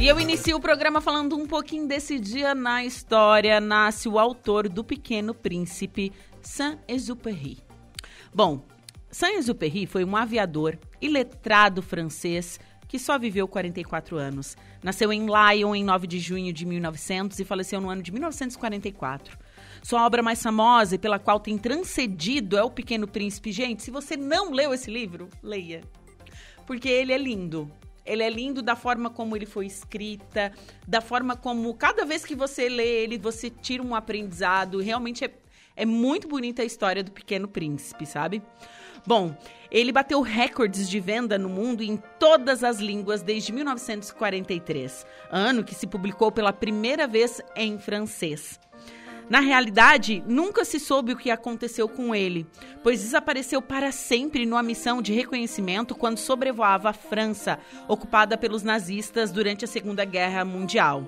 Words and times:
E 0.00 0.06
eu 0.06 0.20
inicio 0.20 0.56
o 0.56 0.60
programa 0.60 1.00
falando 1.00 1.36
um 1.36 1.44
pouquinho 1.44 1.88
desse 1.88 2.20
dia 2.20 2.54
na 2.54 2.84
história. 2.84 3.60
Nasce 3.60 4.08
o 4.08 4.16
autor 4.16 4.68
do 4.68 4.84
Pequeno 4.84 5.34
Príncipe, 5.34 6.12
Saint-Exupéry. 6.40 7.58
Bom, 8.32 8.64
Saint-Exupéry 9.10 9.86
foi 9.86 10.04
um 10.04 10.16
aviador 10.16 10.78
e 11.02 11.08
letrado 11.08 11.82
francês 11.82 12.60
que 12.86 12.96
só 12.96 13.18
viveu 13.18 13.48
44 13.48 14.16
anos. 14.16 14.56
Nasceu 14.84 15.12
em 15.12 15.26
Lyon 15.26 15.74
em 15.74 15.82
9 15.82 16.06
de 16.06 16.20
junho 16.20 16.52
de 16.52 16.64
1900 16.64 17.40
e 17.40 17.44
faleceu 17.44 17.80
no 17.80 17.90
ano 17.90 18.00
de 18.00 18.12
1944. 18.12 19.36
Sua 19.82 20.06
obra 20.06 20.22
mais 20.22 20.40
famosa 20.40 20.94
e 20.94 20.98
pela 20.98 21.18
qual 21.18 21.40
tem 21.40 21.58
transcedido 21.58 22.56
é 22.56 22.62
O 22.62 22.70
Pequeno 22.70 23.08
Príncipe. 23.08 23.50
Gente, 23.50 23.82
se 23.82 23.90
você 23.90 24.16
não 24.16 24.52
leu 24.52 24.72
esse 24.72 24.92
livro, 24.92 25.28
leia. 25.42 25.82
Porque 26.64 26.88
ele 26.88 27.12
é 27.12 27.18
lindo. 27.18 27.68
Ele 28.08 28.22
é 28.22 28.30
lindo 28.30 28.62
da 28.62 28.74
forma 28.74 29.10
como 29.10 29.36
ele 29.36 29.46
foi 29.46 29.66
escrita, 29.66 30.52
da 30.86 31.00
forma 31.00 31.36
como 31.36 31.74
cada 31.74 32.04
vez 32.04 32.24
que 32.24 32.34
você 32.34 32.68
lê 32.68 33.02
ele, 33.02 33.18
você 33.18 33.50
tira 33.50 33.82
um 33.82 33.94
aprendizado. 33.94 34.80
Realmente 34.80 35.24
é, 35.24 35.30
é 35.76 35.84
muito 35.84 36.26
bonita 36.26 36.62
a 36.62 36.64
história 36.64 37.04
do 37.04 37.12
Pequeno 37.12 37.46
Príncipe, 37.46 38.06
sabe? 38.06 38.42
Bom, 39.06 39.36
ele 39.70 39.92
bateu 39.92 40.20
recordes 40.20 40.88
de 40.88 40.98
venda 40.98 41.38
no 41.38 41.48
mundo 41.48 41.82
em 41.82 41.96
todas 42.18 42.64
as 42.64 42.78
línguas 42.78 43.22
desde 43.22 43.52
1943, 43.52 45.06
ano 45.30 45.62
que 45.62 45.74
se 45.74 45.86
publicou 45.86 46.32
pela 46.32 46.52
primeira 46.52 47.06
vez 47.06 47.40
em 47.54 47.78
francês. 47.78 48.58
Na 49.28 49.40
realidade, 49.40 50.22
nunca 50.26 50.64
se 50.64 50.80
soube 50.80 51.12
o 51.12 51.16
que 51.16 51.30
aconteceu 51.30 51.86
com 51.86 52.14
ele, 52.14 52.46
pois 52.82 53.02
desapareceu 53.02 53.60
para 53.60 53.92
sempre 53.92 54.46
numa 54.46 54.62
missão 54.62 55.02
de 55.02 55.12
reconhecimento 55.12 55.94
quando 55.94 56.16
sobrevoava 56.16 56.90
a 56.90 56.94
França, 56.94 57.58
ocupada 57.86 58.38
pelos 58.38 58.62
nazistas 58.62 59.30
durante 59.30 59.66
a 59.66 59.68
Segunda 59.68 60.04
Guerra 60.04 60.46
Mundial. 60.46 61.06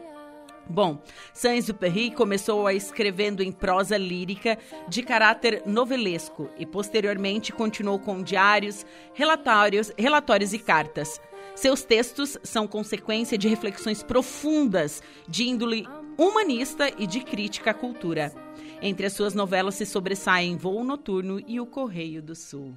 Bom, 0.69 1.03
Saint-Exupéry 1.33 2.13
começou 2.13 2.67
a 2.67 2.75
escrevendo 2.75 3.43
em 3.43 3.51
prosa 3.51 3.97
lírica 3.97 4.57
de 4.87 5.03
caráter 5.03 5.63
novelesco 5.67 6.49
e 6.57 6.65
posteriormente 6.65 7.53
continuou 7.53 7.99
com 7.99 8.23
diários, 8.23 8.87
relatórios, 9.13 9.91
relatórios 9.99 10.53
e 10.53 10.59
cartas. 10.59 11.21
Seus 11.57 11.83
textos 11.83 12.39
são 12.45 12.69
consequência 12.69 13.37
de 13.37 13.49
reflexões 13.49 14.03
profundas 14.03 15.03
de 15.27 15.49
índole 15.49 15.89
humanista 16.21 16.93
e 16.99 17.07
de 17.07 17.21
crítica 17.21 17.71
à 17.71 17.75
cultura. 17.75 18.31
Entre 18.83 19.07
as 19.07 19.15
suas 19.15 19.35
novelas 19.35 19.75
se 19.75 19.87
sobressaem 19.87 20.57
Voo 20.57 20.85
Noturno 20.85 21.43
e 21.47 21.59
O 21.59 21.67
Correio 21.67 22.23
do 22.23 22.35
Sul. 22.35 22.75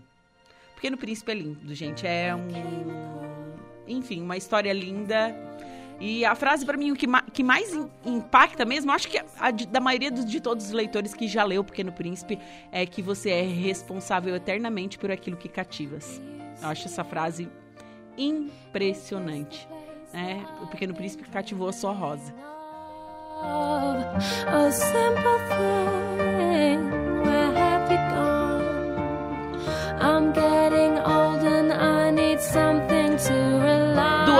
Pequeno 0.76 0.98
Príncipe 0.98 1.32
é 1.32 1.36
lindo, 1.36 1.76
gente. 1.76 2.08
É 2.08 2.34
um. 2.34 2.48
Enfim, 3.86 4.22
uma 4.22 4.38
história 4.38 4.72
linda. 4.72 5.36
E 6.00 6.26
a 6.26 6.36
frase 6.36 6.66
para 6.66 6.78
mim 6.78 6.92
o 6.92 6.96
que, 6.96 7.06
ma 7.06 7.22
que 7.22 7.44
mais 7.44 7.74
impacta 8.06 8.66
mesmo, 8.66 8.92
acho 8.92 9.08
que 9.08 9.18
a 9.40 9.52
da 9.52 9.80
maioria 9.80 10.10
de, 10.10 10.26
de 10.26 10.42
todos 10.42 10.66
os 10.66 10.72
leitores 10.72 11.14
que 11.14 11.28
já 11.28 11.44
leu 11.44 11.62
O 11.62 11.64
Pequeno 11.64 11.92
Príncipe 11.92 12.40
é 12.72 12.86
que 12.86 13.02
você 13.02 13.30
é 13.30 13.42
responsável 13.42 14.36
eternamente 14.36 14.98
por 14.98 15.12
aquilo 15.12 15.38
que 15.38 15.48
cativas. 15.48 16.22
Eu 16.62 16.70
acho 16.70 16.88
essa 16.88 17.04
frase 17.04 17.50
impressionante. 18.18 19.68
Né? 20.14 20.46
O 20.62 20.68
Pequeno 20.68 20.94
Príncipe 20.94 21.30
cativou 21.30 21.68
a 21.68 21.74
sua 21.74 21.92
rosa. 21.92 22.34
A 23.46 24.72
simple 24.72 25.40
thing, 25.50 27.03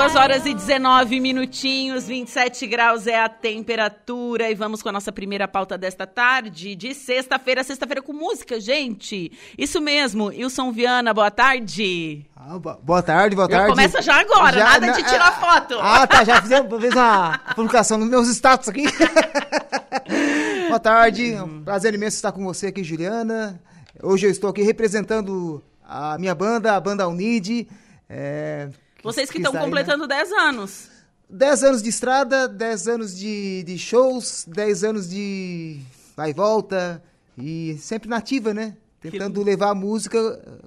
2 0.04 0.16
horas 0.16 0.46
e 0.46 0.54
19 0.54 1.18
minutinhos, 1.22 2.06
27 2.08 2.68
graus 2.68 3.08
é 3.08 3.18
a 3.18 3.30
temperatura 3.30 4.52
e 4.52 4.54
vamos 4.54 4.84
com 4.84 4.90
a 4.90 4.92
nossa 4.92 5.14
primeira 5.14 5.48
pauta 5.48 5.78
desta 5.78 6.06
tarde 6.06 6.76
de 6.76 6.94
sexta-feira, 6.94 7.64
sexta-feira 7.64 8.02
com 8.02 8.12
música, 8.12 8.60
gente. 8.60 9.32
Isso 9.58 9.80
mesmo, 9.80 10.26
Wilson 10.26 10.74
Viana, 10.74 11.14
boa 11.14 11.32
tarde. 11.32 12.26
Ah, 12.36 12.60
boa 12.60 13.02
tarde, 13.02 13.34
boa 13.34 13.48
tarde. 13.48 13.70
Começa 13.70 14.02
já 14.02 14.20
agora, 14.20 14.58
já, 14.58 14.66
nada 14.66 14.88
na, 14.88 14.92
de 14.92 15.04
tirar 15.04 15.38
é, 15.38 15.40
foto. 15.40 15.80
Ah, 15.80 16.06
tá, 16.06 16.26
já 16.26 16.42
fizemos 16.42 16.70
uma 16.70 17.40
publicação 17.56 17.98
nos 17.98 18.10
meus 18.10 18.28
status 18.28 18.68
aqui. 18.68 18.84
boa 20.68 20.82
tarde, 20.82 21.32
é 21.32 21.42
um 21.42 21.64
prazer 21.64 21.94
imenso 21.94 22.18
estar 22.18 22.34
com 22.34 22.44
você 22.44 22.68
aqui, 22.68 22.84
Juliana. 22.84 23.58
Hoje 24.02 24.28
eu 24.28 24.32
estou 24.32 24.50
aqui 24.50 24.64
representando 24.64 25.64
a 25.82 26.18
minha 26.18 26.36
banda, 26.36 26.76
a 26.76 26.80
banda 26.82 27.08
Unid. 27.08 27.70
É, 28.10 28.68
Vocês 29.04 29.30
que, 29.30 29.38
estão 29.38 29.54
completando 29.54 30.08
né? 30.08 30.16
10 30.16 30.32
anos. 30.32 30.90
10 31.30 31.64
anos 31.64 31.84
de 31.84 31.90
estrada, 31.90 32.48
10 32.48 32.88
anos 32.88 33.18
de, 33.18 33.64
de 33.64 33.78
shows, 33.78 34.46
10 34.48 34.84
anos 34.84 35.10
de 35.10 35.82
vai 36.16 36.30
e 36.30 36.34
volta 36.34 37.04
e 37.38 37.78
sempre 37.80 38.08
nativa, 38.08 38.54
né? 38.54 38.78
Tentando 39.02 39.42
que... 39.42 39.46
levar 39.46 39.72
a 39.72 39.76
música, 39.76 40.18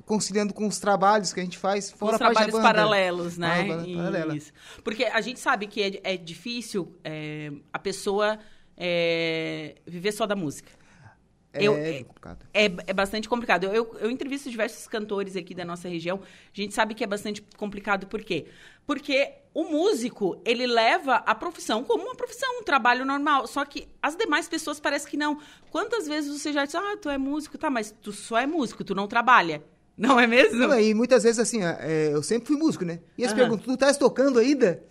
conciliando 0.05 0.53
com 0.53 0.67
os 0.67 0.79
trabalhos 0.79 1.33
que 1.33 1.41
a 1.41 1.43
gente 1.43 1.56
faz 1.56 1.91
fora 1.91 2.12
os 2.12 2.19
trabalhos 2.19 2.61
paralelos, 2.61 3.38
né? 3.38 3.67
Ah, 3.71 4.35
Isso. 4.35 4.53
Porque 4.85 5.05
a 5.05 5.21
gente 5.23 5.41
sabe 5.41 5.67
que 5.67 5.83
é, 5.83 6.12
é 6.12 6.17
difícil 6.19 6.93
é, 7.03 7.50
a 7.73 7.79
pessoa 7.79 8.38
é, 8.77 9.77
viver 9.87 10.12
só 10.12 10.27
da 10.27 10.37
música. 10.37 10.71
Eu- 11.62 11.75
É 11.76 12.03
complicado. 12.05 12.47
É, 12.53 12.64
é 12.87 12.93
bastante 12.93 13.29
complicado. 13.29 13.64
Eu, 13.64 13.97
eu 14.00 14.11
entrevisto 14.11 14.50
diversos 14.50 14.87
cantores 14.87 15.37
aqui 15.37 15.55
da 15.55 15.64
nossa 15.64 15.88
região. 15.88 16.20
A 16.23 16.61
gente 16.61 16.75
sabe 16.75 16.94
que 16.94 17.03
é 17.05 17.06
bastante 17.06 17.43
complicado. 17.56 18.06
Por 18.06 18.23
quê? 18.23 18.47
Porque 18.87 19.32
o 19.53 19.64
músico, 19.64 20.41
ele 20.44 20.67
leva 20.67 21.17
a 21.17 21.35
profissão 21.35 21.82
como 21.82 22.05
uma 22.05 22.14
profissão, 22.14 22.61
um 22.61 22.62
trabalho 22.62 23.05
normal. 23.05 23.47
Só 23.47 23.64
que 23.64 23.88
as 24.03 24.14
demais 24.17 24.49
pessoas 24.49 24.79
parecem 24.79 25.11
que 25.11 25.17
não. 25.17 25.38
Quantas 25.70 26.06
vezes 26.06 26.41
você 26.41 26.53
já 26.53 26.64
disse, 26.64 26.76
ah, 26.76 26.97
tu 27.00 27.08
é 27.08 27.19
músico, 27.19 27.56
tá, 27.59 27.69
mas 27.70 27.94
tu 28.02 28.12
só 28.12 28.38
é 28.38 28.47
músico, 28.47 28.85
tu 28.85 28.94
não 28.94 29.06
trabalha. 29.09 29.62
Não 29.97 30.20
é 30.20 30.26
mesmo? 30.26 30.59
Não, 30.59 30.79
e 30.79 30.93
muitas 30.93 31.23
vezes, 31.23 31.38
assim, 31.38 31.64
é, 31.64 32.11
eu 32.12 32.23
sempre 32.23 32.49
fui 32.49 32.56
músico, 32.56 32.85
né? 32.85 33.00
E 33.17 33.23
eles 33.23 33.32
Aham. 33.32 33.41
perguntam, 33.41 33.64
tu 33.64 33.73
estás 33.75 33.97
tocando 33.97 34.38
ainda? 34.38 34.82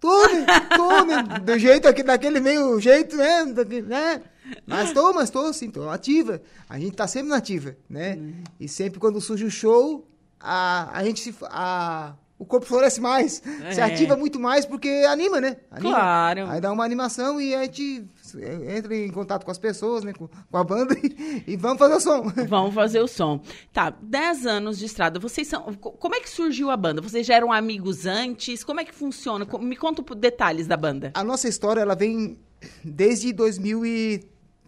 Tô, 0.00 0.26
né? 0.28 0.46
Tô, 0.76 1.04
né? 1.04 1.22
Do 1.44 1.58
jeito 1.58 1.86
aqui, 1.88 2.02
daquele 2.02 2.40
meio 2.40 2.80
jeito, 2.80 3.16
né? 3.16 3.44
Né? 3.86 4.22
Mas 4.66 4.92
tô, 4.92 5.12
mas 5.12 5.30
tô, 5.30 5.52
sim, 5.52 5.70
tô 5.70 5.88
ativa. 5.88 6.40
A 6.68 6.78
gente 6.78 6.94
tá 6.96 7.06
sempre 7.06 7.28
na 7.30 7.36
ativa, 7.36 7.76
né? 7.88 8.14
Uhum. 8.16 8.34
E 8.60 8.68
sempre 8.68 8.98
quando 9.00 9.20
surge 9.20 9.44
o 9.44 9.50
show, 9.50 10.06
a, 10.40 10.90
a 10.98 11.04
gente 11.04 11.20
se... 11.20 11.34
A, 11.44 12.14
o 12.36 12.44
corpo 12.44 12.66
floresce 12.66 13.00
mais, 13.00 13.40
se 13.72 13.80
É. 13.80 13.82
ativa 13.84 14.16
muito 14.16 14.40
mais 14.40 14.66
porque 14.66 14.88
anima, 15.08 15.40
né? 15.40 15.56
Anima. 15.70 15.94
Claro. 15.94 16.50
Aí 16.50 16.60
dá 16.60 16.72
uma 16.72 16.84
animação 16.84 17.40
e 17.40 17.54
a 17.54 17.62
gente 17.62 18.04
entra 18.68 18.94
em 18.94 19.08
contato 19.12 19.44
com 19.44 19.52
as 19.52 19.56
pessoas, 19.56 20.02
né? 20.02 20.12
Com, 20.12 20.26
com 20.28 20.56
a 20.58 20.64
banda 20.64 20.94
e, 21.00 21.44
e 21.46 21.56
vamos 21.56 21.78
fazer 21.78 21.94
o 21.94 22.00
som. 22.00 22.22
Vamos 22.48 22.74
fazer 22.74 22.98
o 23.00 23.06
som. 23.06 23.40
Tá, 23.72 23.94
10 24.02 24.46
anos 24.46 24.78
de 24.80 24.84
estrada. 24.84 25.20
Vocês 25.20 25.46
são. 25.46 25.72
co- 25.74 25.92
Como 25.92 26.16
é 26.16 26.20
que 26.20 26.28
surgiu 26.28 26.70
a 26.72 26.76
banda? 26.76 27.00
Vocês 27.00 27.24
já 27.24 27.36
eram 27.36 27.52
amigos 27.52 28.04
antes? 28.04 28.64
Como 28.64 28.80
é 28.80 28.84
que 28.84 28.92
funciona? 28.94 29.46
Me 29.60 29.76
conta 29.76 30.02
detalhes 30.16 30.66
da 30.66 30.76
banda. 30.76 31.12
A 31.14 31.22
nossa 31.22 31.48
história, 31.48 31.80
ela 31.80 31.94
vem 31.94 32.36
desde 32.82 33.32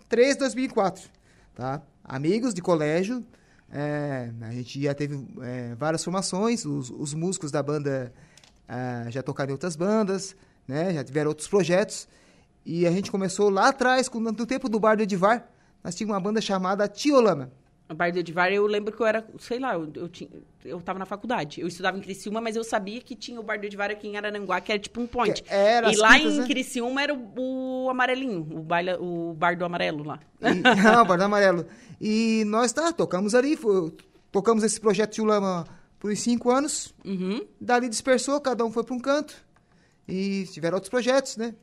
2003, 0.09 0.37
2004, 0.37 1.11
tá? 1.55 1.83
Amigos 2.05 2.55
de 2.55 2.63
colégio, 2.63 3.25
é, 3.73 4.31
a 4.41 4.53
gente 4.53 4.81
já 4.81 4.95
teve 4.95 5.27
é, 5.43 5.75
várias 5.75 6.05
formações, 6.05 6.65
os, 6.65 6.91
os 6.91 7.13
músicos 7.13 7.51
da 7.51 7.61
banda 7.63 8.13
ah, 8.69 9.07
já 9.11 9.23
tocaram 9.23 9.51
em 9.51 9.53
outras 9.53 9.75
bandas, 9.75 10.37
né? 10.67 10.95
Já 10.95 11.03
tiveram 11.03 11.31
outros 11.31 11.49
projetos, 11.49 12.09
e 12.65 12.87
a 12.87 12.91
gente 12.91 13.11
começou 13.11 13.51
lá 13.51 13.69
atrás, 13.69 14.09
no 14.09 14.47
tempo 14.47 14.69
do 14.69 14.79
Bar 14.79 14.97
do 14.97 15.03
Edivar, 15.03 15.49
nós 15.83 15.95
tínhamos 15.95 16.15
uma 16.15 16.21
banda 16.21 16.41
chamada 16.41 16.87
Tiolama. 16.89 17.51
A 17.89 17.95
Bar 17.95 18.11
do 18.13 18.19
Edivar, 18.19 18.51
eu 18.53 18.67
lembro 18.67 18.93
que 18.93 19.01
eu 19.01 19.07
era, 19.07 19.25
sei 19.39 19.61
lá, 19.61 19.75
eu, 19.75 19.89
eu, 19.95 20.09
tinha, 20.09 20.29
eu 20.65 20.81
tava 20.81 20.99
na 20.99 21.07
faculdade. 21.07 21.61
Eu 21.61 21.69
estudava 21.69 21.97
em 21.97 22.01
Criciúma, 22.01 22.41
mas 22.41 22.57
eu 22.57 22.65
sabia 22.65 23.01
que 23.01 23.15
tinha 23.15 23.39
o 23.39 23.45
Bar 23.45 23.61
do 23.61 23.65
Edivar 23.67 23.91
aqui 23.93 24.09
em 24.09 24.17
Araranguá, 24.17 24.61
que 24.61 24.73
era 24.73 24.79
tipo 24.81 25.01
um 25.01 25.07
point. 25.07 25.41
Que 25.43 25.55
era 25.55 25.93
e 25.93 25.97
lá 25.97 26.15
quintas, 26.19 26.35
em 26.35 26.39
né? 26.41 26.47
Criciúma 26.47 27.01
era 27.03 27.15
o, 27.15 27.85
o 27.85 27.89
amarelinho, 27.91 28.41
o, 28.51 28.61
baila, 28.63 28.99
o 29.01 29.35
Bar 29.35 29.57
do 29.57 29.65
Amarelo 29.65 30.03
lá. 30.03 30.19
E, 30.43 30.55
não, 30.83 31.05
Bar 31.07 31.17
do 31.17 31.23
Amarelo. 31.25 31.65
E 32.01 32.43
nós 32.47 32.73
tá, 32.73 32.93
tocamos 32.93 33.35
ali, 33.37 33.57
foi- 33.57 33.93
tocamos 34.33 34.65
esse 34.65 34.81
projeto 34.81 35.13
Tiolama 35.13 35.65
por 36.01 36.11
uns 36.11 36.19
cinco 36.21 36.51
anos, 36.51 36.93
Uhum. 37.05 37.47
Dali 37.61 37.89
dispersou, 37.89 38.41
cada 38.41 38.65
um 38.65 38.71
foi 38.73 38.83
para 38.83 38.95
um 38.95 39.01
canto. 39.01 39.35
E 40.09 40.45
tiveram 40.53 40.77
outros 40.77 40.91
projetos, 40.91 41.37
né? 41.37 41.55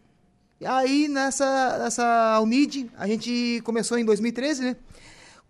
E 0.60 0.66
aí, 0.66 1.08
nessa, 1.10 1.78
nessa 1.80 2.40
Unid, 2.42 2.90
a 2.98 3.06
gente 3.08 3.62
começou 3.66 3.98
em 3.98 4.06
2013, 4.06 4.64
né? 4.64 4.76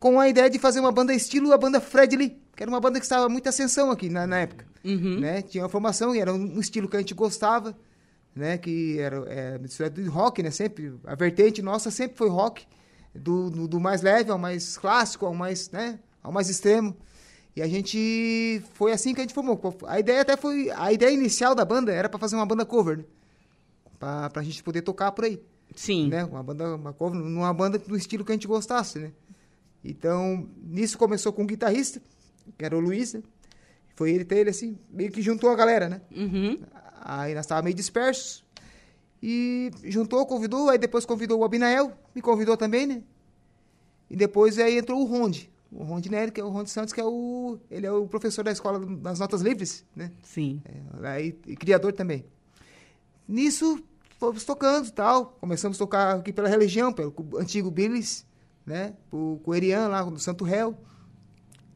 Com 0.04 0.20
a 0.20 0.28
ideia 0.28 0.50
de 0.50 0.60
fazer 0.60 0.82
uma 0.82 0.92
banda 0.92 1.14
estilo 1.14 1.54
a 1.54 1.58
banda 1.58 1.80
Fred 1.80 2.14
Lee, 2.18 2.38
que 2.58 2.62
era 2.62 2.70
uma 2.70 2.82
banda 2.82 3.00
que 3.00 3.06
estava 3.06 3.30
muito 3.30 3.48
ascensão 3.48 3.90
aqui 3.90 4.10
na, 4.10 4.28
na 4.28 4.40
época. 4.40 4.66
Uhum. 4.84 5.22
Né? 5.22 5.42
Tinha 5.42 5.64
uma 5.64 5.70
formação 5.70 6.14
e 6.14 6.20
era 6.20 6.34
um 6.34 6.60
estilo 6.60 6.90
que 6.90 6.98
a 6.98 7.00
gente 7.00 7.14
gostava, 7.14 7.74
né? 8.36 8.58
Que 8.58 9.00
era 9.00 9.24
é, 9.30 9.58
do 9.58 10.12
rock, 10.12 10.44
né? 10.44 10.52
Sempre, 10.52 10.94
a 11.06 11.16
vertente 11.16 11.62
nossa 11.62 11.90
sempre 11.90 12.18
foi 12.18 12.28
rock. 12.28 12.66
Do, 13.16 13.50
do, 13.50 13.66
do 13.66 13.80
mais 13.80 14.02
leve 14.02 14.30
ao 14.30 14.38
mais 14.38 14.78
clássico, 14.78 15.26
ao 15.26 15.34
mais, 15.34 15.72
né? 15.72 15.98
Ao 16.22 16.34
mais 16.34 16.50
extremo. 16.50 16.98
E 17.56 17.62
a 17.62 17.68
gente 17.70 18.62
foi 18.74 18.92
assim 18.92 19.14
que 19.14 19.22
a 19.22 19.24
gente 19.24 19.34
formou. 19.34 19.58
A 19.88 20.02
ideia 20.02 20.20
até 20.20 20.36
foi, 20.36 20.70
a 20.72 20.92
ideia 20.92 21.12
inicial 21.12 21.56
da 21.56 21.64
banda 21.64 21.94
era 21.94 22.10
para 22.10 22.20
fazer 22.20 22.36
uma 22.36 22.46
banda 22.46 22.66
cover, 22.66 22.98
né? 22.98 23.04
Pra, 23.98 24.30
pra 24.30 24.44
gente 24.44 24.62
poder 24.64 24.82
tocar 24.82 25.14
por 25.14 25.24
aí, 25.24 25.42
Sim. 25.74 26.10
né? 26.10 26.26
Uma 26.26 26.44
banda, 26.44 26.76
uma 26.76 26.92
cover, 26.92 27.18
numa 27.18 27.54
banda 27.54 27.80
do 27.80 27.96
estilo 27.96 28.26
que 28.26 28.34
a 28.34 28.36
gente 28.36 28.48
gostasse, 28.48 29.00
né? 29.00 29.14
Então, 29.84 30.48
nisso 30.64 30.98
começou 30.98 31.34
com 31.34 31.44
um 31.44 31.48
guitarrista, 31.48 32.02
que 32.58 32.64
era 32.64 32.76
o 32.76 32.80
Luiz, 32.80 33.14
né? 33.14 33.22
Foi 33.96 34.12
ele 34.12 34.26
ter 34.26 34.38
ele 34.38 34.50
assim, 34.50 34.78
meio 34.90 35.12
que 35.12 35.22
juntou 35.22 35.50
a 35.50 35.56
galera, 35.56 35.90
né? 35.90 36.02
Uhum. 36.16 36.60
Aí 37.02 37.34
nós 37.36 37.46
estávamos 37.46 37.66
meio 37.66 37.76
dispersos. 37.76 38.44
E 39.22 39.72
juntou, 39.84 40.26
convidou, 40.26 40.70
aí 40.70 40.78
depois 40.78 41.06
convidou 41.06 41.40
o 41.40 41.44
Abinael, 41.44 41.94
me 42.14 42.22
convidou 42.22 42.58
também, 42.58 42.86
né? 42.86 43.04
E 44.10 44.16
depois 44.16 44.60
aí 44.60 44.78
entrou 44.78 45.02
o 45.02 45.06
Ronde. 45.06 45.52
O 45.72 45.84
Ronde 45.84 46.10
Nery, 46.10 46.32
que 46.32 46.40
é 46.40 46.44
o 46.44 46.50
Ronde 46.50 46.70
Santos, 46.70 46.94
que 46.94 47.02
é 47.02 47.06
o. 47.06 47.58
Ele 47.72 47.86
é 47.86 47.92
o 47.92 48.06
professor 48.08 48.44
da 48.44 48.52
escola 48.52 48.86
das 48.98 49.20
notas 49.20 49.42
livres, 49.42 49.84
né? 49.96 50.12
Sim. 50.22 50.62
É, 50.66 51.08
aí, 51.08 51.40
e 51.48 51.56
criador 51.56 51.94
também. 51.94 52.26
Nisso, 53.28 53.84
fomos 54.20 54.44
tocando 54.44 54.88
e 54.88 54.92
tal. 54.92 55.38
Começamos 55.40 55.78
a 55.78 55.80
tocar 55.80 56.16
aqui 56.18 56.32
pela 56.32 56.48
religião, 56.48 56.94
pelo 56.94 57.14
antigo 57.40 57.72
Billis, 57.72 58.26
né? 58.66 58.94
O, 59.12 59.40
com 59.44 59.52
o 59.52 59.56
Erian 59.56 59.88
lá, 59.88 60.04
do 60.04 60.20
Santo 60.20 60.44
Réu. 60.44 60.78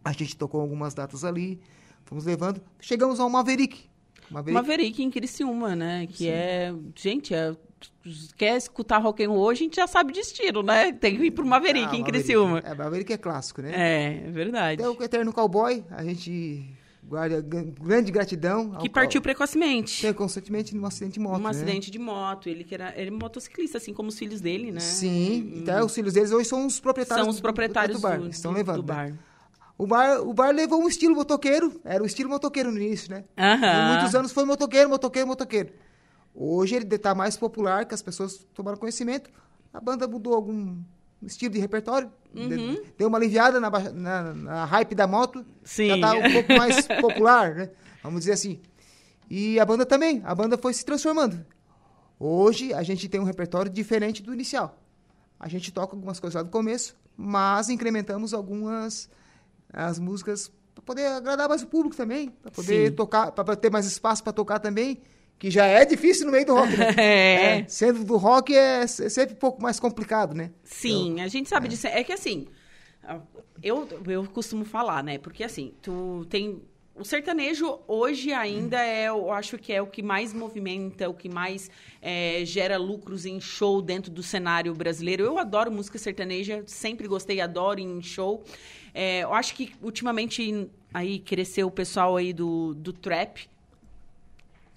A 0.03 0.11
gente 0.11 0.35
tocou 0.37 0.61
algumas 0.61 0.93
datas 0.93 1.23
ali. 1.23 1.59
Fomos 2.05 2.25
levando. 2.25 2.61
Chegamos 2.79 3.19
ao 3.19 3.29
Maverick. 3.29 3.89
Maverick. 4.29 4.53
Maverick 4.53 5.03
em 5.03 5.11
Criciúma, 5.11 5.75
né? 5.75 6.07
Que 6.07 6.29
é. 6.29 6.73
Gente, 6.95 7.33
é. 7.33 7.55
Quer 8.37 8.57
escutar 8.57 8.97
rock 8.97 9.23
and 9.23 9.29
roll, 9.29 9.49
a 9.49 9.53
gente 9.53 9.75
já 9.75 9.85
sabe 9.85 10.11
de 10.11 10.19
estilo, 10.19 10.63
né? 10.63 10.91
Tem 10.93 11.15
que 11.15 11.25
ir 11.25 11.31
pro 11.31 11.45
Maverick 11.45 11.85
Ah, 11.85 11.95
em 11.95 11.99
Maverick. 11.99 12.11
Criciúma. 12.11 12.59
É, 12.59 12.73
Maverick 12.73 13.13
é 13.13 13.17
clássico, 13.17 13.61
né? 13.61 13.71
É, 13.75 14.27
é 14.27 14.31
verdade. 14.31 14.81
Até 14.81 14.89
o 14.89 15.03
Eterno 15.03 15.31
Cowboy, 15.31 15.83
a 15.91 16.03
gente 16.03 16.65
guarda 17.07 17.42
gran- 17.42 17.71
grande 17.81 18.12
gratidão. 18.12 18.74
ao 18.75 18.81
Que 18.81 18.89
partiu 18.89 19.21
precocemente. 19.21 20.01
Tem 20.01 20.13
constantemente 20.13 20.75
num 20.75 20.86
acidente 20.86 21.13
de 21.13 21.19
moto, 21.19 21.39
Um 21.39 21.44
né? 21.44 21.50
acidente 21.50 21.89
de 21.89 21.98
moto. 22.00 22.50
Ele 22.50 22.63
que 22.63 22.74
era. 22.75 22.94
Ele 23.00 23.07
é 23.07 23.12
motociclista, 23.12 23.77
assim 23.77 23.94
como 23.94 24.09
os 24.09 24.18
filhos 24.19 24.42
dele, 24.42 24.71
né? 24.71 24.80
Sim, 24.80 25.54
então 25.57 25.86
os 25.86 25.94
filhos 25.95 26.13
deles 26.13 26.31
hoje 26.31 26.48
são 26.50 26.65
os 26.65 26.80
proprietários 26.80 27.24
São 27.25 27.30
os 27.31 27.38
do- 27.38 27.42
proprietários 27.42 27.98
do, 27.98 28.01
bar. 28.01 28.19
do, 28.19 28.27
estão 28.30 28.51
do- 28.51 28.57
levando. 28.57 28.81
do 28.83 28.94
né? 28.94 29.12
bar. 29.12 29.19
O 29.80 29.86
bar, 29.86 30.21
o 30.21 30.33
bar 30.33 30.51
levou 30.54 30.81
um 30.83 30.88
estilo 30.88 31.15
motoqueiro, 31.15 31.80
era 31.86 32.01
o 32.01 32.06
estilo 32.06 32.30
motoqueiro 32.30 32.71
no 32.71 32.77
início, 32.81 33.12
né? 33.12 33.24
Aham. 33.38 33.59
Por 33.59 33.94
muitos 33.95 34.15
anos 34.15 34.31
foi 34.31 34.44
motoqueiro, 34.44 34.89
motoqueiro, 34.89 35.27
motoqueiro. 35.27 35.69
Hoje 36.33 36.75
ele 36.75 36.86
está 36.95 37.13
mais 37.15 37.38
popular, 37.38 37.86
que 37.86 37.94
as 37.94 38.01
pessoas 38.01 38.45
tomaram 38.54 38.77
conhecimento. 38.77 39.30
A 39.74 39.80
banda 39.80 40.07
mudou 40.07 40.33
algum 40.33 40.77
estilo 41.23 41.53
de 41.53 41.59
repertório, 41.59 42.11
Uhum. 42.35 42.49
de- 42.49 42.81
deu 42.97 43.07
uma 43.07 43.17
aliviada 43.17 43.59
na, 43.59 43.69
na- 43.69 44.33
na 44.33 44.65
hype 44.65 44.93
da 44.93 45.07
moto. 45.07 45.45
Sim. 45.63 45.87
Já 45.87 45.95
está 45.95 46.13
um 46.13 46.21
pouco 46.33 46.53
mais 46.53 46.85
popular, 46.87 47.55
né? 47.55 47.69
Vamos 48.03 48.19
dizer 48.21 48.33
assim. 48.33 48.59
E 49.29 49.59
a 49.59 49.65
banda 49.65 49.85
também, 49.85 50.21
a 50.25 50.33
banda 50.35 50.57
foi 50.57 50.73
se 50.73 50.85
transformando. 50.85 51.44
Hoje 52.19 52.73
a 52.73 52.81
gente 52.83 53.07
tem 53.09 53.19
um 53.19 53.23
repertório 53.25 53.71
diferente 53.71 54.21
do 54.23 54.33
inicial. 54.33 54.77
A 55.39 55.47
gente 55.47 55.71
toca 55.71 55.95
algumas 55.95 56.19
coisas 56.19 56.35
lá 56.35 56.44
do 56.44 56.49
começo, 56.49 56.95
mas 57.15 57.69
incrementamos 57.69 58.33
algumas 58.33 59.09
as 59.71 59.99
músicas 59.99 60.51
para 60.73 60.81
poder 60.83 61.07
agradar 61.07 61.49
mais 61.49 61.61
o 61.61 61.68
público 61.68 61.95
também, 61.95 62.30
para 62.30 62.49
poder 62.51 62.89
Sim. 62.89 62.95
tocar, 62.95 63.31
para 63.31 63.56
ter 63.56 63.69
mais 63.71 63.85
espaço 63.85 64.23
para 64.23 64.31
tocar 64.33 64.59
também, 64.59 65.01
que 65.39 65.51
já 65.51 65.65
é 65.65 65.85
difícil 65.85 66.25
no 66.25 66.31
meio 66.31 66.45
do 66.45 66.56
rock, 66.56 66.75
né? 66.75 66.94
É. 66.97 67.65
Sendo 67.67 68.03
do 68.03 68.17
rock 68.17 68.56
é 68.56 68.85
se- 68.87 69.09
sempre 69.09 69.35
um 69.35 69.39
pouco 69.39 69.61
mais 69.61 69.79
complicado, 69.79 70.33
né? 70.33 70.51
Sim, 70.63 71.21
a 71.21 71.27
gente 71.27 71.47
sabe 71.49 71.67
disso. 71.67 71.87
É 71.87 72.03
que 72.03 72.11
assim, 72.13 72.47
eu, 73.61 73.87
eu 74.07 74.25
costumo 74.27 74.65
falar, 74.65 75.03
né? 75.03 75.17
Porque 75.17 75.44
assim, 75.44 75.73
tu 75.81 76.25
tem. 76.29 76.61
O 76.95 77.06
sertanejo 77.06 77.79
hoje 77.87 78.33
ainda 78.33 78.83
é, 78.83 79.07
eu 79.07 79.31
acho 79.31 79.59
que 79.59 79.71
é 79.71 79.79
o 79.79 79.85
que 79.85 80.01
mais 80.01 80.33
movimenta, 80.33 81.07
o 81.07 81.13
que 81.13 81.29
mais 81.29 81.69
é, 82.01 82.41
gera 82.44 82.75
lucros 82.75 83.23
em 83.23 83.39
show 83.39 83.83
dentro 83.83 84.09
do 84.11 84.23
cenário 84.23 84.73
brasileiro. 84.73 85.23
Eu 85.23 85.37
adoro 85.37 85.71
música 85.71 85.99
sertaneja, 85.99 86.63
sempre 86.65 87.07
gostei, 87.07 87.39
adoro 87.39 87.79
em 87.79 88.01
show. 88.01 88.44
É, 88.95 89.19
eu 89.19 89.31
acho 89.35 89.53
que 89.53 89.73
ultimamente 89.79 90.67
aí 90.91 91.19
cresceu 91.19 91.67
o 91.67 91.71
pessoal 91.71 92.17
aí 92.17 92.33
do, 92.33 92.73
do 92.73 92.91
trap, 92.91 93.47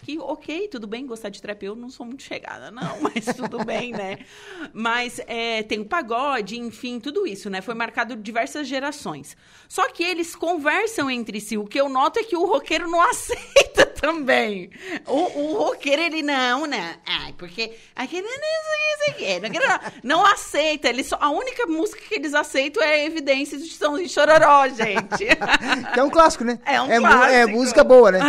que, 0.03 0.19
ok, 0.19 0.69
tudo 0.69 0.87
bem 0.87 1.07
gostar 1.07 1.29
de 1.29 1.41
trap. 1.41 1.63
Eu 1.65 1.75
não 1.77 1.91
sou 1.91 2.05
muito 2.07 2.23
chegada, 2.23 2.71
não, 2.71 3.01
mas 3.03 3.25
tudo 3.37 3.65
bem, 3.65 3.93
né? 3.93 4.19
Mas 4.73 5.21
é, 5.27 5.63
tem 5.63 5.81
o 5.81 5.85
pagode, 5.85 6.59
enfim, 6.59 6.99
tudo 7.01 7.27
isso, 7.27 7.49
né? 7.51 7.61
Foi 7.61 7.75
marcado 7.75 8.17
diversas 8.17 8.67
gerações. 8.67 9.37
Só 9.69 9.89
que 9.91 10.03
eles 10.03 10.35
conversam 10.35 11.11
entre 11.11 11.41
si. 11.41 11.57
O 11.57 11.65
que 11.65 11.81
eu 11.81 11.89
noto 11.89 12.19
é 12.19 12.25
que 12.25 12.37
o 12.37 12.45
roqueiro 12.45 12.89
não 12.91 13.01
aceita 13.09 13.87
também. 13.87 14.71
O, 15.07 15.15
o 15.41 15.59
roqueiro, 15.65 16.03
ele 16.03 16.23
não, 16.23 16.67
né? 16.67 16.97
Ai, 17.07 17.35
porque 17.37 17.73
aquele 17.95 18.23
não 18.27 18.31
isso 18.91 19.11
aqui, 19.11 19.41
não, 19.41 19.51
quero 19.51 19.93
não. 20.03 20.27
aceita. 20.27 20.89
Ele 20.89 21.05
só, 21.05 21.17
a 21.21 21.31
única 21.31 21.67
música 21.67 22.01
que 22.09 22.15
eles 22.15 22.35
aceitam 22.35 22.83
é 22.83 23.05
Evidências 23.05 23.63
de 23.63 23.73
São 23.75 23.97
de 23.97 24.09
Chororó, 24.09 24.67
gente. 24.69 25.27
É 25.97 26.03
um 26.03 26.11
clássico, 26.11 26.45
né? 26.45 26.59
É 26.65 26.81
um 26.81 26.87
mu- 26.87 26.93
É 26.93 27.01
clássico. 27.01 27.51
música 27.51 27.85
boa, 27.85 28.11
né? 28.13 28.21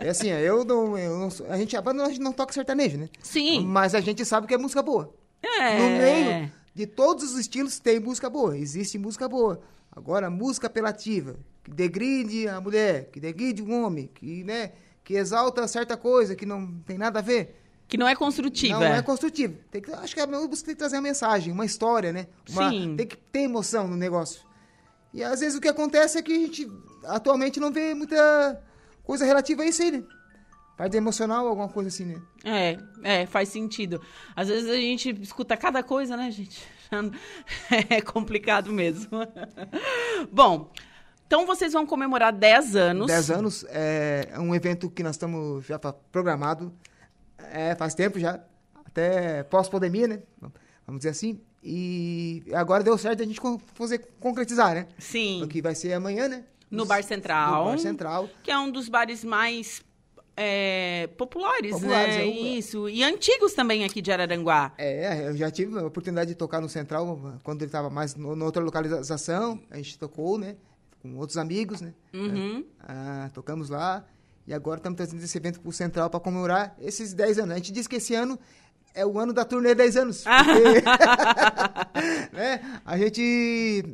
É 0.00 0.08
assim, 0.10 0.28
eu 0.30 0.64
não, 0.64 0.91
não 0.96 1.28
a 1.48 1.56
gente 1.56 1.76
a 1.76 1.82
banda 1.82 2.04
a 2.04 2.08
gente 2.08 2.20
não 2.20 2.32
toca 2.32 2.52
sertanejo, 2.52 2.98
né? 2.98 3.08
Sim. 3.22 3.64
Mas 3.66 3.94
a 3.94 4.00
gente 4.00 4.24
sabe 4.24 4.46
que 4.46 4.54
é 4.54 4.58
música 4.58 4.82
boa. 4.82 5.14
É. 5.42 5.78
No 5.78 5.98
meio 5.98 6.52
de 6.74 6.86
todos 6.86 7.32
os 7.32 7.38
estilos 7.38 7.78
tem 7.78 8.00
música 8.00 8.30
boa, 8.30 8.56
existe 8.56 8.98
música 8.98 9.28
boa. 9.28 9.60
Agora, 9.94 10.30
música 10.30 10.68
apelativa, 10.68 11.36
que 11.62 11.70
degride 11.70 12.48
a 12.48 12.60
mulher, 12.60 13.10
que 13.10 13.20
degride 13.20 13.62
o 13.62 13.70
homem, 13.70 14.10
que, 14.14 14.42
né, 14.42 14.72
que 15.04 15.14
exalta 15.14 15.68
certa 15.68 15.96
coisa 15.96 16.34
que 16.34 16.46
não 16.46 16.66
tem 16.86 16.96
nada 16.96 17.18
a 17.18 17.22
ver. 17.22 17.58
Que 17.86 17.98
não 17.98 18.08
é 18.08 18.16
construtiva. 18.16 18.80
Não, 18.80 18.88
não 18.88 18.96
é 18.96 19.02
construtivo. 19.02 19.58
Tem 19.70 19.82
que, 19.82 19.92
acho 19.92 20.14
que 20.14 20.20
a 20.20 20.26
música 20.26 20.66
tem 20.66 20.74
que 20.74 20.78
trazer 20.78 20.96
uma 20.96 21.02
mensagem, 21.02 21.52
uma 21.52 21.66
história, 21.66 22.10
né? 22.10 22.26
Uma, 22.48 22.70
Sim. 22.70 22.96
Tem 22.96 23.06
que 23.06 23.16
ter 23.16 23.40
emoção 23.40 23.86
no 23.86 23.96
negócio. 23.96 24.40
E 25.12 25.22
às 25.22 25.40
vezes 25.40 25.58
o 25.58 25.60
que 25.60 25.68
acontece 25.68 26.16
é 26.16 26.22
que 26.22 26.32
a 26.32 26.38
gente 26.38 26.72
atualmente 27.04 27.60
não 27.60 27.70
vê 27.70 27.92
muita 27.92 28.62
coisa 29.04 29.26
relativa 29.26 29.62
a 29.62 29.66
isso 29.66 29.82
aí, 29.82 29.90
né? 29.90 30.02
Parte 30.82 30.96
emocional, 30.96 31.46
alguma 31.46 31.68
coisa 31.68 31.86
assim, 31.86 32.06
né? 32.06 32.20
É, 32.42 32.76
é, 33.04 33.26
faz 33.26 33.50
sentido. 33.50 34.02
Às 34.34 34.48
vezes 34.48 34.68
a 34.68 34.74
gente 34.74 35.10
escuta 35.22 35.56
cada 35.56 35.80
coisa, 35.80 36.16
né, 36.16 36.28
gente? 36.28 36.60
É 37.88 38.00
complicado 38.00 38.72
mesmo. 38.72 39.08
Bom, 40.32 40.72
então 41.24 41.46
vocês 41.46 41.72
vão 41.72 41.86
comemorar 41.86 42.32
10 42.32 42.74
anos. 42.74 43.06
10 43.06 43.30
anos 43.30 43.64
é 43.68 44.34
um 44.38 44.52
evento 44.56 44.90
que 44.90 45.04
nós 45.04 45.14
estamos 45.14 45.64
já 45.64 45.78
programado 45.78 46.74
é, 47.52 47.76
faz 47.76 47.94
tempo 47.94 48.18
já, 48.18 48.40
até 48.84 49.44
pós-pandemia, 49.44 50.08
né? 50.08 50.22
Vamos 50.84 50.98
dizer 50.98 51.10
assim. 51.10 51.40
E 51.62 52.42
agora 52.54 52.82
deu 52.82 52.98
certo 52.98 53.22
a 53.22 53.24
gente 53.24 53.40
fazer 53.72 53.98
concretizar, 54.18 54.74
né? 54.74 54.88
Sim, 54.98 55.44
O 55.44 55.46
que 55.48 55.62
vai 55.62 55.76
ser 55.76 55.92
amanhã, 55.92 56.26
né? 56.26 56.44
no 56.72 56.86
Bar 56.86 57.04
Central. 57.04 57.66
No 57.66 57.70
Bar 57.70 57.78
Central. 57.78 58.28
Que 58.42 58.50
é 58.50 58.58
um 58.58 58.70
dos 58.70 58.88
bares 58.88 59.22
mais 59.22 59.82
é, 60.36 61.08
populares, 61.18 61.72
Populares, 61.72 62.16
né? 62.16 62.22
é 62.22 62.26
Isso. 62.26 62.88
E 62.88 63.02
antigos 63.02 63.52
também 63.52 63.84
aqui 63.84 64.00
de 64.00 64.10
Araranguá. 64.10 64.72
É, 64.78 65.28
eu 65.28 65.36
já 65.36 65.50
tive 65.50 65.78
a 65.78 65.86
oportunidade 65.86 66.30
de 66.30 66.34
tocar 66.34 66.60
no 66.60 66.68
Central 66.68 67.38
quando 67.42 67.60
ele 67.62 67.68
estava 67.68 67.90
mais 67.90 68.14
no, 68.14 68.34
na 68.34 68.44
outra 68.44 68.62
localização. 68.62 69.60
A 69.70 69.76
gente 69.76 69.98
tocou, 69.98 70.38
né? 70.38 70.56
Com 71.02 71.16
outros 71.18 71.36
amigos, 71.36 71.80
né? 71.80 71.92
Uhum. 72.14 72.64
Ah, 72.80 73.30
tocamos 73.34 73.68
lá. 73.68 74.04
E 74.46 74.54
agora 74.54 74.78
estamos 74.78 74.96
trazendo 74.96 75.22
esse 75.22 75.36
evento 75.36 75.60
para 75.60 75.68
o 75.68 75.72
Central 75.72 76.08
para 76.08 76.18
comemorar 76.18 76.74
esses 76.80 77.12
10 77.12 77.40
anos. 77.40 77.52
A 77.52 77.56
gente 77.56 77.72
disse 77.72 77.88
que 77.88 77.96
esse 77.96 78.14
ano 78.14 78.38
é 78.94 79.04
o 79.04 79.18
ano 79.18 79.32
da 79.32 79.44
turnê 79.44 79.74
10 79.74 79.96
anos. 79.98 80.24
Porque, 80.24 80.80
né, 82.34 82.80
a 82.84 82.96
gente 82.96 83.84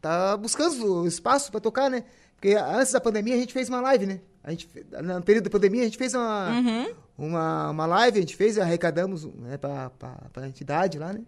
tá 0.00 0.36
buscando 0.36 1.06
espaço 1.06 1.50
para 1.50 1.60
tocar, 1.60 1.88
né? 1.88 2.04
Porque 2.42 2.56
antes 2.56 2.90
da 2.90 3.00
pandemia 3.00 3.36
a 3.36 3.38
gente 3.38 3.52
fez 3.52 3.68
uma 3.68 3.80
live, 3.80 4.04
né? 4.04 4.20
A 4.42 4.50
gente, 4.50 4.68
no 5.00 5.22
período 5.22 5.44
da 5.44 5.50
pandemia 5.50 5.82
a 5.82 5.84
gente 5.84 5.96
fez 5.96 6.12
uma, 6.12 6.50
Uhum. 6.50 6.94
uma, 7.16 7.70
uma 7.70 7.86
live, 7.86 8.18
a 8.18 8.20
gente 8.20 8.34
fez, 8.34 8.58
arrecadamos 8.58 9.24
né, 9.24 9.56
para 9.56 9.92
a 10.34 10.48
entidade 10.48 10.98
lá, 10.98 11.12
né? 11.12 11.20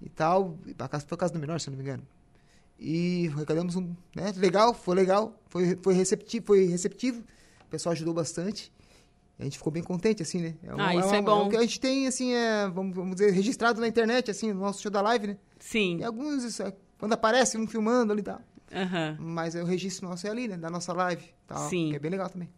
E 0.00 0.08
tal, 0.08 0.56
para 0.74 0.88
casa, 0.88 1.04
foi 1.06 1.14
a 1.14 1.18
casa 1.18 1.34
do 1.34 1.38
menor, 1.38 1.60
se 1.60 1.68
não 1.68 1.76
me 1.76 1.82
engano. 1.82 2.02
E 2.80 3.30
arrecadamos 3.34 3.76
um, 3.76 3.94
né? 4.14 4.32
Legal, 4.34 4.72
foi 4.72 4.96
legal, 4.96 5.38
foi, 5.48 5.78
foi 5.82 5.92
receptivo, 5.92 6.46
foi 6.46 6.64
receptivo. 6.64 7.20
O 7.66 7.68
pessoal 7.70 7.92
ajudou 7.92 8.14
bastante. 8.14 8.72
A 9.38 9.44
gente 9.44 9.58
ficou 9.58 9.70
bem 9.70 9.82
contente, 9.82 10.22
assim, 10.22 10.40
né? 10.40 10.54
É 10.62 10.68
Ah, 10.78 10.94
isso 10.94 11.14
é 11.14 11.20
uma- 11.20 11.22
bom. 11.34 11.46
o 11.48 11.50
que 11.50 11.56
a 11.58 11.60
gente 11.60 11.78
tem, 11.78 12.06
assim, 12.06 12.32
é, 12.32 12.66
vamos, 12.70 12.96
vamos 12.96 13.16
dizer, 13.16 13.30
registrado 13.30 13.78
na 13.78 13.88
internet, 13.88 14.30
assim, 14.30 14.54
no 14.54 14.60
nosso 14.60 14.80
show 14.80 14.90
da 14.90 15.02
live, 15.02 15.26
né? 15.26 15.36
Sim. 15.58 15.98
E 15.98 16.04
alguns, 16.04 16.44
isso 16.44 16.62
é, 16.62 16.72
quando 16.98 17.12
aparece 17.12 17.58
um 17.58 17.66
filmando 17.66 18.10
ali 18.12 18.20
e 18.20 18.24
tal. 18.24 18.40
Aham. 18.74 19.16
Mas 19.20 19.54
é 19.54 19.62
o 19.62 19.66
registro 19.66 20.08
nosso 20.08 20.26
é 20.26 20.30
ali, 20.30 20.48
né? 20.48 20.56
Da 20.56 20.68
nossa 20.70 20.92
live 20.92 21.24
tal. 21.46 21.68
Sim. 21.68 21.90
Que 21.90 21.96
é 21.96 21.98
bem 21.98 22.10
legal 22.10 22.28
também. 22.28 22.48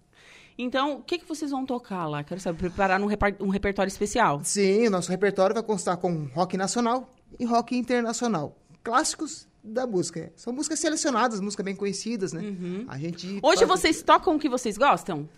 Então, 0.61 0.97
o 0.97 1.03
que, 1.03 1.19
que 1.19 1.29
vocês 1.29 1.51
vão 1.53 1.65
tocar 1.65 2.07
lá? 2.09 2.25
Quero 2.25 2.41
saber, 2.41 2.59
preparar 2.59 3.01
um, 3.01 3.07
repar- 3.07 3.37
um 3.41 3.49
repertório 3.49 3.89
especial. 3.89 4.41
Sim, 4.43 4.89
o 4.89 4.91
nosso 4.91 5.11
repertório 5.11 5.55
vai 5.55 5.63
constar 5.63 5.97
com 5.99 6.25
rock 6.35 6.57
nacional 6.57 7.09
e 7.39 7.45
rock 7.45 7.77
internacional. 7.77 8.57
Clássicos 8.83 9.47
da 9.63 9.87
música. 9.87 10.33
São 10.35 10.53
músicas 10.53 10.81
selecionadas, 10.81 11.41
músicas 11.41 11.65
bem 11.65 11.77
conhecidas, 11.77 12.33
né? 12.33 12.43
A 12.89 12.99
gente 12.99 13.27
Uhum. 13.35 13.41
Hoje 13.43 13.67
faz- 13.67 13.81
vocês 13.81 14.03
tocam 14.03 14.35
o 14.35 14.39
que 14.39 14.49
vocês 14.49 14.77
gostam? 14.77 15.29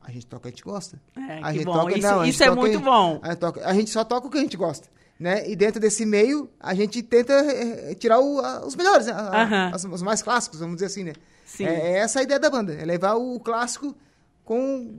A 0.00 0.12
gente 0.12 0.26
toca, 0.26 0.48
a 0.48 0.50
gente 0.50 0.62
gosta. 0.62 1.00
É, 1.16 1.38
a 1.42 1.48
que 1.50 1.54
gente 1.58 1.64
bom. 1.64 1.72
toca- 1.72 1.98
Isso- 1.98 2.06
não, 2.06 2.20
a 2.20 2.24
gente 2.24 2.34
isso 2.34 2.42
é 2.44 2.46
toca- 2.48 2.60
muito 2.60 2.80
bom. 2.80 3.18
A 3.22 3.28
gente, 3.30 3.38
toca- 3.38 3.66
a 3.66 3.74
gente 3.74 3.90
só 3.90 4.04
toca 4.04 4.26
o 4.26 4.30
que 4.30 4.38
a 4.38 4.40
gente 4.40 4.56
gosta, 4.56 4.88
né? 5.18 5.48
E 5.48 5.56
dentro 5.56 5.80
desse 5.80 6.04
meio, 6.06 6.48
a 6.60 6.74
gente 6.74 7.02
tenta 7.02 7.32
eh, 7.32 7.94
tirar 7.94 8.20
o- 8.20 8.40
a- 8.40 8.64
os 8.66 8.76
melhores, 8.76 9.06
né? 9.06 9.12
A- 9.12 9.70
as- 9.74 9.84
os 9.84 10.02
mais 10.02 10.22
clássicos, 10.22 10.60
vamos 10.60 10.76
dizer 10.76 10.86
assim, 10.86 11.04
né? 11.04 11.12
Sim. 11.44 11.64
É, 11.66 11.92
é 11.92 11.98
essa 11.98 12.20
a 12.20 12.22
ideia 12.22 12.38
da 12.38 12.50
banda, 12.50 12.72
é 12.74 12.84
levar 12.84 13.14
o 13.14 13.40
clássico 13.40 13.96
com 14.44 14.94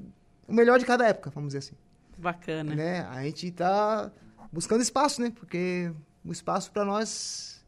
o 0.47 0.53
melhor 0.53 0.79
de 0.79 0.85
cada 0.85 1.07
época, 1.07 1.29
vamos 1.33 1.49
dizer 1.49 1.59
assim. 1.59 1.75
Bacana. 2.17 2.75
Né? 2.75 3.07
A 3.11 3.23
gente 3.23 3.49
tá 3.51 4.11
buscando 4.51 4.81
espaço, 4.81 5.21
né? 5.21 5.31
Porque 5.33 5.91
o 6.25 6.31
espaço 6.31 6.71
para 6.71 6.83
nós 6.83 7.63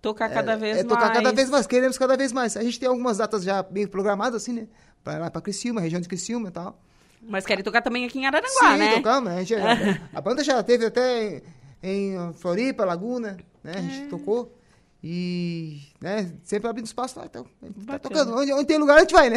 Tocar 0.00 0.28
cada 0.30 0.56
vez 0.56 0.78
é 0.78 0.84
tocar 0.84 1.06
mais. 1.06 1.12
cada 1.12 1.32
vez 1.32 1.50
mais, 1.50 1.66
queremos 1.66 1.98
cada 1.98 2.16
vez 2.16 2.32
mais. 2.32 2.56
A 2.56 2.62
gente 2.62 2.78
tem 2.78 2.88
algumas 2.88 3.18
datas 3.18 3.42
já 3.42 3.62
bem 3.62 3.86
programadas, 3.86 4.42
assim, 4.42 4.52
né? 4.52 4.68
Pra 5.04 5.18
lá 5.18 5.30
pra 5.30 5.40
Criciúma, 5.40 5.80
região 5.80 6.00
de 6.00 6.08
Criciúma 6.08 6.48
e 6.48 6.52
tal. 6.52 6.80
Mas 7.20 7.44
querem 7.44 7.64
tocar 7.64 7.82
também 7.82 8.04
aqui 8.04 8.18
em 8.20 8.26
Araranguá, 8.26 8.72
Sim, 8.72 8.78
né? 8.78 8.94
tocamos. 8.94 9.30
A, 9.32 9.36
gente, 9.42 9.54
a, 9.54 9.58
a 10.18 10.20
banda 10.20 10.42
já 10.44 10.62
teve 10.62 10.86
até 10.86 11.42
em, 11.82 12.32
Floripa, 12.34 12.84
Laguna, 12.84 13.36
né? 13.62 13.72
A 13.74 13.78
É. 13.78 13.82
gente 13.82 14.08
tocou. 14.08 14.54
E, 15.02 15.80
né, 16.00 16.32
sempre 16.42 16.68
abrindo 16.68 16.86
espaço 16.86 17.18
lá, 17.20 17.26
então. 17.26 17.46
Tá 17.86 17.98
tocando. 18.00 18.34
Onde, 18.36 18.52
onde 18.52 18.64
tem 18.66 18.78
lugar, 18.78 18.96
a 18.96 19.00
gente 19.00 19.12
vai, 19.12 19.30
né? 19.30 19.36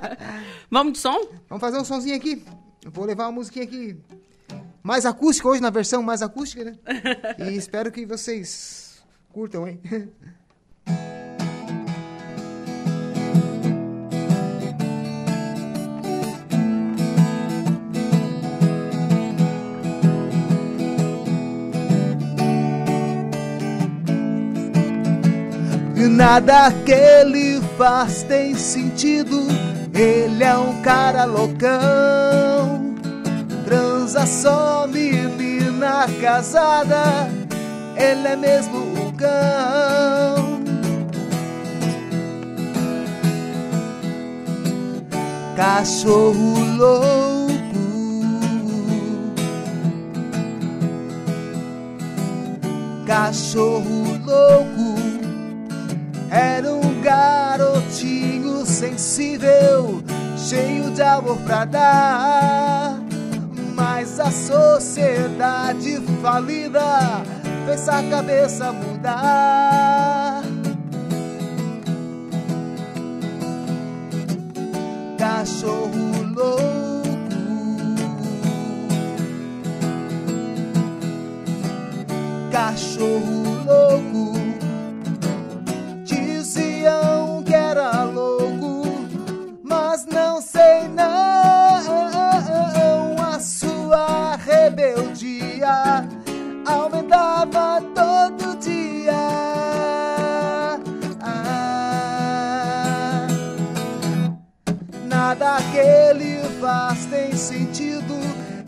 Vamos 0.70 0.94
de 0.94 0.98
som? 1.00 1.28
Vamos 1.48 1.60
fazer 1.60 1.76
um 1.78 1.84
sonzinho 1.84 2.16
aqui. 2.16 2.42
Eu 2.82 2.90
vou 2.90 3.04
levar 3.04 3.24
uma 3.26 3.32
musiquinha 3.32 3.64
aqui 3.64 3.98
mais 4.82 5.04
acústica 5.04 5.48
hoje, 5.48 5.60
na 5.60 5.68
versão 5.70 6.02
mais 6.02 6.22
acústica, 6.22 6.64
né? 6.64 6.76
e 7.38 7.56
espero 7.56 7.92
que 7.92 8.06
vocês 8.06 9.02
curtam, 9.32 9.68
hein? 9.68 9.80
E 25.96 26.08
nada 26.08 26.70
que 26.84 26.92
ele 26.92 27.58
faz 27.78 28.22
tem 28.24 28.54
sentido. 28.54 29.48
Ele 29.94 30.44
é 30.44 30.54
um 30.54 30.82
cara 30.82 31.24
loucão. 31.24 32.94
Transa 33.64 34.26
só 34.26 34.86
menina 34.86 36.06
casada. 36.20 37.30
Ele 37.96 38.28
é 38.28 38.36
mesmo 38.36 38.76
um 38.76 39.10
cão. 39.12 40.62
Cachorro 45.56 46.76
louco. 46.76 47.56
Cachorro 53.06 54.20
louco. 54.26 54.75
Sensível, 59.16 60.02
cheio 60.36 60.90
de 60.90 61.00
amor 61.00 61.38
pra 61.38 61.64
dar. 61.64 63.00
Mas 63.74 64.20
a 64.20 64.30
sociedade 64.30 65.98
falida 66.20 67.22
fez 67.64 67.88
a 67.88 68.02
cabeça 68.10 68.72
mudar. 68.72 70.42
Cachorro 75.18 76.22
louco. 76.34 76.66
Cachorro 82.52 83.64
louco. 83.64 84.15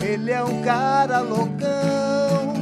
Ele 0.08 0.30
é 0.30 0.42
um 0.42 0.62
cara 0.62 1.20
loucão, 1.20 2.54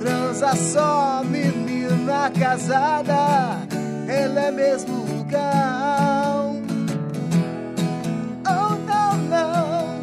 transa 0.00 0.56
só 0.56 1.22
menina 1.24 2.28
casada. 2.36 3.60
Ele 4.08 4.36
é 4.36 4.50
mesmo 4.50 4.96
um 4.96 5.24
cão. 5.28 6.60
Oh, 8.48 8.74
não, 8.84 9.16
não, 9.28 10.00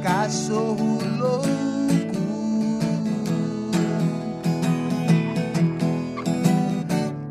cachorro 0.00 1.00
louco. 1.18 1.56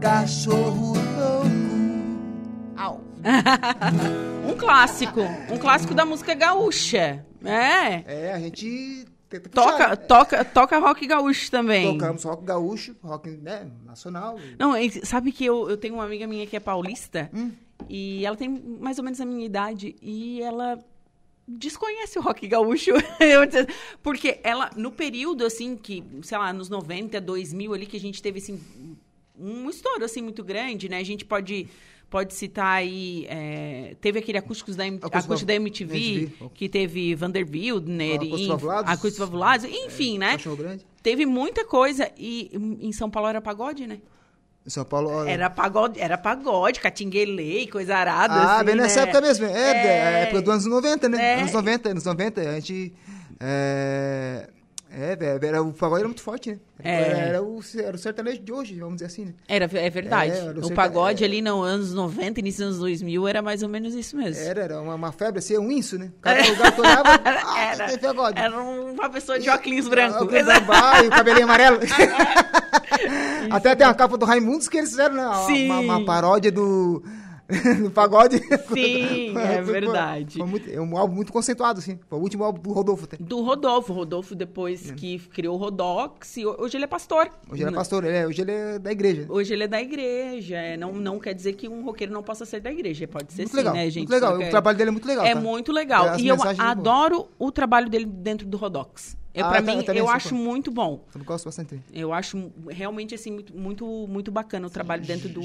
cachorro 0.01 0.85
um 4.49 4.55
clássico, 4.57 5.21
um 5.51 5.57
clássico 5.57 5.93
da 5.93 6.05
música 6.05 6.33
gaúcha. 6.33 7.25
É. 7.43 8.03
É, 8.27 8.33
a 8.33 8.39
gente 8.39 9.05
tenta 9.29 9.49
Toca, 9.49 9.71
puxar, 9.71 9.89
né? 9.89 9.95
toca, 9.95 10.45
toca 10.45 10.79
rock 10.79 11.07
gaúcho 11.07 11.51
também. 11.51 11.97
Tocamos 11.97 12.23
rock 12.23 12.43
gaúcho, 12.43 12.95
rock 13.03 13.29
né, 13.29 13.69
nacional. 13.85 14.37
Não, 14.57 14.73
sabe 15.03 15.31
que 15.31 15.45
eu, 15.45 15.69
eu 15.69 15.77
tenho 15.77 15.95
uma 15.95 16.05
amiga 16.05 16.27
minha 16.27 16.45
que 16.47 16.55
é 16.55 16.59
paulista 16.59 17.29
Hum. 17.33 17.51
e 17.89 18.25
ela 18.25 18.35
tem 18.35 18.49
mais 18.49 18.97
ou 18.97 19.03
menos 19.03 19.19
a 19.19 19.25
minha 19.25 19.45
idade 19.45 19.95
e 20.01 20.41
ela 20.41 20.79
desconhece 21.47 22.17
o 22.17 22.21
rock 22.21 22.47
gaúcho. 22.47 22.91
Porque 24.01 24.39
ela, 24.43 24.69
no 24.75 24.91
período, 24.91 25.45
assim, 25.45 25.75
que, 25.75 26.03
sei 26.23 26.37
lá, 26.37 26.51
nos 26.51 26.69
90, 26.69 27.21
2000 27.21 27.73
ali, 27.73 27.85
que 27.85 27.97
a 27.97 27.99
gente 27.99 28.21
teve, 28.21 28.39
assim, 28.39 28.59
um 29.37 29.69
estouro, 29.69 30.03
assim, 30.03 30.21
muito 30.21 30.43
grande, 30.43 30.89
né? 30.89 30.97
A 30.97 31.03
gente 31.03 31.25
pode... 31.25 31.67
Pode 32.15 32.34
citar 32.34 32.77
aí, 32.77 33.25
é, 33.27 33.98
teve 34.00 34.19
aquele 34.19 34.38
acústicos 34.38 34.74
da, 34.77 34.86
Acústico 34.86 35.17
acústico 35.17 35.45
da 35.48 35.53
MTV, 35.55 35.98
MTV. 35.98 36.50
que 36.53 36.69
teve 36.69 37.13
Vander 37.13 37.45
Wildner, 37.45 38.22
Acústico. 38.22 38.69
Acústico 38.69 39.25
Vavulados, 39.25 39.65
enfim, 39.65 40.17
né? 40.17 40.31
Cachorro 40.31 40.55
grande. 40.55 40.86
Teve 41.03 41.25
muita 41.25 41.65
coisa, 41.65 42.10
e 42.17 42.50
em 42.79 42.93
São 42.93 43.10
Paulo 43.10 43.27
era 43.27 43.41
pagode, 43.41 43.86
né? 43.86 44.00
Em 44.65 44.69
São 44.69 44.86
Paulo. 44.86 45.10
ó, 45.10 45.25
Era 45.25 45.50
pagode, 45.50 46.00
era 46.00 46.17
pagode, 46.17 46.79
catinguelê, 46.79 47.67
coisa 47.67 47.98
arada. 47.98 48.34
Ah, 48.34 48.55
assim, 48.55 48.65
bem 48.65 48.75
nessa 48.75 49.01
né? 49.01 49.10
época 49.10 49.19
mesmo. 49.19 49.45
É, 49.48 49.72
É. 49.72 49.88
é, 49.88 50.22
época 50.22 50.41
dos 50.41 50.53
anos 50.53 50.65
90, 50.67 51.10
né? 51.10 51.22
É. 51.22 51.41
Anos 51.41 51.51
90, 51.51 51.89
anos 51.89 52.05
90. 52.05 52.41
A 52.50 52.53
gente. 52.62 52.93
É, 53.41 54.50
é, 54.97 55.15
velho, 55.15 55.45
era, 55.45 55.61
o 55.61 55.73
pagode 55.73 55.99
era 55.99 56.07
muito 56.07 56.21
forte, 56.21 56.51
né? 56.51 56.59
É. 56.83 57.01
Era, 57.01 57.17
era 57.17 57.43
o, 57.43 57.59
era 57.77 57.95
o 57.95 57.99
sertanejo 57.99 58.41
de 58.41 58.51
hoje, 58.51 58.79
vamos 58.79 58.95
dizer 58.95 59.07
assim, 59.07 59.25
né? 59.25 59.33
Era, 59.47 59.65
é 59.65 59.89
verdade. 59.89 60.31
É, 60.31 60.37
era 60.37 60.59
o 60.59 60.67
o 60.67 60.73
pagode 60.73 61.23
é. 61.23 61.27
ali 61.27 61.41
nos 61.41 61.67
anos 61.67 61.93
90, 61.93 62.39
início 62.39 62.65
dos 62.65 62.75
anos 62.75 62.79
2000, 62.79 63.27
era 63.27 63.41
mais 63.41 63.61
ou 63.61 63.67
menos 63.67 63.93
isso 63.93 64.15
mesmo. 64.15 64.41
Era, 64.41 64.61
era 64.61 64.81
uma, 64.81 64.95
uma 64.95 65.11
febre 65.11 65.39
assim, 65.39 65.57
um 65.57 65.69
inso, 65.69 65.97
né? 65.97 66.11
Cada 66.21 66.47
lugar 66.47 66.71
que 66.71 66.81
olhava, 66.81 67.09
ah, 67.25 67.59
Era. 67.59 67.87
tem 67.87 67.97
pagode. 67.99 68.39
Era 68.39 68.57
uma 68.57 69.09
pessoa 69.09 69.37
de 69.37 69.49
óculos 69.49 69.87
brancos. 69.89 70.21
O 70.21 70.25
Gambá 70.27 71.03
e 71.03 71.07
o 71.07 71.11
cabelinho 71.11 71.43
amarelo. 71.43 71.79
Até 73.51 73.75
tem 73.75 73.85
uma 73.85 73.93
capa 73.93 74.17
do 74.17 74.25
Raimundos 74.25 74.69
que 74.69 74.77
eles 74.77 74.89
fizeram, 74.89 75.15
né? 75.15 75.29
Sim. 75.45 75.65
Uma, 75.65 75.79
uma 75.79 76.05
paródia 76.05 76.51
do, 76.51 77.03
do 77.83 77.91
pagode. 77.91 78.37
Sim, 78.73 79.37
é 79.37 79.63
Foi- 79.63 79.73
verdade. 79.73 80.37
Foi 80.39 80.47
muito- 80.47 80.69
é 80.69 80.79
um 80.81 80.97
álbum 80.97 81.15
muito 81.15 81.31
conceituado, 81.31 81.79
assim. 81.79 81.99
Foi 82.09 82.17
o 82.17 82.21
último 82.21 82.43
álbum 82.43 82.61
do 82.61 82.71
Rodolfo. 82.73 83.03
Até. 83.05 83.17
Do 83.17 83.41
Rodolfo. 83.41 83.93
Rodolfo, 83.93 84.33
depois 84.35 84.91
que 84.91 85.19
criou 85.19 85.55
o 85.55 85.57
Rodox, 85.57 86.37
e 86.37 86.45
hoje 86.45 86.77
ele 86.77 86.85
é 86.85 86.87
pastor. 86.87 87.27
É. 87.27 87.53
Hoje 87.53 87.63
ele 87.63 87.69
é 87.69 87.73
pastor, 87.73 88.03
ele 88.03 88.17
é, 88.17 88.27
hoje 88.27 88.41
ele 88.41 88.51
é 88.51 88.79
da 88.79 88.91
igreja. 88.91 89.25
Hoje 89.29 89.53
ele 89.53 89.63
é 89.63 89.67
da 89.67 89.81
igreja. 89.81 90.55
é, 90.57 90.75
Não, 90.77 90.91
não 90.93 91.19
quer 91.19 91.33
dizer 91.33 91.53
que 91.53 91.67
um 91.69 91.83
roqueiro 91.83 92.11
não 92.13 92.23
possa 92.23 92.45
ser 92.45 92.59
da 92.61 92.71
igreja. 92.71 93.07
Pode 93.07 93.31
ser 93.33 93.43
Muito 93.43 93.51
sim, 93.51 93.57
legal, 93.57 93.73
né, 93.73 93.89
gente? 93.89 93.97
muito 94.09 94.11
legal. 94.11 94.37
O 94.39 94.49
trabalho 94.49 94.77
dele 94.77 94.89
é 94.89 94.91
muito 94.91 95.07
legal, 95.07 95.25
É 95.25 95.33
tá? 95.33 95.39
muito 95.41 95.71
legal. 95.71 96.05
As 96.09 96.21
e 96.21 96.27
eu 96.27 96.37
adoro 96.59 97.27
o 97.37 97.51
trabalho 97.51 97.89
dele 97.89 98.05
dentro 98.05 98.47
do 98.47 98.57
Rodox. 98.57 99.17
Eu, 99.33 99.45
Ah, 99.45 99.49
pra 99.49 99.61
mim, 99.61 99.83
eu 99.93 100.09
acho 100.09 100.33
muito 100.33 100.71
bom. 100.71 101.03
Eu 101.13 101.23
gosto 101.25 101.45
bastante. 101.45 101.79
Eu 101.93 102.13
acho 102.13 102.51
realmente, 102.69 103.13
assim, 103.13 103.31
muito, 103.31 103.55
muito, 103.57 103.85
muito 104.07 104.31
bacana 104.31 104.65
o 104.65 104.69
trabalho 104.69 105.03
dentro 105.03 105.27
do... 105.27 105.41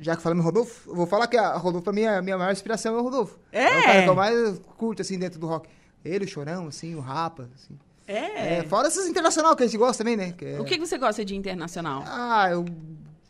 Já 0.00 0.16
que 0.16 0.22
falamos 0.22 0.42
em 0.42 0.44
Rodolfo, 0.46 0.90
eu 0.90 0.94
vou 0.94 1.06
falar 1.06 1.26
que 1.26 1.36
a 1.36 1.56
Rodolfo, 1.56 1.84
pra 1.84 1.92
mim, 1.92 2.04
a 2.04 2.22
minha 2.22 2.38
maior 2.38 2.52
inspiração 2.52 2.96
é 2.96 3.00
o 3.00 3.02
Rodolfo. 3.02 3.38
É? 3.50 3.66
o 3.66 3.82
cara 3.84 4.02
que 4.02 4.08
eu 4.08 4.14
mais 4.14 4.58
curto, 4.76 5.02
assim, 5.02 5.18
dentro 5.18 5.40
do 5.40 5.46
rock. 5.46 5.68
Ele, 6.04 6.24
o 6.24 6.28
Chorão, 6.28 6.68
assim, 6.68 6.94
o 6.94 7.00
Rapa, 7.00 7.48
assim. 7.54 7.76
É. 8.06 8.58
É, 8.58 8.62
fora 8.64 8.88
esses 8.88 9.06
internacional 9.06 9.54
que 9.54 9.64
a 9.64 9.66
gente 9.66 9.76
gosta 9.76 10.02
também, 10.02 10.16
né? 10.16 10.32
que 10.32 10.44
é- 10.44 10.60
O 10.60 10.64
que, 10.64 10.78
que 10.78 10.86
você 10.86 10.96
gosta 10.96 11.24
de 11.24 11.34
internacional? 11.36 12.02
Ah, 12.06 12.48
eu... 12.50 12.64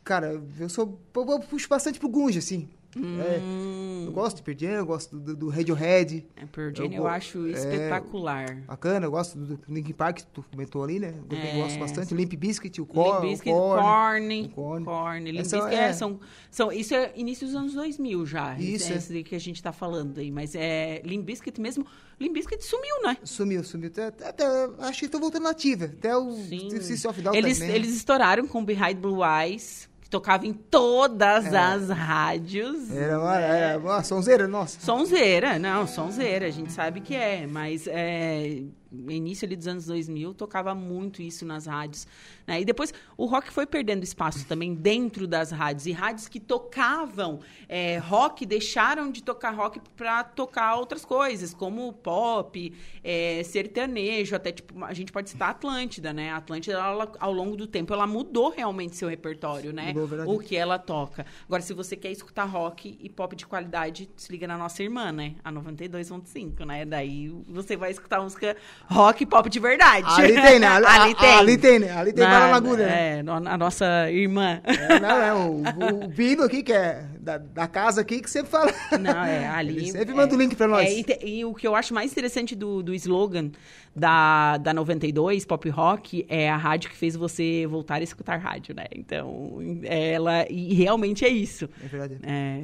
Cara, 0.05 0.41
eu 0.59 0.69
sou... 0.69 0.99
Eu, 1.15 1.31
eu 1.31 1.41
puxo 1.41 1.69
bastante 1.69 1.99
pro 1.99 2.09
Gunge, 2.09 2.39
assim. 2.39 2.69
É, 2.97 3.39
Hum, 3.41 4.05
eu 4.07 4.13
gosto 4.13 4.37
de 4.39 4.43
Pearl 4.43 4.59
Jam, 4.59 4.71
eu 4.79 4.87
gosto 4.87 5.19
do, 5.19 5.37
do 5.37 5.49
Radiohead. 5.51 6.27
é, 6.37 6.47
Pearl 6.47 6.75
Jam 6.75 6.87
eu 6.87 6.93
eu, 6.93 7.07
acho 7.07 7.47
é, 7.47 7.51
espetacular. 7.51 8.63
Bacana, 8.67 9.07
eu 9.07 9.11
gosto 9.11 9.39
do 9.39 9.61
Linkin 9.69 9.93
Park, 9.93 10.17
que 10.19 10.27
tu 10.27 10.43
comentou 10.51 10.83
ali, 10.83 10.99
né? 10.99 11.15
Eu 11.31 11.37
É. 11.37 11.57
gosto 11.63 11.79
bastante. 11.79 12.15
Limp 12.15 12.33
Bizkit, 12.35 12.81
o 12.81 12.87
Korn. 12.87 13.21
Limp 13.27 13.31
Bizkit, 13.33 13.51
o 13.51 13.55
Korn. 13.55 14.49
Korn, 14.55 14.85
Korn. 14.85 15.31
Limp 15.31 15.43
Bizkit, 15.43 15.63
é- 15.67 15.75
é, 15.75 15.93
são, 15.93 16.19
são, 16.51 16.73
isso 16.73 16.95
é 16.95 17.13
início 17.15 17.47
dos 17.47 17.55
anos 17.55 17.75
2000 17.75 18.25
já, 18.25 18.59
Isso, 18.59 18.91
é 18.91 18.95
é. 18.95 18.99
esse 18.99 19.23
que 19.23 19.35
a 19.35 19.41
gente 19.41 19.63
tá 19.63 19.71
falando 19.73 20.19
aí, 20.19 20.31
mas 20.31 20.55
é 20.55 21.03
Limp 21.05 21.25
Bizkit 21.27 21.61
mesmo, 21.61 21.87
Limp 22.19 22.33
Bizkit 22.35 22.65
sumiu, 22.65 23.03
né? 23.05 23.17
Sumiu, 23.23 23.63
sumiu. 23.63 23.89
Até, 23.89 24.07
até- 24.07 24.45
acho 24.81 25.01
que 25.01 25.09
tô 25.09 25.21
voltando 25.21 25.43
nativa. 25.45 25.85
Até 25.85 26.17
o 26.17 26.33
Sim. 26.33 26.71
System 26.81 27.11
of 27.11 27.23
Down 27.23 27.35
Eles, 27.35 27.59
também. 27.59 27.75
eles 27.77 27.95
estouraram 27.95 28.47
com 28.49 28.65
Behind 28.65 28.97
Blue 28.97 29.21
Eyes, 29.25 29.88
tocava 30.11 30.47
em 30.47 30.53
todas 30.53 31.53
É. 31.53 31.57
as 31.59 31.91
rádios. 31.91 32.91
Era 32.95 33.19
uma, 33.21 33.37
era 33.39 33.79
uma 33.79 34.03
sonzeira, 34.03 34.49
nossa. 34.49 34.81
Sonzeira, 34.81 35.59
não, 35.59 35.87
sonzeira, 35.87 36.47
a 36.47 36.51
gente 36.51 36.73
sabe 36.73 37.01
que 37.01 37.15
é, 37.15 37.47
mas 37.47 37.87
é, 37.87 38.63
no 38.91 39.13
início 39.13 39.47
ali 39.47 39.57
dos 39.57 39.67
anos 39.67 39.87
2000 39.87 40.35
tocava 40.35 40.75
muito 40.75 41.21
isso 41.21 41.45
nas 41.45 41.67
rádios. 41.67 42.07
Né? 42.47 42.61
E 42.61 42.65
depois 42.65 42.93
o 43.17 43.27
rock 43.27 43.53
foi 43.53 43.67
perdendo 43.67 44.03
espaço 44.03 44.47
também 44.47 44.75
dentro 44.75 45.27
das 45.27 45.51
rádios. 45.51 45.87
E 45.87 45.93
rádios 45.93 46.29
que 46.29 46.41
tocavam 46.41 47.41
é, 47.69 47.99
rock 47.99 48.47
deixaram 48.47 49.11
de 49.11 49.23
tocar 49.23 49.51
rock 49.51 49.81
para 49.97 50.25
tocar 50.25 50.77
outras 50.77 51.05
coisas, 51.05 51.53
como 51.53 51.93
pop, 51.93 52.73
é, 53.05 53.43
sertanejo, 53.43 54.35
até 54.35 54.53
tipo, 54.53 54.85
a 54.85 54.95
gente 54.95 55.13
pode 55.13 55.31
citar 55.31 55.49
a 55.49 55.51
Atlântida, 55.51 56.13
né? 56.13 56.31
A 56.31 56.37
Atlântida, 56.37 56.77
ela, 56.77 57.13
ao 57.19 57.33
longo 57.33 57.57
do 57.57 57.67
tempo, 57.67 57.93
ela 57.93 58.07
mudou 58.07 58.51
realmente 58.51 58.97
seu 58.97 59.09
repertório, 59.09 59.73
né? 59.73 59.93
Mudou. 59.93 60.35
O 60.35 60.39
que 60.39 60.57
ela 60.57 60.79
toca. 60.79 61.27
Agora, 61.45 61.63
se 61.63 61.75
você 61.75 61.97
quer 61.97 62.11
escutar 62.11 62.45
rock 62.45 62.97
e 63.01 63.09
pop 63.09 63.35
de 63.37 63.47
qualidade, 63.47 64.09
se 64.17 64.31
liga 64.33 64.47
na 64.47 64.57
nossa 64.57 64.83
irmã, 64.83 65.13
né? 65.13 65.37
A 65.45 65.53
92.5, 65.53 66.65
né? 66.65 66.85
Daí 66.85 67.29
você 67.47 67.77
vai 67.77 67.91
escutar 67.91 68.21
música 68.21 68.57
rock 68.87 69.23
e 69.23 69.27
pop 69.27 69.49
de 69.49 69.59
verdade. 69.61 70.07
Ali 70.09 70.35
tem, 70.41 70.59
né? 70.59 70.67
Ali, 70.79 70.87
ali 70.87 71.15
tem. 71.15 71.35
Ali 71.35 71.59
tem, 71.59 71.79
né? 71.79 71.93
Ali 71.93 72.13
tem 72.13 72.25
Na- 72.25 72.31
bala 72.31 72.49
na 72.51 72.57
agulha, 72.57 72.87
né? 72.87 73.19
É, 73.19 73.25
a 73.51 73.57
nossa 73.59 74.11
irmã. 74.11 74.61
É, 74.65 75.01
não, 75.01 75.23
é 75.23 75.35
o, 75.35 75.63
o, 75.63 76.45
aqui, 76.45 76.63
que 76.63 76.73
é 76.73 77.05
da, 77.21 77.39
da 77.39 77.67
casa 77.67 78.01
aqui, 78.01 78.21
que 78.21 78.31
sempre 78.31 78.51
fala. 78.51 78.73
Não, 79.01 79.25
é 79.25 79.47
ali. 79.49 79.77
Ele 79.77 79.93
sempre 79.93 80.15
manda 80.15 80.35
o 80.35 80.39
link 80.39 80.55
pra 80.57 80.67
nós. 80.67 80.87
É, 80.89 80.93
e, 80.99 81.05
te- 81.05 81.19
e 81.27 81.45
o 81.45 81.55
que 81.55 81.67
eu 81.67 81.75
acho 81.75 81.93
mais 81.93 82.11
interessante 82.13 82.55
do, 82.55 82.83
do 82.83 82.95
slogan 82.95 83.51
da, 83.95 84.57
da 84.59 84.73
92, 84.73 85.45
Pop 85.45 85.69
Rock, 85.71 86.25
é 86.29 86.49
a 86.49 86.57
rádio 86.57 86.89
que 86.91 86.97
fez 86.97 87.17
você 87.17 87.67
voltar 87.67 87.97
a 87.97 88.03
escutar 88.03 88.37
rádio, 88.37 88.75
né? 88.75 88.85
Então, 88.95 89.59
ela. 89.85 90.47
E 90.49 90.73
realmente 90.75 91.25
é 91.25 91.29
isso. 91.29 91.69
É 91.85 91.89
verdade. 91.89 92.19
É, 92.23 92.61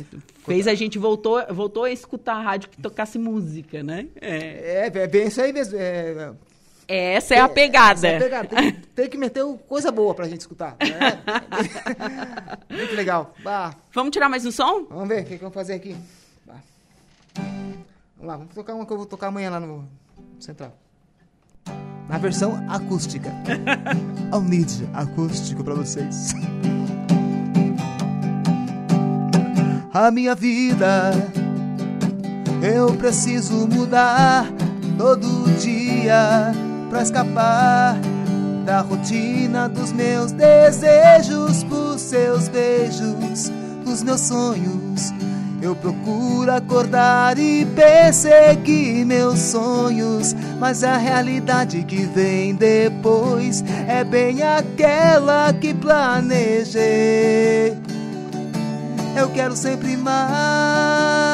fez 0.47 0.67
a 0.69 0.75
gente 0.75 0.99
voltou, 0.99 1.43
voltou 1.51 1.85
a 1.85 1.91
escutar 1.91 2.35
a 2.37 2.43
rádio 2.43 2.69
que 2.71 2.81
tocasse 2.81 3.19
música, 3.19 3.83
né? 3.83 4.07
É, 4.21 4.85
É, 4.85 4.99
é 4.99 5.07
bem 5.09 5.27
isso 5.27 5.41
aí 5.43 5.53
mesmo. 5.53 5.77
É, 5.79 6.04
essa 6.87 7.35
é 7.35 7.41
a 7.41 7.49
pegada. 7.49 8.07
é 8.07 8.17
a 8.17 8.21
pegada. 8.21 8.49
Tem, 8.49 8.73
tem 8.73 9.09
que 9.09 9.17
meter 9.17 9.45
coisa 9.67 9.91
boa 9.91 10.15
pra 10.15 10.29
gente 10.29 10.41
escutar. 10.41 10.77
né? 10.81 11.23
Muito 12.71 12.95
legal. 12.95 13.35
Bah, 13.43 13.75
Vamos 13.93 14.11
tirar 14.13 14.29
mais 14.29 14.45
um 14.45 14.51
som? 14.51 14.85
vamos 14.91 15.09
ver 15.09 15.23
o 15.23 15.25
que, 15.25 15.31
que 15.35 15.41
vamos 15.41 15.55
fazer 15.55 15.75
aqui. 15.75 15.97
Bah. 16.47 16.57
Vamos 17.35 18.27
lá, 18.27 18.37
vamos 18.37 18.55
tocar 18.55 18.75
uma 18.75 18.85
que 18.87 18.93
eu 18.93 18.97
vou 18.99 19.07
tocar 19.07 19.29
amanhã 19.29 19.51
lá 19.51 19.61
no 19.61 19.89
Central. 20.39 20.77
Na 22.09 22.19
versão 22.19 22.63
acústica. 22.69 23.33
Ao 24.31 24.43
need 24.43 24.87
acústico 24.93 25.65
pra 25.65 25.75
vocês. 25.75 26.35
A 29.93 30.11
minha 30.11 30.35
vida 30.35 31.13
eu 32.63 32.95
preciso 32.97 33.67
mudar 33.69 34.47
todo 34.97 35.51
dia 35.59 36.53
pra 36.91 37.03
escapar 37.03 37.99
da 38.65 38.81
rotina 38.81 39.69
dos 39.69 39.93
meus 39.93 40.33
desejos, 40.33 41.63
por 41.65 41.99
seus 41.99 42.49
beijos, 42.49 43.51
dos 43.85 44.03
meus 44.03 44.21
sonhos. 44.23 45.13
Eu 45.61 45.75
procuro 45.75 46.53
acordar 46.53 47.39
e 47.39 47.65
perseguir 47.65 49.07
meus 49.07 49.39
sonhos, 49.39 50.35
mas 50.61 50.85
a 50.85 50.99
realidade 50.99 51.83
que 51.85 52.05
vem 52.05 52.55
depois 52.55 53.65
é 53.89 54.05
bem 54.05 54.43
aquela 54.43 55.53
que 55.55 55.73
planejei. 55.73 56.85
Eu 59.17 59.31
quero 59.31 59.57
sempre 59.57 59.97
mais, 59.97 61.34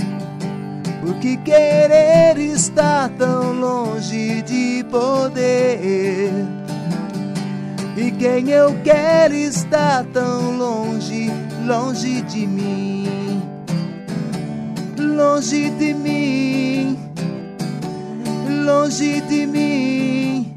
Porque 1.01 1.35
querer 1.37 2.37
está 2.37 3.09
tão 3.17 3.59
longe 3.59 4.43
de 4.43 4.85
poder. 4.91 6.31
E 7.97 8.11
quem 8.11 8.49
eu 8.49 8.75
quero 8.83 9.33
está 9.33 10.05
tão 10.13 10.57
longe, 10.57 11.31
longe 11.65 12.21
de 12.21 12.45
mim. 12.45 13.41
Longe 14.97 15.71
de 15.71 15.93
mim. 15.93 16.97
Longe 18.63 19.21
de 19.21 19.47
mim. 19.47 20.55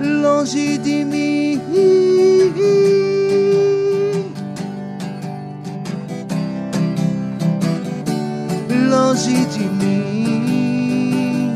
Longe 0.00 0.78
de 0.78 1.04
mim. 1.04 3.09
Longe 9.10 9.44
de 9.46 9.64
mim. 9.64 11.52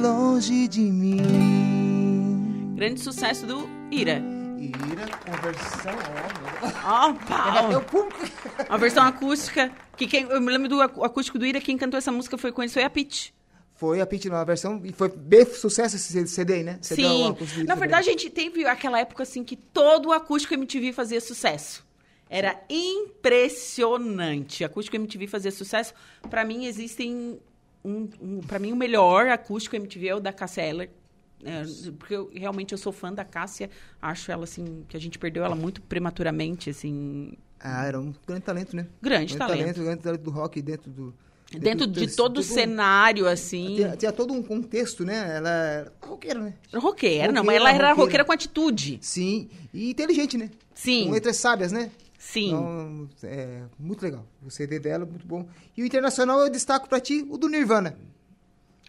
Longe 0.00 0.68
de 0.68 0.80
mim. 0.80 2.74
Grande 2.76 3.00
sucesso 3.00 3.44
do 3.46 3.68
Ira. 3.90 4.22
Ira, 4.58 5.06
conversão, 5.22 5.92
ó. 6.86 7.12
Uma 8.70 8.78
versão 8.78 9.04
acústica. 9.04 9.70
Que 9.98 10.06
quem, 10.06 10.22
eu 10.22 10.40
me 10.40 10.50
lembro 10.50 10.70
do 10.70 10.80
acústico 10.80 11.38
do 11.38 11.44
Ira, 11.44 11.60
quem 11.60 11.76
cantou 11.76 11.98
essa 11.98 12.10
música 12.10 12.38
foi 12.38 12.52
com 12.52 12.62
ele, 12.62 12.72
foi 12.72 12.84
a 12.84 12.90
Pitty. 12.90 13.34
Foi 13.74 14.00
a 14.00 14.06
Pitty 14.06 14.30
numa 14.30 14.46
versão, 14.46 14.80
e 14.82 14.92
foi 14.92 15.10
bem 15.10 15.44
sucesso 15.44 15.96
esse 15.96 16.26
CD, 16.26 16.62
né? 16.62 16.78
CD 16.80 17.02
Sim. 17.02 17.36
Na 17.66 17.74
verdade, 17.74 18.08
a 18.08 18.12
gente 18.12 18.30
teve 18.30 18.64
aquela 18.66 18.98
época 18.98 19.24
assim 19.24 19.44
que 19.44 19.56
todo 19.56 20.08
o 20.08 20.12
acústico 20.12 20.54
MTV 20.54 20.94
fazia 20.94 21.20
sucesso. 21.20 21.84
Era 22.34 22.60
impressionante. 22.68 24.64
Acústico 24.64 24.96
MTV 24.96 25.28
fazia 25.28 25.52
sucesso. 25.52 25.94
Para 26.28 26.44
mim, 26.44 26.64
existem. 26.66 27.38
Um, 27.84 28.08
um 28.20 28.40
para 28.40 28.58
mim, 28.58 28.72
o 28.72 28.76
melhor 28.76 29.28
acústico 29.28 29.76
MTV 29.76 30.08
é 30.08 30.14
o 30.16 30.20
da 30.20 30.32
Cássia 30.32 30.62
Eller. 30.62 30.90
É, 31.44 31.62
porque 31.96 32.16
eu, 32.16 32.32
realmente 32.34 32.72
eu 32.72 32.78
sou 32.78 32.92
fã 32.92 33.12
da 33.12 33.24
Cássia. 33.24 33.70
Acho 34.02 34.32
ela, 34.32 34.42
assim, 34.42 34.84
que 34.88 34.96
a 34.96 35.00
gente 35.00 35.16
perdeu 35.16 35.44
ela 35.44 35.54
muito 35.54 35.80
prematuramente, 35.82 36.70
assim. 36.70 37.34
Ah, 37.60 37.86
era 37.86 38.00
um 38.00 38.12
grande 38.26 38.42
talento, 38.42 38.74
né? 38.74 38.88
Grande, 39.00 39.36
grande 39.36 39.38
talento. 39.38 39.58
talento. 39.60 39.84
Grande 39.84 40.02
talento 40.02 40.22
do 40.22 40.30
rock 40.30 40.60
dentro 40.60 40.90
do. 40.90 41.14
Dentro, 41.52 41.86
dentro 41.86 42.04
de 42.04 42.16
todo 42.16 42.38
o 42.38 42.42
cenário, 42.42 43.28
assim. 43.28 43.76
Tinha, 43.76 43.96
tinha, 43.96 44.12
todo 44.12 44.34
um 44.34 44.42
contexto, 44.42 45.04
né? 45.04 45.36
Ela 45.36 45.50
era 45.50 45.92
roqueira, 46.02 46.40
né? 46.40 46.54
Roqueira, 46.72 46.80
roqueira 46.80 47.32
não, 47.32 47.44
mas 47.44 47.56
ela 47.56 47.68
era 47.68 47.90
roqueira. 47.90 47.94
roqueira 47.94 48.24
com 48.24 48.32
atitude. 48.32 48.98
Sim, 49.00 49.48
e 49.72 49.90
inteligente, 49.90 50.36
né? 50.36 50.50
Sim. 50.74 51.04
Com 51.04 51.12
letras 51.12 51.36
sábias, 51.36 51.70
né? 51.70 51.92
Sim. 52.24 52.48
Então, 52.48 53.08
é 53.22 53.60
muito 53.78 54.02
legal. 54.02 54.26
O 54.44 54.50
CD 54.50 54.78
dela, 54.78 55.04
muito 55.04 55.26
bom. 55.26 55.46
E 55.76 55.82
o 55.82 55.86
internacional 55.86 56.40
eu 56.40 56.50
destaco 56.50 56.88
pra 56.88 56.98
ti 56.98 57.24
o 57.30 57.36
do 57.36 57.48
Nirvana. 57.48 57.96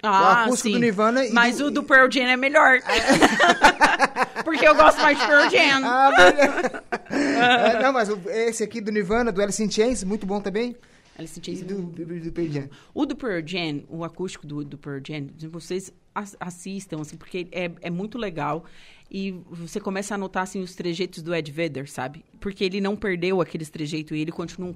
Ah, 0.02 0.10
o 0.10 0.44
acústico 0.44 0.70
sim. 0.70 0.74
do 0.74 0.80
Nirvana. 0.80 1.22
Mas 1.34 1.58
do... 1.58 1.66
o 1.66 1.72
do 1.72 1.84
Pearl 1.84 2.10
Jam 2.10 2.28
é 2.28 2.38
melhor. 2.38 2.80
Porque 4.46 4.66
eu 4.66 4.74
gosto 4.74 5.02
mais 5.02 5.20
de 5.20 5.28
Pearl 5.28 5.50
Jam. 5.50 5.82
Ah, 5.84 6.12
é, 7.76 7.84
não, 7.84 7.92
mas 7.92 8.10
esse 8.28 8.64
aqui 8.64 8.80
do 8.80 8.92
Nirvana, 8.92 9.34
do 9.34 9.42
Alice 9.42 9.62
in 9.62 9.70
Chains, 9.70 10.04
muito 10.06 10.26
bom 10.26 10.40
também. 10.40 10.76
Alice 11.20 11.38
in 11.38 11.44
Chains. 11.44 11.62
E 11.62 11.66
do, 11.66 11.82
do, 11.82 12.20
do 12.22 12.32
Pearl 12.32 12.52
Jam. 12.52 12.70
O 12.94 13.06
do 13.06 13.16
Pearl 13.18 13.46
Jam, 13.46 13.84
o 13.90 14.04
acústico 14.06 14.48
do, 14.48 14.64
do 14.64 14.78
Pearl 14.78 15.02
Jam, 15.06 15.28
vocês 15.50 15.92
assistam, 16.40 17.02
assim, 17.02 17.18
porque 17.18 17.50
é, 17.52 17.70
é 17.82 17.90
muito 17.90 18.18
legal 18.18 18.64
e 19.10 19.32
você 19.50 19.80
começa 19.80 20.16
a 20.16 20.18
notar 20.18 20.44
assim 20.44 20.62
os 20.62 20.76
trejeitos 20.76 21.22
do 21.22 21.34
Ed 21.34 21.52
Vedder, 21.52 21.90
sabe? 21.90 22.26
Porque 22.40 22.64
ele 22.64 22.82
não 22.82 22.96
perdeu 22.96 23.40
aqueles 23.40 23.70
trejeitos 23.70 24.18
e 24.18 24.22
ele 24.22 24.32
continua 24.32 24.76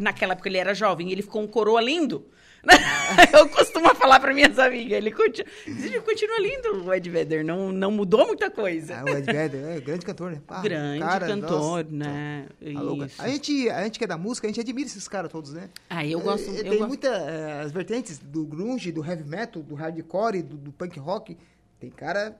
naquela 0.00 0.32
época 0.32 0.48
ele 0.48 0.58
era 0.58 0.74
jovem, 0.74 1.12
ele 1.12 1.22
ficou 1.22 1.42
um 1.42 1.46
coroa 1.46 1.80
lindo. 1.80 2.26
Eu 3.32 3.48
costumo 3.48 3.94
falar 3.94 4.18
para 4.18 4.34
minhas 4.34 4.58
amigas, 4.58 4.98
ele 4.98 5.12
continua, 5.12 5.46
ele 5.66 6.00
continua 6.00 6.40
lindo 6.40 6.84
o 6.84 6.92
Ed 6.92 7.08
Vedder, 7.08 7.44
não, 7.44 7.70
não 7.70 7.92
mudou 7.92 8.26
muita 8.26 8.50
coisa. 8.50 8.98
Ah, 8.98 9.04
o 9.04 9.08
Ed 9.08 9.32
Vedder 9.32 9.76
é 9.76 9.80
grande 9.80 10.04
cantor, 10.04 10.32
né? 10.32 10.42
Ah, 10.48 10.62
grande 10.62 11.00
cara, 11.00 11.26
cantor, 11.26 11.84
nossa, 11.84 11.88
né? 11.90 12.46
Tá 12.58 13.22
a 13.24 13.28
gente, 13.28 13.70
a 13.70 13.84
gente 13.84 13.98
que 13.98 14.04
é 14.04 14.08
da 14.08 14.18
música, 14.18 14.46
a 14.46 14.50
gente 14.50 14.60
admira 14.60 14.88
esses 14.88 15.06
caras 15.06 15.30
todos, 15.30 15.52
né? 15.52 15.70
Ah, 15.88 16.04
eu 16.04 16.18
gosto. 16.18 16.50
É, 16.50 16.60
eu 16.60 16.70
tem 16.70 16.86
muitas 16.86 17.12
é, 17.12 17.60
as 17.60 17.70
vertentes 17.70 18.18
do 18.18 18.44
grunge, 18.44 18.90
do 18.90 19.04
heavy 19.04 19.28
metal, 19.28 19.62
do 19.62 19.74
hardcore, 19.76 20.42
do, 20.42 20.56
do 20.56 20.72
punk 20.72 20.98
rock. 20.98 21.36
Tem 21.78 21.90
cara 21.90 22.36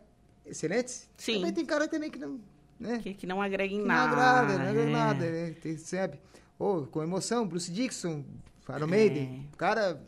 excelentes. 0.47 1.09
Sim. 1.17 1.37
Também 1.37 1.53
tem 1.53 1.67
cara 1.67 1.89
também 1.89 2.11
que 2.11 2.19
não. 2.19 2.41
Né? 2.79 2.99
Que, 3.03 3.15
que 3.15 3.27
não 3.27 3.41
agrega 3.41 3.75
em 3.75 3.81
que 3.81 3.87
nada. 3.87 4.07
Não 4.07 4.23
agrada, 4.23 4.59
não 4.59 4.69
agrega 4.69 4.81
é. 4.81 4.93
nada, 4.93 5.31
né? 5.31 5.55
Tem, 5.61 5.77
sabe? 5.79 6.19
Oh, 6.59 6.83
com 6.87 7.03
emoção, 7.03 7.47
Bruce 7.47 7.71
Dixon, 7.71 8.25
Iron 8.69 8.87
Maiden, 8.87 9.47
é. 9.53 9.57
cara 9.57 10.01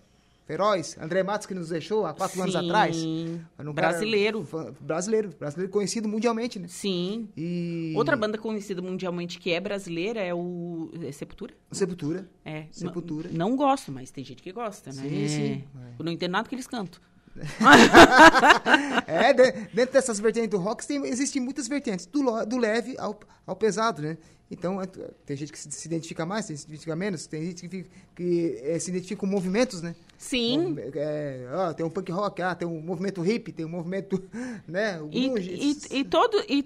feroz, 0.48 0.96
André 0.98 1.22
Matos 1.22 1.46
que 1.46 1.52
nos 1.52 1.68
deixou 1.68 2.06
há 2.06 2.14
quatro 2.14 2.36
Sim. 2.36 2.42
anos 2.42 2.56
atrás. 2.56 2.96
Um 2.96 3.72
brasileiro. 3.74 4.48
Brasileiro, 4.80 5.28
brasileiro 5.38 5.70
conhecido 5.70 6.08
mundialmente, 6.08 6.58
né? 6.58 6.66
Sim. 6.68 7.28
E... 7.36 7.92
Outra 7.94 8.16
banda 8.16 8.38
conhecida 8.38 8.80
mundialmente 8.80 9.38
que 9.38 9.52
é 9.52 9.60
brasileira 9.60 10.20
é 10.20 10.32
o 10.32 10.90
é 11.02 11.12
Sepultura. 11.12 11.54
Sepultura. 11.70 12.26
É. 12.46 12.64
Sepultura. 12.70 13.28
Não, 13.30 13.50
não 13.50 13.56
gosto, 13.56 13.92
mas 13.92 14.10
tem 14.10 14.24
gente 14.24 14.42
que 14.42 14.50
gosta, 14.50 14.90
né? 14.90 15.02
Sim, 15.02 15.28
sim. 15.28 15.64
Eu 15.98 16.04
não 16.04 16.10
entendo 16.10 16.32
nada 16.32 16.48
que 16.48 16.54
eles 16.54 16.66
cantam. 16.66 16.98
é, 19.06 19.32
dentro 19.32 19.92
dessas 19.92 20.18
vertentes 20.20 20.50
do 20.50 20.58
rock 20.58 20.86
tem, 20.86 21.04
existem 21.06 21.40
muitas 21.40 21.68
vertentes, 21.68 22.06
do, 22.06 22.44
do 22.44 22.56
leve 22.56 22.96
ao, 22.98 23.18
ao 23.46 23.56
pesado, 23.56 24.02
né? 24.02 24.18
Então, 24.50 24.80
é, 24.80 24.86
tem 25.26 25.36
gente 25.36 25.52
que 25.52 25.58
se 25.58 25.86
identifica 25.86 26.24
mais, 26.24 26.46
tem 26.46 26.56
gente 26.56 26.64
que 26.64 26.68
se 26.68 26.72
identifica 26.72 26.96
menos, 26.96 27.26
tem 27.26 27.44
gente 27.44 27.68
que, 27.68 27.86
que 28.14 28.60
é, 28.62 28.78
se 28.78 28.90
identifica 28.90 29.20
com 29.20 29.26
movimentos, 29.26 29.82
né? 29.82 29.94
Sim. 30.16 30.76
É, 30.94 31.48
ó, 31.52 31.72
tem 31.74 31.84
um 31.84 31.90
punk 31.90 32.10
rock, 32.10 32.40
ah, 32.40 32.54
tem 32.54 32.66
um 32.66 32.80
movimento 32.80 33.24
hip, 33.24 33.52
tem 33.52 33.66
um 33.66 33.68
movimento, 33.68 34.22
né? 34.66 35.00
E, 35.10 35.26
e, 35.26 35.98
e, 36.00 36.04
todo, 36.04 36.42
e 36.48 36.62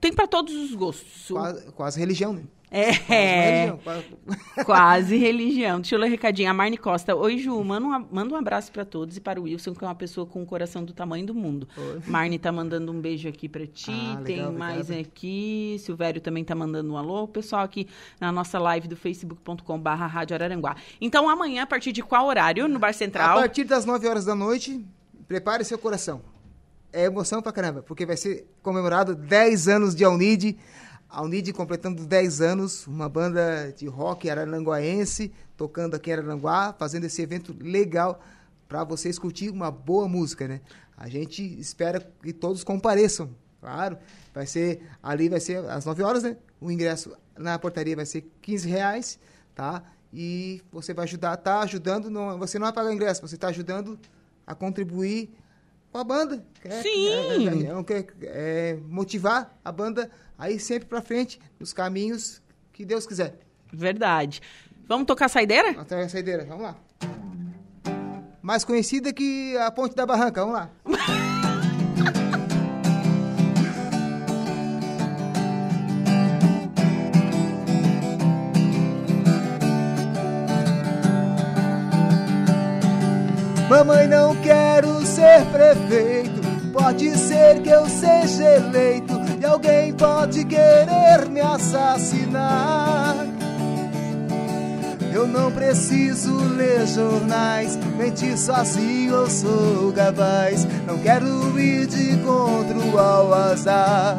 tem 0.00 0.12
para 0.12 0.26
todos 0.26 0.54
os 0.54 0.74
gostos. 0.74 1.28
Quase, 1.28 1.72
quase 1.72 2.00
religião, 2.00 2.32
né? 2.32 2.42
É. 2.72 3.72
Quase 3.82 4.06
religião. 4.06 4.64
Quase 4.64 5.16
religião. 5.16 5.80
Deixa 5.80 5.96
eu 5.96 5.98
ler 5.98 6.06
um 6.06 6.10
recadinho. 6.10 6.48
A 6.48 6.54
Marne 6.54 6.76
Costa. 6.78 7.16
Oi, 7.16 7.36
Ju. 7.36 7.62
Manda 7.64 7.84
um, 7.84 8.06
manda 8.12 8.32
um 8.32 8.36
abraço 8.36 8.70
para 8.70 8.84
todos 8.84 9.16
e 9.16 9.20
para 9.20 9.40
o 9.40 9.42
Wilson, 9.42 9.74
que 9.74 9.84
é 9.84 9.88
uma 9.88 9.94
pessoa 9.94 10.24
com 10.24 10.40
o 10.40 10.46
coração 10.46 10.84
do 10.84 10.92
tamanho 10.92 11.26
do 11.26 11.34
mundo. 11.34 11.66
Oi. 11.76 12.00
Marne 12.06 12.38
tá 12.38 12.52
mandando 12.52 12.92
um 12.92 13.00
beijo 13.00 13.28
aqui 13.28 13.48
para 13.48 13.66
ti. 13.66 13.90
Ah, 13.90 14.22
Tem 14.24 14.36
legal, 14.36 14.52
mais 14.52 14.82
obrigado. 14.82 15.06
aqui. 15.06 15.76
Silvério 15.80 16.20
também 16.20 16.44
tá 16.44 16.54
mandando 16.54 16.92
um 16.92 16.96
alô. 16.96 17.24
O 17.24 17.28
pessoal 17.28 17.64
aqui 17.64 17.88
na 18.20 18.30
nossa 18.30 18.56
live 18.60 18.86
do 18.86 18.96
facebook.com/barra 18.96 20.06
Rádio 20.06 20.34
Araranguá. 20.34 20.76
Então, 21.00 21.28
amanhã, 21.28 21.64
a 21.64 21.66
partir 21.66 21.90
de 21.90 22.04
qual 22.04 22.26
horário? 22.26 22.68
No 22.68 22.78
Bar 22.78 22.94
Central? 22.94 23.36
A 23.36 23.40
partir 23.40 23.64
das 23.64 23.84
9 23.84 24.06
horas 24.06 24.24
da 24.24 24.36
noite, 24.36 24.80
prepare 25.26 25.64
seu 25.64 25.76
coração. 25.76 26.22
É 26.92 27.04
emoção 27.04 27.40
pra 27.40 27.52
caramba, 27.52 27.82
porque 27.82 28.04
vai 28.04 28.16
ser 28.16 28.46
comemorado 28.62 29.14
10 29.14 29.68
anos 29.68 29.94
de 29.94 30.04
Alnide 30.04 30.58
a 31.10 31.22
Unid 31.22 31.52
completando 31.52 32.06
10 32.06 32.40
anos, 32.40 32.86
uma 32.86 33.08
banda 33.08 33.74
de 33.76 33.86
rock 33.88 34.30
araranguaense, 34.30 35.32
tocando 35.56 35.96
aqui 35.96 36.08
em 36.10 36.12
Araranguá, 36.12 36.72
fazendo 36.78 37.04
esse 37.04 37.20
evento 37.20 37.54
legal 37.60 38.22
para 38.68 38.84
vocês 38.84 39.18
curtir 39.18 39.50
uma 39.50 39.72
boa 39.72 40.08
música, 40.08 40.46
né? 40.46 40.60
A 40.96 41.08
gente 41.08 41.42
espera 41.58 42.00
que 42.22 42.32
todos 42.32 42.62
compareçam, 42.62 43.30
claro. 43.60 43.98
Vai 44.32 44.46
ser, 44.46 44.82
ali 45.02 45.28
vai 45.28 45.40
ser 45.40 45.68
às 45.68 45.84
9 45.84 46.00
horas, 46.04 46.22
né? 46.22 46.36
O 46.60 46.70
ingresso 46.70 47.12
na 47.36 47.58
portaria 47.58 47.96
vai 47.96 48.06
ser 48.06 48.30
15 48.40 48.68
reais, 48.68 49.18
tá? 49.52 49.82
E 50.12 50.62
você 50.70 50.94
vai 50.94 51.06
ajudar, 51.06 51.36
tá 51.38 51.60
ajudando, 51.60 52.08
não, 52.08 52.38
você 52.38 52.56
não 52.56 52.66
vai 52.66 52.72
pagar 52.72 52.92
ingresso, 52.92 53.20
você 53.20 53.34
está 53.34 53.48
ajudando 53.48 53.98
a 54.46 54.54
contribuir 54.54 55.34
com 55.90 55.98
a 55.98 56.04
banda. 56.04 56.44
É, 56.64 56.82
Sim! 56.82 57.08
É, 57.08 57.92
é, 57.92 57.98
é, 57.98 58.06
é, 58.22 58.78
motivar 58.88 59.58
a 59.64 59.72
banda 59.72 60.10
aí 60.38 60.58
sempre 60.58 60.88
para 60.88 61.02
frente, 61.02 61.40
nos 61.58 61.72
caminhos 61.72 62.40
que 62.72 62.84
Deus 62.84 63.06
quiser. 63.06 63.38
Verdade. 63.72 64.40
Vamos 64.86 65.06
tocar 65.06 65.26
a 65.26 65.28
saideira? 65.28 65.72
Vamos 65.72 65.88
tocar 65.88 66.02
a 66.02 66.08
saideira, 66.08 66.44
vamos 66.44 66.62
lá. 66.62 66.76
Mais 68.42 68.64
conhecida 68.64 69.12
que 69.12 69.56
a 69.58 69.70
Ponte 69.70 69.94
da 69.94 70.06
Barranca, 70.06 70.40
vamos 70.40 70.54
lá. 70.54 70.70
Mamãe, 83.90 84.06
não 84.06 84.36
quero 84.36 85.04
ser 85.04 85.44
prefeito. 85.46 86.40
Pode 86.72 87.10
ser 87.18 87.60
que 87.60 87.70
eu 87.70 87.88
seja 87.88 88.44
eleito 88.44 89.20
e 89.40 89.44
alguém 89.44 89.92
pode 89.92 90.44
querer 90.44 91.28
me 91.28 91.40
assassinar. 91.40 93.16
Eu 95.12 95.26
não 95.26 95.50
preciso 95.50 96.32
ler 96.54 96.86
jornais, 96.86 97.76
mentir 97.98 98.38
sozinho 98.38 99.12
eu 99.12 99.28
sou 99.28 99.92
capaz. 99.92 100.64
Não 100.86 100.96
quero 100.98 101.58
ir 101.58 101.88
de 101.88 102.12
encontro 102.12 102.96
ao 102.96 103.34
azar. 103.34 104.18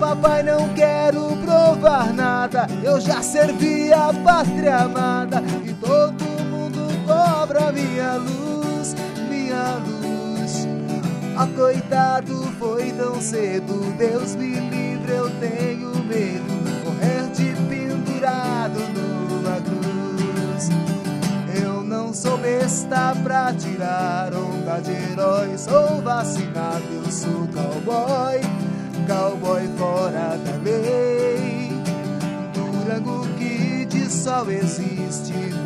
Papai, 0.00 0.42
não 0.42 0.68
quero 0.74 1.36
provar 1.36 2.12
nada. 2.12 2.66
Eu 2.82 3.00
já 3.00 3.22
servi 3.22 3.92
a 3.92 4.12
pátria 4.24 4.78
amada 4.78 5.40
minha 7.76 8.16
luz, 8.16 8.94
minha 9.28 9.76
luz. 9.76 10.66
Ah, 11.36 11.46
coitado, 11.54 12.34
foi 12.58 12.90
tão 12.92 13.20
cedo. 13.20 13.94
Deus 13.98 14.34
me 14.34 14.58
livre, 14.58 15.12
eu 15.12 15.30
tenho 15.38 15.90
medo. 16.04 16.56
Morrer 16.84 17.30
de 17.34 17.54
pendurado 17.68 18.80
numa 18.94 19.60
cruz. 19.60 20.70
Eu 21.62 21.82
não 21.82 22.14
sou 22.14 22.38
besta 22.38 23.14
pra 23.22 23.52
tirar 23.52 24.32
onda 24.32 24.80
de 24.80 24.92
herói. 24.92 25.58
Sou 25.58 26.00
vacinado, 26.00 26.84
eu 27.04 27.12
sou 27.12 27.46
cowboy. 27.48 28.40
Cowboy 29.06 29.68
fora 29.76 30.38
da 30.38 30.56
lei. 30.64 31.70
Durango 32.54 33.26
Kid 33.36 34.10
só 34.10 34.46
existe 34.50 35.32
no 35.32 35.65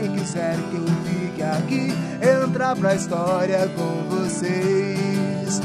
quem 0.00 0.12
quiser 0.12 0.56
que 0.70 0.76
eu 0.76 0.86
fique 1.04 1.42
aqui, 1.42 1.94
entra 2.22 2.76
pra 2.76 2.94
história 2.94 3.68
com 3.76 4.08
vocês. 4.08 5.60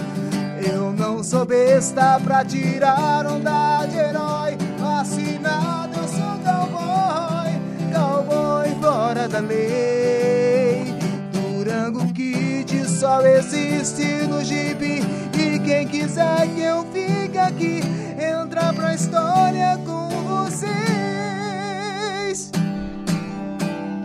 Eu 0.65 0.91
não 0.93 1.23
sou 1.23 1.45
besta 1.45 2.19
pra 2.23 2.43
tirar 2.43 3.27
onda 3.27 3.85
de 3.85 3.97
herói. 3.97 4.57
Vacinado, 4.79 5.97
eu 5.97 6.07
sou 6.07 6.39
cowboy. 6.43 7.51
Cowboy 7.93 8.81
fora 8.81 9.27
da 9.27 9.39
lei. 9.39 10.95
Durango 11.31 12.11
Kid 12.13 12.89
só 12.89 13.21
existe 13.21 14.25
no 14.27 14.43
gibi. 14.43 15.03
E 15.37 15.59
quem 15.59 15.87
quiser 15.87 16.47
que 16.55 16.61
eu 16.61 16.85
fique 16.91 17.37
aqui, 17.37 17.81
entra 18.17 18.73
pra 18.73 18.95
história 18.95 19.77
com 19.85 20.09
vocês. 20.23 20.92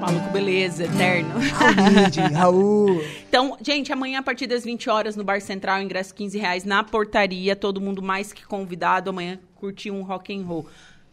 Maluco, 0.08 0.30
beleza, 0.30 0.84
eterno. 0.84 1.34
Raul, 2.32 2.32
Raul. 2.32 3.04
Então, 3.28 3.58
gente, 3.60 3.92
amanhã 3.92 4.20
a 4.20 4.22
partir 4.22 4.46
das 4.46 4.64
20 4.64 4.88
horas 4.88 5.16
no 5.16 5.22
Bar 5.22 5.42
Central, 5.42 5.82
ingresso 5.82 6.14
15 6.14 6.38
reais 6.38 6.64
na 6.64 6.82
portaria. 6.82 7.54
Todo 7.54 7.78
mundo 7.78 8.00
mais 8.00 8.32
que 8.32 8.46
convidado 8.46 9.10
amanhã 9.10 9.38
curtir 9.54 9.90
um 9.90 10.02
rock 10.02 10.34
and 10.34 10.46
roll. 10.46 10.66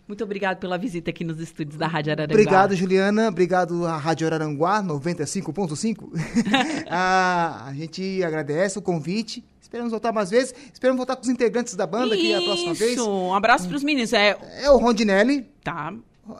Muito 0.08 0.24
obrigado 0.24 0.60
pela 0.60 0.78
visita 0.78 1.10
aqui 1.10 1.26
nos 1.26 1.42
estúdios 1.42 1.76
da 1.76 1.88
Rádio 1.88 2.14
Araranguá. 2.14 2.40
Obrigado, 2.40 2.74
Juliana. 2.74 3.28
Obrigado 3.28 3.86
à 3.86 3.98
Rádio 3.98 4.28
Araranguá 4.28 4.82
95.5. 4.82 6.10
ah, 6.90 7.66
a 7.68 7.74
gente 7.74 8.24
agradece 8.24 8.80
o 8.80 8.82
convite. 8.82 9.44
Esperamos 9.60 9.92
voltar 9.92 10.14
mais 10.14 10.30
vezes. 10.30 10.56
Esperamos 10.72 10.96
voltar 10.96 11.18
com 11.18 11.24
os 11.24 11.30
integrantes 11.30 11.76
da 11.76 11.86
banda 11.86 12.16
aqui 12.16 12.34
a 12.34 12.42
próxima 12.42 12.74
vez. 12.74 12.94
Isso, 12.94 13.10
um 13.10 13.34
abraço 13.34 13.68
pros 13.68 13.84
meninos. 13.84 14.14
É, 14.14 14.38
É 14.62 14.72
o 14.72 14.78
Rondinelli, 14.78 15.42
tá, 15.62 15.94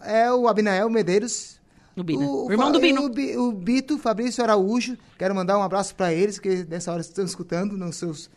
é 0.04 0.32
o 0.32 0.48
Abinael 0.48 0.90
Medeiros. 0.90 1.60
No 1.96 2.04
Bino. 2.04 2.26
O, 2.26 2.48
O 2.48 2.52
irmão 2.52 2.72
do 2.72 2.80
Bino. 2.80 3.04
O, 3.04 3.48
o 3.48 3.52
Bito, 3.52 3.98
Fabrício 3.98 4.44
Araújo. 4.44 4.98
Quero 5.18 5.34
mandar 5.34 5.58
um 5.58 5.64
abraço 5.64 5.96
para 5.96 6.14
eles, 6.14 6.38
que 6.40 6.66
nessa 6.66 6.92
hora 6.92 7.02
estão 7.02 7.24
escutando 7.24 7.78
nos 7.78 7.96
seus 7.96 8.30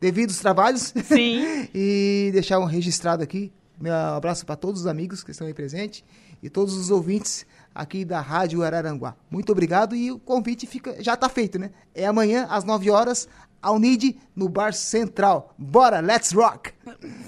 devidos 0.00 0.38
trabalhos. 0.38 0.92
Sim. 1.04 1.68
e 1.74 2.30
deixar 2.32 2.58
um 2.58 2.64
registrado 2.64 3.22
aqui. 3.22 3.52
Meu 3.78 3.94
abraço 3.94 4.44
para 4.46 4.56
todos 4.56 4.82
os 4.82 4.86
amigos 4.86 5.22
que 5.22 5.30
estão 5.30 5.46
aí 5.46 5.52
presentes 5.52 6.02
e 6.42 6.48
todos 6.48 6.74
os 6.74 6.90
ouvintes 6.90 7.46
aqui 7.74 8.04
da 8.04 8.20
Rádio 8.20 8.62
Araranguá. 8.62 9.14
Muito 9.30 9.52
obrigado 9.52 9.94
e 9.94 10.10
o 10.10 10.18
convite 10.18 10.66
fica 10.66 11.02
já 11.02 11.14
está 11.14 11.28
feito, 11.28 11.58
né? 11.58 11.70
É 11.94 12.06
amanhã 12.06 12.46
às 12.48 12.64
9 12.64 12.90
horas, 12.90 13.28
ao 13.60 13.78
NID, 13.78 14.16
no 14.34 14.48
Bar 14.48 14.72
Central. 14.72 15.54
Bora, 15.58 16.00
let's 16.00 16.32
rock! 16.32 16.72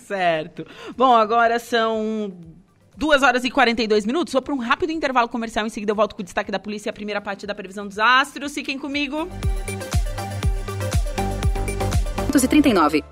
Certo. 0.07 0.67
Bom, 0.97 1.15
agora 1.15 1.59
são 1.59 2.33
2 2.99 3.23
horas 3.23 3.45
e 3.45 3.51
42 3.51 4.05
minutos. 4.05 4.33
Vou 4.33 4.43
para 4.43 4.53
um 4.53 4.59
rápido 4.59 4.91
intervalo 4.91 5.29
comercial. 5.29 5.65
Em 5.65 5.71
seguida, 5.71 5.93
eu 5.93 5.97
volto 5.97 6.17
com 6.17 6.21
o 6.21 6.25
destaque 6.25 6.51
da 6.51 6.59
polícia 6.59 6.89
e 6.89 6.91
a 6.91 6.93
primeira 6.93 7.21
parte 7.21 7.47
da 7.47 7.55
previsão 7.55 7.87
dos 7.87 7.97
astros. 7.97 8.53
Fiquem 8.53 8.77
comigo. 8.77 9.29
139. 12.33 13.05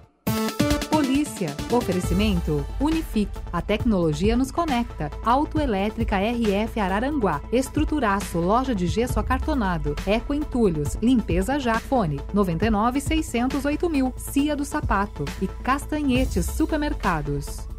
Polícia. 0.90 1.54
Oferecimento 1.70 2.66
Unifique. 2.80 3.30
A 3.52 3.62
tecnologia 3.62 4.36
nos 4.36 4.50
conecta. 4.50 5.08
Autoelétrica 5.24 6.16
RF 6.18 6.80
Araranguá. 6.80 7.40
Estruturaço. 7.52 8.38
Loja 8.40 8.74
de 8.74 8.88
gesso 8.88 9.20
acartonado. 9.20 9.94
Eco 10.04 10.34
Entulhos. 10.34 10.96
Limpeza 11.00 11.60
já. 11.60 11.78
Fone 11.78 12.20
99 12.34 13.00
608 13.00 13.88
mil. 13.88 14.12
Cia 14.16 14.56
do 14.56 14.64
Sapato. 14.64 15.24
E 15.40 15.46
Castanhetes 15.46 16.44
Supermercados. 16.46 17.75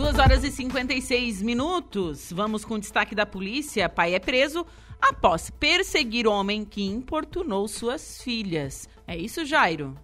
2 0.00 0.18
horas 0.18 0.42
e 0.44 0.50
56 0.50 1.42
minutos. 1.42 2.32
Vamos 2.34 2.64
com 2.64 2.76
o 2.76 2.78
destaque 2.78 3.14
da 3.14 3.26
polícia. 3.26 3.86
Pai 3.86 4.14
é 4.14 4.18
preso 4.18 4.64
após 4.98 5.50
perseguir 5.50 6.26
homem 6.26 6.64
que 6.64 6.82
importunou 6.82 7.68
suas 7.68 8.22
filhas. 8.22 8.88
É 9.06 9.14
isso, 9.14 9.44
Jairo? 9.44 9.94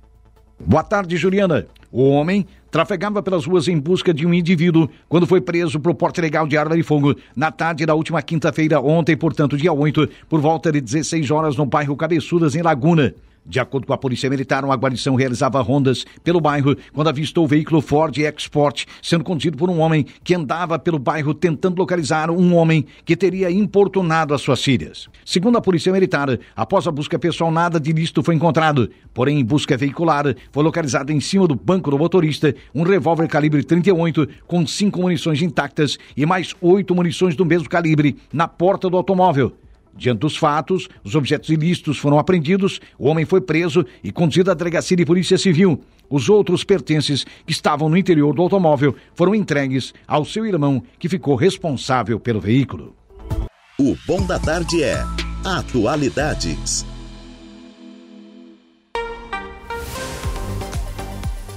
Boa 0.61 0.85
tarde, 0.85 1.17
Juliana. 1.17 1.67
O 1.91 2.11
homem 2.11 2.47
trafegava 2.71 3.23
pelas 3.23 3.47
ruas 3.47 3.69
em 3.69 3.79
busca 3.79 4.13
de 4.13 4.27
um 4.27 4.35
indivíduo 4.35 4.87
quando 5.09 5.27
foi 5.27 5.41
preso 5.41 5.81
por 5.81 5.95
porte 5.95 6.19
ilegal 6.19 6.47
de 6.47 6.59
arma 6.59 6.77
de 6.77 6.83
fogo 6.83 7.17
na 7.35 7.51
tarde 7.51 7.87
da 7.87 7.95
última 7.95 8.21
quinta-feira, 8.21 8.79
ontem, 8.79 9.17
portanto, 9.17 9.57
dia 9.57 9.73
8, 9.73 10.11
por 10.29 10.43
volta 10.43 10.71
de 10.71 10.83
16 10.83 11.31
horas 11.31 11.57
no 11.57 11.65
bairro 11.65 11.97
Cabeçudas, 11.97 12.55
em 12.55 12.61
Laguna. 12.61 13.15
De 13.49 13.61
acordo 13.61 13.87
com 13.87 13.93
a 13.93 13.99
Polícia 13.99 14.29
Militar, 14.29 14.65
uma 14.65 14.75
guarnição 14.75 15.15
realizava 15.15 15.61
rondas 15.61 16.05
pelo 16.25 16.41
bairro 16.41 16.77
quando 16.93 17.09
avistou 17.09 17.45
o 17.45 17.49
veículo 17.49 17.81
Ford 17.81 18.17
Export 18.19 18.87
sendo 19.01 19.23
conduzido 19.23 19.57
por 19.57 19.71
um 19.71 19.79
homem 19.79 20.05
que 20.25 20.35
andava 20.35 20.79
pelo 20.79 20.99
bairro 20.99 21.33
tentando 21.33 21.79
localizar 21.79 22.29
um 22.29 22.55
homem 22.57 22.85
que 23.05 23.17
teria 23.17 23.51
importunado 23.51 24.35
as 24.35 24.41
suas 24.41 24.63
filhas. 24.63 25.09
Segundo 25.25 25.59
a 25.59 25.61
Polícia 25.61 25.93
Militar, 25.93 26.39
após 26.57 26.89
a 26.89 26.91
busca 26.91 27.19
pessoal, 27.19 27.53
nada 27.53 27.79
de 27.79 27.91
ilícito 27.91 28.23
foi 28.23 28.35
encontrado. 28.35 28.91
Porém, 29.15 29.39
em 29.39 29.45
busca 29.45 29.77
veicular, 29.77 30.35
foi 30.51 30.65
localizado 30.65 31.13
em 31.13 31.21
cima 31.21 31.47
do 31.47 31.55
banco 31.55 31.91
do 31.91 31.99
motorista 31.99 32.55
um 32.75 32.83
revólver 32.83 33.29
calibre 33.29 33.63
38 33.63 34.29
com 34.47 34.67
cinco 34.67 35.01
munições 35.01 35.41
intactas 35.41 35.99
e 36.17 36.27
mais 36.27 36.55
oito 36.61 36.95
munições 36.95 37.37
do 37.37 37.45
mesmo 37.45 37.69
calibre 37.69 38.17
na 38.33 38.49
porta 38.49 38.91
do 38.91 38.97
automóvel. 38.97 39.57
Diante 39.97 40.21
dos 40.21 40.37
fatos, 40.37 40.89
os 41.03 41.15
objetos 41.15 41.49
ilícitos 41.49 41.99
foram 41.99 42.19
apreendidos, 42.19 42.81
o 42.99 43.09
homem 43.09 43.25
foi 43.25 43.41
preso 43.41 43.85
e 44.05 44.13
conduzido 44.13 44.51
à 44.51 44.55
delegacia 44.55 44.97
de 44.97 45.05
polícia 45.05 45.39
civil. 45.39 45.83
Os 46.09 46.29
outros 46.29 46.63
pertences 46.63 47.25
que 47.45 47.53
estavam 47.53 47.89
no 47.89 47.97
interior 47.97 48.35
do 48.35 48.43
automóvel 48.43 48.95
foram 49.15 49.35
entregues 49.35 49.93
ao 50.07 50.25
seu 50.25 50.47
irmão, 50.47 50.83
que 50.99 51.09
ficou 51.09 51.35
responsável 51.35 52.21
pelo 52.21 52.41
veículo. 52.41 52.95
O 53.79 53.97
Bom 54.07 54.25
da 54.25 54.39
Tarde 54.39 54.83
é 54.83 55.05
Atualidades. 55.45 56.85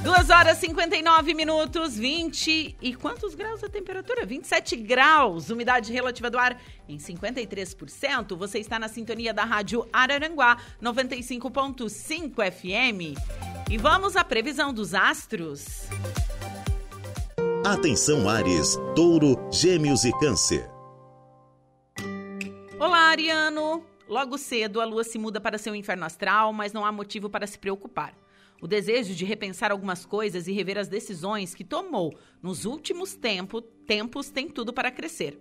2 0.09 0.31
horas 0.31 0.57
e 0.57 0.61
59 0.61 1.35
minutos, 1.35 1.95
20 1.95 2.77
e 2.81 2.95
quantos 2.95 3.35
graus 3.35 3.63
a 3.63 3.69
temperatura? 3.69 4.25
27 4.25 4.75
graus, 4.75 5.51
umidade 5.51 5.93
relativa 5.93 6.31
do 6.31 6.39
ar 6.39 6.59
em 6.87 6.97
53%. 6.97 8.35
Você 8.35 8.57
está 8.57 8.79
na 8.79 8.87
sintonia 8.87 9.31
da 9.31 9.43
Rádio 9.43 9.87
Araranguá 9.93 10.57
95.5 10.81 12.51
FM. 12.51 13.19
E 13.69 13.77
vamos 13.77 14.15
à 14.15 14.23
previsão 14.23 14.73
dos 14.73 14.95
astros. 14.95 15.83
Atenção 17.63 18.27
Ares, 18.27 18.79
Touro, 18.95 19.37
Gêmeos 19.51 20.05
e 20.05 20.11
Câncer. 20.17 20.67
Olá, 22.79 23.11
Ariano! 23.11 23.85
Logo 24.07 24.39
cedo 24.39 24.81
a 24.81 24.85
lua 24.85 25.03
se 25.03 25.19
muda 25.19 25.39
para 25.39 25.59
seu 25.59 25.75
inferno 25.75 26.03
astral, 26.03 26.51
mas 26.51 26.73
não 26.73 26.83
há 26.83 26.91
motivo 26.91 27.29
para 27.29 27.45
se 27.45 27.59
preocupar. 27.59 28.15
O 28.61 28.67
desejo 28.67 29.15
de 29.15 29.25
repensar 29.25 29.71
algumas 29.71 30.05
coisas 30.05 30.47
e 30.47 30.51
rever 30.51 30.77
as 30.77 30.87
decisões 30.87 31.55
que 31.55 31.63
tomou 31.63 32.17
nos 32.41 32.65
últimos 32.65 33.15
tempo, 33.15 33.61
tempos 33.61 34.29
tem 34.29 34.49
tudo 34.49 34.73
para 34.73 34.91
crescer. 34.91 35.39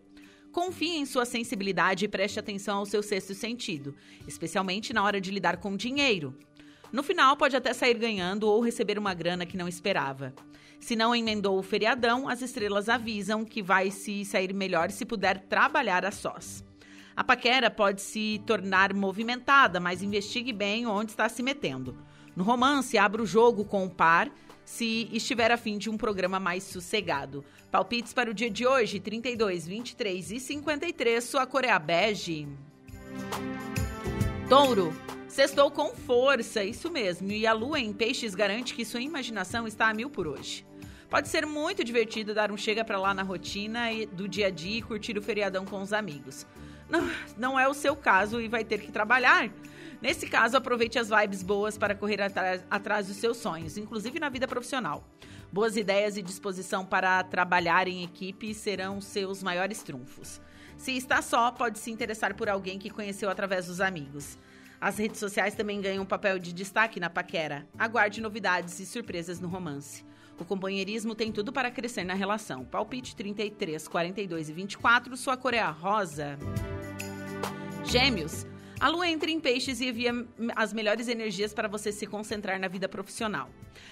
Confie 0.52 0.96
em 0.96 1.04
sua 1.04 1.24
sensibilidade 1.24 2.04
e 2.04 2.09
preste 2.09 2.38
atenção 2.38 2.78
ao 2.78 2.87
seu 2.87 3.02
sexto 3.02 3.35
sentido, 3.35 3.94
especialmente 4.26 4.92
na 4.92 5.02
hora 5.02 5.20
de 5.20 5.31
lidar 5.31 5.59
com 5.59 5.76
dinheiro. 5.76 6.35
No 6.90 7.02
final, 7.02 7.37
pode 7.37 7.54
até 7.54 7.74
sair 7.74 7.98
ganhando 7.98 8.44
ou 8.44 8.61
receber 8.61 8.98
uma 8.98 9.12
grana 9.12 9.44
que 9.44 9.59
não 9.59 9.68
esperava. 9.68 10.35
Se 10.81 10.96
não 10.96 11.14
emendou 11.14 11.59
o 11.59 11.62
feriadão, 11.62 12.28
as 12.28 12.40
estrelas 12.40 12.88
avisam 12.88 13.44
que 13.44 13.62
vai 13.62 13.90
se 13.90 14.24
sair 14.24 14.54
melhor 14.54 14.90
se 14.90 15.04
puder 15.04 15.40
trabalhar 15.40 16.04
a 16.07 16.11
sós. 16.11 16.64
A 17.14 17.24
paquera 17.24 17.68
pode 17.68 18.00
se 18.00 18.40
tornar 18.46 18.94
movimentada, 18.94 19.81
mas 19.81 20.02
investigue 20.02 20.52
bem 20.52 20.87
onde 20.87 21.11
está 21.11 21.28
se 21.28 21.42
metendo. 21.42 21.98
No 22.38 22.44
romance, 22.44 22.96
abra 22.96 23.20
o 23.20 23.27
jogo 23.27 23.64
com 23.64 23.85
o 23.85 23.90
par 23.90 24.31
se 24.64 25.09
estiver 25.11 25.51
afim 25.51 25.77
de 25.77 25.90
um 25.90 25.96
programa 25.96 26.38
mais 26.38 26.62
sossegado. 26.62 27.44
Palpites 27.68 28.12
para 28.12 28.31
o 28.31 28.33
dia 28.33 28.48
de 28.48 28.64
hoje, 28.64 29.01
32, 29.01 29.66
23 29.66 30.31
e 30.31 30.38
53. 30.38 31.24
Sua 31.24 31.44
cor 31.48 31.64
é 31.64 31.70
a 31.70 31.81
bege. 31.81 32.46
Touro, 34.48 34.92
sextou 35.27 35.68
com 35.68 35.88
força, 35.88 36.62
isso 36.62 36.92
mesmo. 36.92 37.33
E 37.33 37.44
a 37.44 37.53
lua 37.53 37.81
em 37.81 37.92
peixes 37.92 38.37
garante 38.37 38.72
que 38.72 38.85
sua 38.85 39.01
imaginação 39.01 39.66
está 39.66 39.88
a 39.88 39.94
mil 39.94 40.09
por 40.09 40.29
hoje. 40.29 40.64
Pode 41.11 41.27
ser 41.27 41.44
muito 41.44 41.83
divertido 41.83 42.35
dar 42.35 42.53
um 42.53 42.57
chega 42.57 42.85
pra 42.85 43.01
lá 43.01 43.12
na 43.12 43.24
rotina 43.24 43.87
do 44.12 44.29
dia 44.29 44.46
a 44.46 44.51
dia 44.51 44.79
e 44.79 44.83
curtir 44.83 45.18
o 45.18 45.22
feriadão 45.22 45.64
com 45.64 45.83
os 45.83 45.92
amigos. 45.92 46.46
Não, 46.88 47.11
não 47.37 47.59
é 47.59 47.66
o 47.66 47.74
seu 47.74 47.96
caso 47.96 48.40
e 48.40 48.46
vai 48.46 48.64
ter 48.64 48.79
que 48.79 48.92
trabalhar. 48.92 49.51
Nesse 50.01 50.29
caso, 50.29 50.57
aproveite 50.57 50.99
as 50.99 51.09
vibes 51.09 51.43
boas 51.43 51.77
para 51.77 51.95
correr 51.95 52.23
atrás, 52.23 52.65
atrás 52.71 53.07
dos 53.09 53.17
seus 53.17 53.37
sonhos, 53.37 53.77
inclusive 53.77 54.21
na 54.21 54.29
vida 54.29 54.47
profissional. 54.47 55.05
Boas 55.53 55.77
ideias 55.77 56.17
e 56.17 56.23
disposição 56.23 56.85
para 56.85 57.23
trabalhar 57.25 57.89
em 57.89 58.05
equipe 58.05 58.55
serão 58.55 59.01
seus 59.01 59.43
maiores 59.43 59.83
trunfos. 59.83 60.41
Se 60.77 60.97
está 60.97 61.21
só, 61.21 61.51
pode 61.51 61.79
se 61.79 61.91
interessar 61.91 62.35
por 62.35 62.49
alguém 62.49 62.79
que 62.79 62.91
conheceu 62.91 63.29
através 63.29 63.67
dos 63.67 63.81
amigos. 63.81 64.39
As 64.81 64.97
redes 64.97 65.19
sociais 65.19 65.57
também 65.57 65.81
ganham 65.81 66.05
um 66.05 66.07
papel 66.07 66.39
de 66.39 66.53
destaque 66.53 67.01
na 67.01 67.11
paquera. 67.11 67.67
Aguarde 67.77 68.21
novidades 68.21 68.79
e 68.79 68.87
surpresas 68.87 69.41
no 69.41 69.49
romance. 69.49 70.05
O 70.39 70.45
companheirismo 70.45 71.17
tem 71.17 71.33
tudo 71.33 71.53
para 71.53 71.69
crescer 71.69 72.05
na 72.05 72.15
relação. 72.15 72.65
Palpite 72.65 73.17
33, 73.17 73.89
42 73.89 74.49
e 74.49 74.53
24, 74.53 75.17
sua 75.17 75.37
cor 75.37 75.53
é 75.53 75.59
a 75.59 75.71
rosa. 75.71 76.39
Gêmeos. 77.85 78.47
A 78.81 78.88
lua 78.88 79.09
entra 79.09 79.29
em 79.29 79.41
peixes 79.41 79.81
e 79.81 79.88
envia 79.88 80.12
as 80.55 80.73
melhores 80.73 81.09
energias 81.09 81.53
para 81.53 81.67
você 81.67 81.91
se 81.91 82.07
concentrar 82.07 82.61
na 82.61 82.69
vida 82.69 82.88
profissional. 82.88 83.51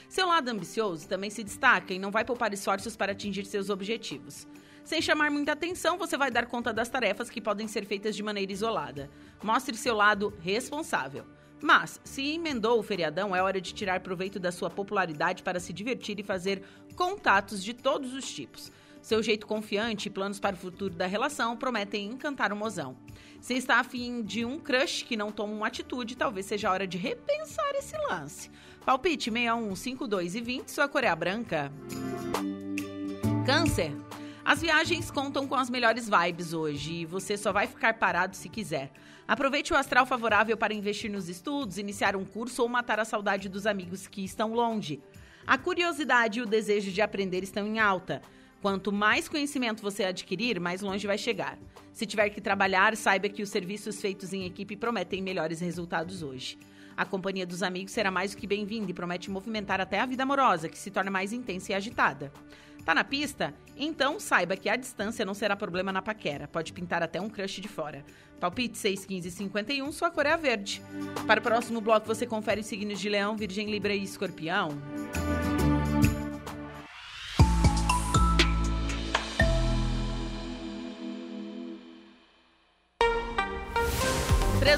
Seu 0.09 0.29
lado 0.29 0.49
ambicioso 0.49 1.09
também 1.09 1.29
se 1.29 1.43
destaca 1.43 1.93
e 1.93 1.99
não 1.99 2.13
vai 2.13 2.25
poupar 2.25 2.53
esforços 2.53 2.95
para 2.95 3.11
atingir 3.11 3.45
seus 3.47 3.69
objetivos. 3.69 4.47
Sem 4.85 5.03
chamar 5.03 5.29
muita 5.29 5.53
atenção, 5.53 5.99
você 5.99 6.17
vai 6.17 6.31
dar 6.31 6.47
conta 6.47 6.73
das 6.73 6.89
tarefas 6.89 7.29
que 7.29 7.41
podem 7.41 7.67
ser 7.67 7.85
feitas 7.85 8.15
de 8.15 8.23
maneira 8.23 8.53
isolada. 8.53 9.11
Mostre 9.43 9.77
seu 9.77 9.97
lado 9.97 10.33
responsável. 10.41 11.25
Mas, 11.61 12.01
se 12.05 12.35
emendou 12.35 12.79
o 12.79 12.83
feriadão, 12.83 13.35
é 13.35 13.43
hora 13.43 13.61
de 13.61 13.75
tirar 13.75 13.99
proveito 14.01 14.39
da 14.39 14.53
sua 14.53 14.71
popularidade 14.71 15.43
para 15.43 15.59
se 15.59 15.73
divertir 15.73 16.21
e 16.21 16.23
fazer 16.23 16.63
contatos 16.95 17.65
de 17.65 17.75
todos 17.75 18.15
os 18.15 18.31
tipos. 18.33 18.71
Seu 19.07 19.23
jeito 19.23 19.47
confiante 19.47 20.09
e 20.09 20.11
planos 20.11 20.41
para 20.41 20.57
o 20.57 20.59
futuro 20.59 20.93
da 20.93 21.07
relação 21.07 21.57
prometem 21.57 22.07
encantar 22.07 22.53
o 22.53 22.57
mozão. 22.57 22.97
Se 23.41 23.55
está 23.55 23.79
afim 23.79 24.21
de 24.21 24.45
um 24.45 24.59
crush 24.59 25.05
que 25.05 25.17
não 25.17 25.31
toma 25.31 25.53
uma 25.53 25.69
atitude, 25.69 26.17
talvez 26.17 26.45
seja 26.45 26.69
a 26.69 26.73
hora 26.73 26.89
de 26.89 26.99
repensar 26.99 27.73
esse 27.77 27.97
lance. 28.11 28.51
Palpite 28.85 29.31
61, 29.31 29.77
52 29.77 30.35
e 30.35 30.41
20, 30.41 30.69
sua 30.73 30.89
cor 30.89 31.05
é 31.05 31.15
branca. 31.15 31.71
Câncer. 33.47 33.93
As 34.45 34.61
viagens 34.61 35.09
contam 35.09 35.47
com 35.47 35.55
as 35.55 35.71
melhores 35.71 36.11
vibes 36.11 36.53
hoje 36.53 36.93
e 36.95 37.07
você 37.07 37.37
só 37.37 37.53
vai 37.53 37.69
ficar 37.69 37.95
parado 37.95 38.35
se 38.35 38.49
quiser. 38.49 38.91
Aproveite 39.29 39.73
o 39.73 39.77
astral 39.77 40.05
favorável 40.05 40.57
para 40.57 40.75
investir 40.75 41.13
nos 41.13 41.29
estudos, 41.29 41.79
iniciar 41.79 42.17
um 42.17 42.25
curso 42.25 42.61
ou 42.61 42.69
matar 42.69 42.99
a 42.99 43.05
saudade 43.05 43.49
dos 43.49 43.69
amigos 43.69 44.09
que 44.09 44.25
estão 44.25 44.53
longe. 44.53 45.01
A 45.47 45.57
curiosidade 45.57 46.41
e 46.41 46.43
o 46.43 46.47
desejo 46.47 46.91
de 46.91 47.01
aprender 47.01 47.45
estão 47.45 47.65
em 47.69 47.79
alta. 47.79 48.21
Quanto 48.61 48.93
mais 48.93 49.29
conhecimento 49.29 49.83
você 49.83 50.05
adquirir, 50.05 50.59
mais 50.59 50.81
longe 50.81 51.07
vai 51.07 51.19
chegar. 51.19 51.59
Se 51.93 52.07
tiver 52.07 52.31
que 52.31 52.41
trabalhar, 52.41 52.97
saiba 52.97 53.29
que 53.29 53.43
os 53.43 53.49
serviços 53.49 54.01
feitos 54.01 54.33
em 54.33 54.45
equipe 54.45 54.77
prometem 54.77 55.23
melhores 55.23 55.61
resultados 55.61 56.23
hoje. 56.23 56.59
A 56.97 57.05
companhia 57.05 57.47
dos 57.47 57.63
amigos 57.63 57.93
será 57.93 58.11
mais 58.11 58.31
do 58.31 58.39
que 58.39 58.47
bem-vinda 58.47 58.91
e 58.91 58.95
promete 58.95 59.31
movimentar 59.31 59.81
até 59.81 60.01
a 60.01 60.07
vida 60.07 60.23
amorosa, 60.23 60.69
que 60.69 60.79
se 60.79 60.91
torna 60.91 61.11
mais 61.11 61.33
intensa 61.33 61.73
e 61.73 61.75
agitada. 61.75 62.33
Tá 62.87 62.95
na 62.95 63.03
pista? 63.03 63.53
Então 63.77 64.19
saiba 64.19 64.57
que 64.57 64.69
a 64.69 64.77
distância 64.77 65.25
não 65.25 65.35
será 65.35 65.57
problema 65.57 65.93
na 65.93 66.01
paquera. 66.01 66.47
Pode 66.49 66.73
pintar 66.73 67.03
até 67.03 67.21
um 67.21 67.29
crush 67.29 67.61
de 67.61 67.69
fora. 67.69 68.05
Palpite 68.39 68.79
6, 68.79 69.05
15 69.05 69.31
51, 69.31 69.93
sua 69.93 70.11
cor 70.11 70.25
é 70.25 70.33
a 70.33 70.37
verde. 70.37 70.81
Para 71.27 71.41
o 71.41 71.43
próximo 71.43 71.81
bloco 71.81 72.07
você 72.07 72.27
confere 72.27 72.61
os 72.61 72.67
signos 72.67 73.01
de 73.01 73.09
Leão, 73.09 73.37
Virgem, 73.37 73.71
Libra 73.71 73.95
e 73.95 74.05
Escorpião. 74.05 74.69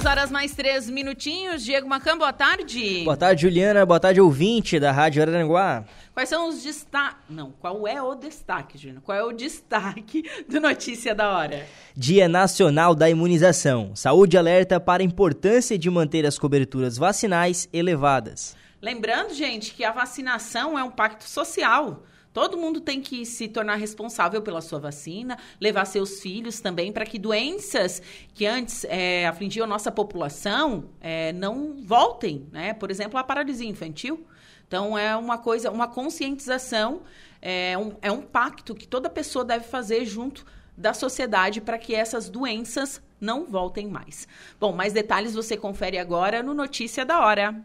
Horas 0.05 0.31
mais 0.31 0.55
três 0.55 0.89
minutinhos. 0.89 1.63
Diego 1.63 1.87
Macan, 1.89 2.17
boa 2.17 2.33
tarde. 2.33 3.05
Boa 3.05 3.17
tarde, 3.17 3.43
Juliana. 3.43 3.85
Boa 3.85 4.01
tarde, 4.01 4.21
ouvinte 4.21 4.81
da 4.81 4.91
Rádio 4.91 5.21
Araranguá. 5.21 5.85
Quais 6.15 6.29
são 6.29 6.49
os 6.49 6.63
destaques... 6.63 7.19
Não, 7.29 7.53
qual 7.53 7.87
é 7.87 8.01
o 8.01 8.15
destaque, 8.15 8.79
Juliana? 8.79 9.03
Qual 9.03 9.17
é 9.17 9.23
o 9.23 9.33
destaque 9.33 10.23
do 10.49 10.61
Notícia 10.61 11.15
da 11.15 11.31
Hora? 11.31 11.67
Dia 11.95 12.27
Nacional 12.29 12.95
da 12.95 13.11
Imunização. 13.11 13.95
Saúde 13.95 14.39
alerta 14.39 14.81
para 14.81 15.03
a 15.03 15.07
importância 15.07 15.79
de 15.79 15.91
manter 15.91 16.25
as 16.25 16.39
coberturas 16.39 16.97
vacinais 16.97 17.69
elevadas. 17.73 18.57
Lembrando, 18.81 19.35
gente, 19.35 19.75
que 19.75 19.85
a 19.85 19.93
vacinação 19.93 20.79
é 20.79 20.83
um 20.83 20.91
pacto 20.91 21.25
social. 21.25 22.03
Todo 22.33 22.57
mundo 22.57 22.81
tem 22.81 23.01
que 23.01 23.25
se 23.25 23.49
tornar 23.49 23.77
responsável 23.77 24.43
pela 24.43 24.61
sua 24.61 24.79
vacina, 24.79 25.39
levar 25.61 25.85
seus 25.85 26.21
filhos 26.21 26.61
também 26.61 26.93
para 26.93 27.05
que 27.05 27.19
doenças 27.19 28.03
que 28.35 28.47
antes 28.47 28.85
é, 28.85 29.27
afligiam 29.27 29.65
a 29.65 29.67
nossa 29.67 29.91
população 29.91 30.91
é, 31.01 31.33
não 31.33 31.77
voltem, 31.83 32.47
né? 32.53 32.75
Por 32.75 32.91
exemplo, 32.91 33.19
a 33.19 33.25
paralisia 33.25 33.69
infantil. 33.69 34.27
Então, 34.67 34.99
é 34.99 35.17
uma 35.17 35.39
coisa, 35.39 35.71
uma 35.71 35.89
conscientização, 35.89 37.03
é 37.41 37.77
um, 37.79 37.97
é 38.03 38.13
um 38.13 38.21
pacto 38.21 38.75
que 38.75 38.87
toda 38.87 39.09
pessoa 39.09 39.45
deve 39.45 39.65
fazer 39.65 40.05
junto 40.05 40.45
da 40.77 40.93
sociedade 40.93 41.61
para 41.61 41.79
que 41.79 41.95
essas 41.95 42.29
doenças 42.29 43.03
não 43.21 43.47
voltem 43.47 43.89
mais. 43.89 44.29
Bom, 44.61 44.73
mais 44.73 44.93
detalhes 44.93 45.35
você 45.35 45.57
confere 45.57 45.99
agora 45.99 46.43
no 46.43 46.55
Notícia 46.55 47.05
da 47.05 47.19
Hora. 47.21 47.65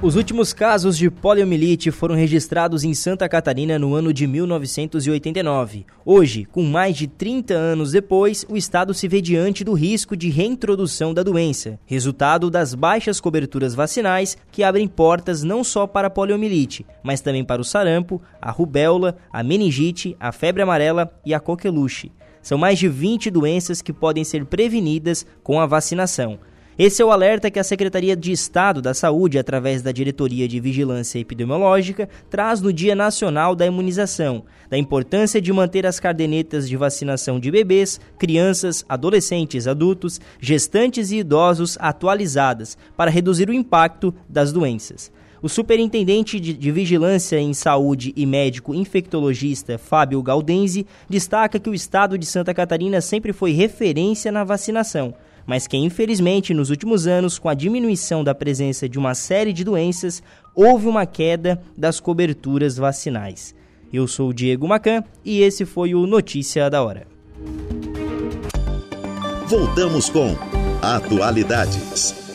Os 0.00 0.14
últimos 0.14 0.52
casos 0.52 0.96
de 0.96 1.10
poliomielite 1.10 1.90
foram 1.90 2.14
registrados 2.14 2.84
em 2.84 2.94
Santa 2.94 3.28
Catarina 3.28 3.80
no 3.80 3.96
ano 3.96 4.12
de 4.12 4.28
1989. 4.28 5.86
Hoje, 6.06 6.44
com 6.44 6.62
mais 6.62 6.96
de 6.96 7.08
30 7.08 7.52
anos 7.52 7.90
depois, 7.90 8.46
o 8.48 8.56
estado 8.56 8.94
se 8.94 9.08
vê 9.08 9.20
diante 9.20 9.64
do 9.64 9.72
risco 9.72 10.16
de 10.16 10.30
reintrodução 10.30 11.12
da 11.12 11.24
doença, 11.24 11.80
resultado 11.84 12.48
das 12.48 12.76
baixas 12.76 13.20
coberturas 13.20 13.74
vacinais 13.74 14.38
que 14.52 14.62
abrem 14.62 14.86
portas 14.86 15.42
não 15.42 15.64
só 15.64 15.84
para 15.84 16.06
a 16.06 16.10
poliomielite, 16.10 16.86
mas 17.02 17.20
também 17.20 17.44
para 17.44 17.60
o 17.60 17.64
sarampo, 17.64 18.22
a 18.40 18.52
rubéola, 18.52 19.16
a 19.32 19.42
meningite, 19.42 20.16
a 20.20 20.30
febre 20.30 20.62
amarela 20.62 21.12
e 21.26 21.34
a 21.34 21.40
coqueluche. 21.40 22.12
São 22.40 22.56
mais 22.56 22.78
de 22.78 22.88
20 22.88 23.32
doenças 23.32 23.82
que 23.82 23.92
podem 23.92 24.22
ser 24.22 24.44
prevenidas 24.44 25.26
com 25.42 25.60
a 25.60 25.66
vacinação. 25.66 26.38
Esse 26.78 27.02
é 27.02 27.04
o 27.04 27.10
alerta 27.10 27.50
que 27.50 27.58
a 27.58 27.64
Secretaria 27.64 28.14
de 28.14 28.30
Estado 28.30 28.80
da 28.80 28.94
Saúde, 28.94 29.36
através 29.36 29.82
da 29.82 29.90
Diretoria 29.90 30.46
de 30.46 30.60
Vigilância 30.60 31.18
Epidemiológica, 31.18 32.08
traz 32.30 32.60
no 32.60 32.72
Dia 32.72 32.94
Nacional 32.94 33.56
da 33.56 33.66
Imunização, 33.66 34.44
da 34.70 34.78
importância 34.78 35.40
de 35.40 35.52
manter 35.52 35.84
as 35.84 35.98
cadernetas 35.98 36.68
de 36.68 36.76
vacinação 36.76 37.40
de 37.40 37.50
bebês, 37.50 38.00
crianças, 38.16 38.84
adolescentes, 38.88 39.66
adultos, 39.66 40.20
gestantes 40.38 41.10
e 41.10 41.16
idosos 41.16 41.76
atualizadas, 41.80 42.78
para 42.96 43.10
reduzir 43.10 43.50
o 43.50 43.54
impacto 43.54 44.14
das 44.28 44.52
doenças. 44.52 45.10
O 45.42 45.48
superintendente 45.48 46.38
de, 46.38 46.70
Vigilância 46.70 47.40
em 47.40 47.54
Saúde 47.54 48.12
e 48.14 48.24
médico 48.24 48.72
infectologista 48.72 49.78
Fábio 49.78 50.22
Galdenzi 50.22 50.86
destaca 51.10 51.58
que 51.58 51.70
o 51.70 51.74
estado 51.74 52.16
de 52.16 52.26
Santa 52.26 52.54
Catarina 52.54 53.00
sempre 53.00 53.32
foi 53.32 53.50
referência 53.50 54.30
na 54.30 54.44
vacinação 54.44 55.12
mas 55.48 55.66
que 55.66 55.78
infelizmente 55.78 56.52
nos 56.52 56.68
últimos 56.68 57.06
anos, 57.06 57.38
com 57.38 57.48
a 57.48 57.54
diminuição 57.54 58.22
da 58.22 58.34
presença 58.34 58.86
de 58.86 58.98
uma 58.98 59.14
série 59.14 59.50
de 59.50 59.64
doenças, 59.64 60.22
houve 60.54 60.86
uma 60.86 61.06
queda 61.06 61.58
das 61.74 61.98
coberturas 61.98 62.76
vacinais. 62.76 63.54
Eu 63.90 64.06
sou 64.06 64.28
o 64.28 64.34
Diego 64.34 64.68
Macan 64.68 65.02
e 65.24 65.40
esse 65.40 65.64
foi 65.64 65.94
o 65.94 66.06
Notícia 66.06 66.68
da 66.68 66.82
Hora. 66.82 67.06
Voltamos 69.46 70.10
com 70.10 70.36
Atualidades. 70.82 72.27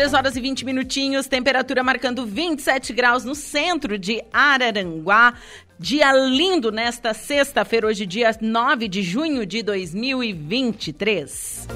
3 0.00 0.14
horas 0.14 0.34
e 0.34 0.40
20 0.40 0.64
minutinhos, 0.64 1.26
temperatura 1.26 1.84
marcando 1.84 2.24
27 2.24 2.90
graus 2.94 3.22
no 3.22 3.34
centro 3.34 3.98
de 3.98 4.24
Araranguá. 4.32 5.34
Dia 5.78 6.10
lindo 6.14 6.72
nesta 6.72 7.12
sexta-feira, 7.12 7.86
hoje, 7.86 8.06
dia 8.06 8.34
9 8.40 8.88
de 8.88 9.02
junho 9.02 9.44
de 9.44 9.62
2023. 9.62 11.68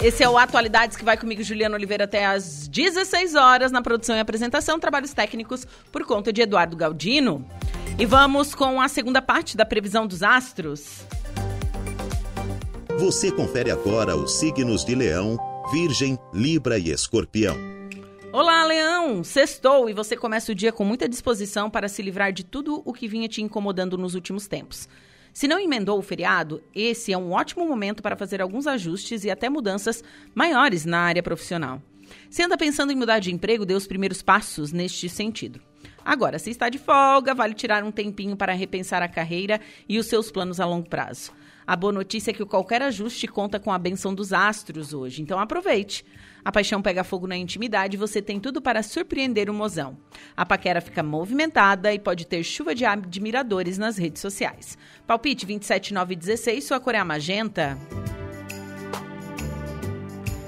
Esse 0.00 0.22
é 0.22 0.28
o 0.28 0.38
Atualidades 0.38 0.96
que 0.96 1.04
vai 1.04 1.16
comigo, 1.16 1.42
Juliana 1.42 1.74
Oliveira, 1.74 2.04
até 2.04 2.24
às 2.24 2.68
16 2.68 3.34
horas 3.34 3.72
na 3.72 3.82
produção 3.82 4.14
e 4.14 4.20
apresentação, 4.20 4.78
trabalhos 4.78 5.12
técnicos 5.12 5.66
por 5.90 6.04
conta 6.04 6.32
de 6.32 6.42
Eduardo 6.42 6.76
Galdino. 6.76 7.44
E 7.98 8.06
vamos 8.06 8.54
com 8.54 8.80
a 8.80 8.86
segunda 8.86 9.20
parte 9.20 9.56
da 9.56 9.64
previsão 9.64 10.06
dos 10.06 10.22
astros. 10.22 11.04
Você 12.98 13.30
confere 13.30 13.70
agora 13.70 14.16
os 14.16 14.40
signos 14.40 14.84
de 14.84 14.92
Leão, 14.92 15.38
Virgem, 15.70 16.18
Libra 16.34 16.76
e 16.76 16.90
Escorpião. 16.90 17.56
Olá, 18.32 18.64
Leão! 18.64 19.22
Sextou 19.22 19.88
e 19.88 19.94
você 19.94 20.16
começa 20.16 20.50
o 20.50 20.54
dia 20.54 20.72
com 20.72 20.84
muita 20.84 21.08
disposição 21.08 21.70
para 21.70 21.88
se 21.88 22.02
livrar 22.02 22.32
de 22.32 22.44
tudo 22.44 22.82
o 22.84 22.92
que 22.92 23.06
vinha 23.06 23.28
te 23.28 23.40
incomodando 23.40 23.96
nos 23.96 24.16
últimos 24.16 24.48
tempos. 24.48 24.88
Se 25.32 25.46
não 25.46 25.60
emendou 25.60 25.96
o 25.96 26.02
feriado, 26.02 26.60
esse 26.74 27.12
é 27.12 27.16
um 27.16 27.30
ótimo 27.30 27.64
momento 27.68 28.02
para 28.02 28.16
fazer 28.16 28.42
alguns 28.42 28.66
ajustes 28.66 29.22
e 29.22 29.30
até 29.30 29.48
mudanças 29.48 30.02
maiores 30.34 30.84
na 30.84 30.98
área 30.98 31.22
profissional. 31.22 31.80
Se 32.28 32.42
anda 32.42 32.58
pensando 32.58 32.90
em 32.90 32.96
mudar 32.96 33.20
de 33.20 33.32
emprego, 33.32 33.64
dê 33.64 33.74
os 33.74 33.86
primeiros 33.86 34.22
passos 34.22 34.72
neste 34.72 35.08
sentido. 35.08 35.60
Agora, 36.04 36.36
se 36.36 36.50
está 36.50 36.68
de 36.68 36.78
folga, 36.78 37.32
vale 37.32 37.54
tirar 37.54 37.84
um 37.84 37.92
tempinho 37.92 38.36
para 38.36 38.54
repensar 38.54 39.02
a 39.02 39.08
carreira 39.08 39.60
e 39.88 40.00
os 40.00 40.06
seus 40.06 40.32
planos 40.32 40.58
a 40.58 40.66
longo 40.66 40.88
prazo. 40.88 41.30
A 41.68 41.76
boa 41.76 41.92
notícia 41.92 42.30
é 42.30 42.32
que 42.32 42.46
qualquer 42.46 42.80
ajuste 42.80 43.28
conta 43.28 43.60
com 43.60 43.70
a 43.70 43.76
benção 43.76 44.14
dos 44.14 44.32
astros 44.32 44.94
hoje, 44.94 45.20
então 45.20 45.38
aproveite. 45.38 46.02
A 46.42 46.50
paixão 46.50 46.80
pega 46.80 47.04
fogo 47.04 47.26
na 47.26 47.36
intimidade 47.36 47.94
e 47.94 47.98
você 47.98 48.22
tem 48.22 48.40
tudo 48.40 48.62
para 48.62 48.82
surpreender 48.82 49.50
o 49.50 49.52
mozão. 49.52 49.98
A 50.34 50.46
paquera 50.46 50.80
fica 50.80 51.02
movimentada 51.02 51.92
e 51.92 51.98
pode 51.98 52.26
ter 52.26 52.42
chuva 52.42 52.74
de 52.74 52.86
admiradores 52.86 53.76
nas 53.76 53.98
redes 53.98 54.22
sociais. 54.22 54.78
Palpite 55.06 55.44
27916, 55.44 56.64
sua 56.64 56.80
cor 56.80 56.94
é 56.94 56.98
a 57.00 57.04
magenta. 57.04 57.78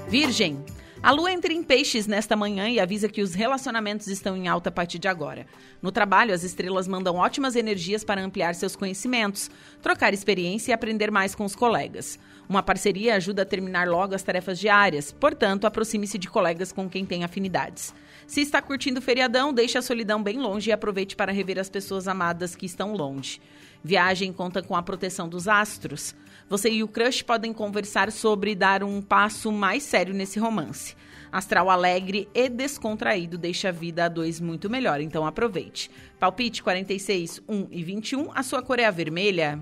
Virgem, 0.09 0.65
a 1.03 1.09
lua 1.09 1.31
entra 1.31 1.51
em 1.51 1.63
peixes 1.63 2.05
nesta 2.05 2.35
manhã 2.35 2.69
e 2.69 2.79
avisa 2.79 3.09
que 3.09 3.23
os 3.23 3.33
relacionamentos 3.33 4.05
estão 4.07 4.37
em 4.37 4.47
alta 4.47 4.69
a 4.69 4.71
partir 4.71 4.99
de 4.99 5.07
agora. 5.07 5.47
No 5.81 5.91
trabalho, 5.91 6.31
as 6.31 6.43
estrelas 6.43 6.87
mandam 6.87 7.15
ótimas 7.15 7.55
energias 7.55 8.03
para 8.03 8.21
ampliar 8.21 8.53
seus 8.53 8.75
conhecimentos, 8.75 9.49
trocar 9.81 10.13
experiência 10.13 10.71
e 10.71 10.73
aprender 10.73 11.09
mais 11.09 11.33
com 11.33 11.43
os 11.43 11.55
colegas. 11.55 12.19
Uma 12.47 12.61
parceria 12.61 13.15
ajuda 13.15 13.41
a 13.41 13.45
terminar 13.45 13.87
logo 13.87 14.13
as 14.13 14.21
tarefas 14.21 14.59
diárias, 14.59 15.11
portanto, 15.11 15.65
aproxime-se 15.65 16.19
de 16.19 16.29
colegas 16.29 16.71
com 16.71 16.87
quem 16.87 17.03
tem 17.03 17.23
afinidades. 17.23 17.95
Se 18.27 18.41
está 18.41 18.61
curtindo 18.61 18.99
o 18.99 19.01
feriadão, 19.01 19.51
deixe 19.51 19.79
a 19.79 19.81
solidão 19.81 20.21
bem 20.21 20.37
longe 20.37 20.69
e 20.69 20.73
aproveite 20.73 21.15
para 21.15 21.31
rever 21.31 21.57
as 21.57 21.69
pessoas 21.69 22.07
amadas 22.07 22.55
que 22.55 22.65
estão 22.65 22.93
longe. 22.93 23.41
Viagem 23.83 24.31
conta 24.31 24.61
com 24.61 24.75
a 24.75 24.83
proteção 24.83 25.27
dos 25.27 25.47
astros. 25.47 26.13
Você 26.51 26.69
e 26.69 26.83
o 26.83 26.87
crush 26.89 27.21
podem 27.21 27.53
conversar 27.53 28.11
sobre 28.11 28.53
dar 28.53 28.83
um 28.83 29.01
passo 29.01 29.53
mais 29.53 29.83
sério 29.83 30.13
nesse 30.13 30.37
romance. 30.37 30.97
Astral 31.31 31.69
alegre 31.69 32.27
e 32.33 32.49
descontraído 32.49 33.37
deixa 33.37 33.69
a 33.69 33.71
vida 33.71 34.03
a 34.03 34.09
dois 34.09 34.41
muito 34.41 34.69
melhor, 34.69 34.99
então 34.99 35.25
aproveite. 35.25 35.89
Palpite 36.19 36.61
46, 36.61 37.41
1 37.47 37.67
e 37.71 37.81
21, 37.81 38.31
a 38.35 38.43
sua 38.43 38.61
cor 38.61 38.79
é 38.79 38.83
a 38.83 38.91
vermelha. 38.91 39.57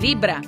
Libra. 0.00 0.40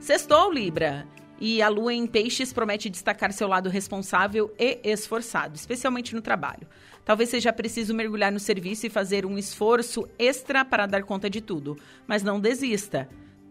Sextou, 0.00 0.52
Libra. 0.52 1.06
E 1.40 1.62
a 1.62 1.68
lua 1.68 1.94
em 1.94 2.04
peixes 2.04 2.52
promete 2.52 2.90
destacar 2.90 3.32
seu 3.32 3.46
lado 3.46 3.68
responsável 3.68 4.52
e 4.58 4.80
esforçado, 4.82 5.54
especialmente 5.54 6.16
no 6.16 6.20
trabalho. 6.20 6.66
Talvez 7.04 7.30
seja 7.30 7.52
preciso 7.52 7.94
mergulhar 7.94 8.32
no 8.32 8.40
serviço 8.40 8.86
e 8.86 8.90
fazer 8.90 9.24
um 9.24 9.38
esforço 9.38 10.04
extra 10.18 10.64
para 10.64 10.84
dar 10.84 11.04
conta 11.04 11.30
de 11.30 11.40
tudo, 11.40 11.78
mas 12.08 12.24
não 12.24 12.40
desista. 12.40 13.08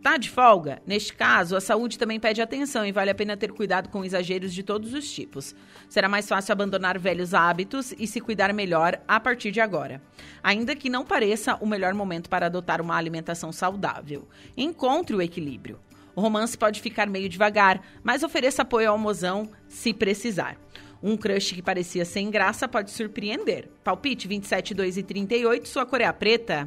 Tá 0.07 0.15
de 0.15 0.29
folga? 0.29 0.81
Neste 0.87 1.13
caso, 1.13 1.53
a 1.53 1.59
saúde 1.59 1.99
também 1.99 2.17
pede 2.17 2.41
atenção 2.41 2.85
e 2.85 2.93
vale 2.93 3.11
a 3.11 3.13
pena 3.13 3.35
ter 3.35 3.51
cuidado 3.51 3.89
com 3.89 4.05
exageros 4.05 4.53
de 4.53 4.63
todos 4.63 4.93
os 4.93 5.11
tipos. 5.11 5.53
Será 5.89 6.07
mais 6.07 6.29
fácil 6.29 6.53
abandonar 6.53 6.97
velhos 6.97 7.33
hábitos 7.33 7.93
e 7.99 8.07
se 8.07 8.21
cuidar 8.21 8.53
melhor 8.53 9.01
a 9.05 9.19
partir 9.19 9.51
de 9.51 9.59
agora. 9.59 10.01
Ainda 10.41 10.77
que 10.77 10.89
não 10.89 11.03
pareça 11.03 11.57
o 11.59 11.67
melhor 11.67 11.93
momento 11.93 12.29
para 12.29 12.45
adotar 12.45 12.79
uma 12.79 12.95
alimentação 12.95 13.51
saudável. 13.51 14.25
Encontre 14.55 15.13
o 15.13 15.21
equilíbrio. 15.21 15.77
O 16.15 16.21
romance 16.21 16.57
pode 16.57 16.79
ficar 16.79 17.07
meio 17.07 17.27
devagar, 17.27 17.81
mas 18.01 18.23
ofereça 18.23 18.61
apoio 18.61 18.89
ao 18.89 18.97
mozão 18.97 19.51
se 19.67 19.93
precisar. 19.93 20.55
Um 21.03 21.17
crush 21.17 21.53
que 21.53 21.61
parecia 21.61 22.05
sem 22.05 22.31
graça 22.31 22.65
pode 22.65 22.91
surpreender. 22.91 23.67
Palpite 23.83 24.25
27, 24.25 24.73
2 24.73 24.99
e 24.99 25.03
38, 25.03 25.67
sua 25.67 25.85
cor 25.85 25.99
é 25.99 26.09
preta. 26.13 26.65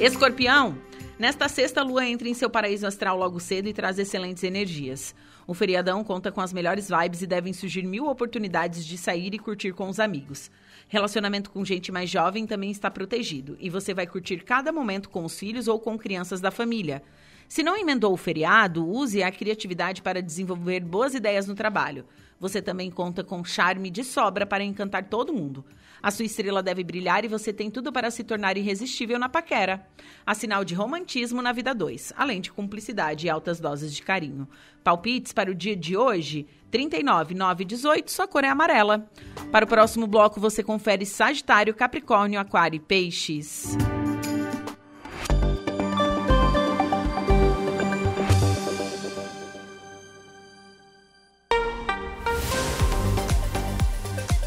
Escorpião. 0.00 0.90
Nesta 1.22 1.48
sexta, 1.48 1.80
a 1.80 1.84
lua 1.84 2.04
entra 2.04 2.28
em 2.28 2.34
seu 2.34 2.50
paraíso 2.50 2.84
astral 2.84 3.16
logo 3.16 3.38
cedo 3.38 3.68
e 3.68 3.72
traz 3.72 3.96
excelentes 3.96 4.42
energias. 4.42 5.14
O 5.46 5.54
feriadão 5.54 6.02
conta 6.02 6.32
com 6.32 6.40
as 6.40 6.52
melhores 6.52 6.88
vibes 6.88 7.22
e 7.22 7.28
devem 7.28 7.52
surgir 7.52 7.84
mil 7.84 8.08
oportunidades 8.08 8.84
de 8.84 8.98
sair 8.98 9.32
e 9.32 9.38
curtir 9.38 9.72
com 9.72 9.88
os 9.88 10.00
amigos. 10.00 10.50
Relacionamento 10.88 11.48
com 11.48 11.64
gente 11.64 11.92
mais 11.92 12.10
jovem 12.10 12.44
também 12.44 12.72
está 12.72 12.90
protegido 12.90 13.56
e 13.60 13.70
você 13.70 13.94
vai 13.94 14.04
curtir 14.04 14.38
cada 14.38 14.72
momento 14.72 15.08
com 15.08 15.24
os 15.24 15.38
filhos 15.38 15.68
ou 15.68 15.78
com 15.78 15.96
crianças 15.96 16.40
da 16.40 16.50
família. 16.50 17.00
Se 17.48 17.62
não 17.62 17.76
emendou 17.76 18.12
o 18.12 18.16
feriado, 18.16 18.84
use 18.84 19.22
a 19.22 19.30
criatividade 19.30 20.02
para 20.02 20.20
desenvolver 20.20 20.80
boas 20.80 21.14
ideias 21.14 21.46
no 21.46 21.54
trabalho. 21.54 22.04
Você 22.42 22.60
também 22.60 22.90
conta 22.90 23.22
com 23.22 23.44
charme 23.44 23.88
de 23.88 24.02
sobra 24.02 24.44
para 24.44 24.64
encantar 24.64 25.04
todo 25.04 25.32
mundo. 25.32 25.64
A 26.02 26.10
sua 26.10 26.24
estrela 26.24 26.60
deve 26.60 26.82
brilhar 26.82 27.24
e 27.24 27.28
você 27.28 27.52
tem 27.52 27.70
tudo 27.70 27.92
para 27.92 28.10
se 28.10 28.24
tornar 28.24 28.56
irresistível 28.56 29.16
na 29.16 29.28
paquera. 29.28 29.86
Há 30.26 30.34
sinal 30.34 30.64
de 30.64 30.74
romantismo 30.74 31.40
na 31.40 31.52
vida 31.52 31.72
2, 31.72 32.12
além 32.16 32.40
de 32.40 32.50
cumplicidade 32.50 33.28
e 33.28 33.30
altas 33.30 33.60
doses 33.60 33.94
de 33.94 34.02
carinho. 34.02 34.48
Palpites 34.82 35.32
para 35.32 35.52
o 35.52 35.54
dia 35.54 35.76
de 35.76 35.96
hoje: 35.96 36.48
39, 36.72 37.32
9 37.32 37.64
18, 37.64 38.10
sua 38.10 38.26
cor 38.26 38.42
é 38.42 38.48
amarela. 38.48 39.08
Para 39.52 39.64
o 39.64 39.68
próximo 39.68 40.08
bloco, 40.08 40.40
você 40.40 40.64
confere 40.64 41.06
Sagitário, 41.06 41.72
Capricórnio, 41.72 42.40
Aquário 42.40 42.78
e 42.78 42.80
Peixes. 42.80 43.76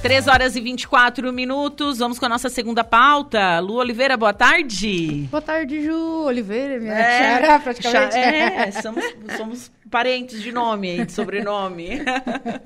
Três 0.05 0.27
horas 0.27 0.55
e 0.55 0.61
24 0.61 1.33
minutos. 1.33 1.97
Vamos 1.97 2.19
com 2.19 2.27
a 2.27 2.29
nossa 2.29 2.47
segunda 2.47 2.83
pauta. 2.83 3.57
Lu 3.59 3.77
Oliveira, 3.77 4.15
boa 4.15 4.35
tarde. 4.35 5.27
Boa 5.31 5.41
tarde, 5.41 5.83
Ju 5.83 6.25
Oliveira, 6.25 6.79
minha 6.79 6.93
É, 6.93 7.39
xará, 7.41 7.59
praticamente. 7.59 8.15
É, 8.15 8.69
somos, 8.83 9.03
somos 9.35 9.71
parentes 9.89 10.43
de 10.43 10.51
nome 10.51 10.91
aí, 10.91 11.05
de 11.07 11.11
sobrenome. 11.11 12.01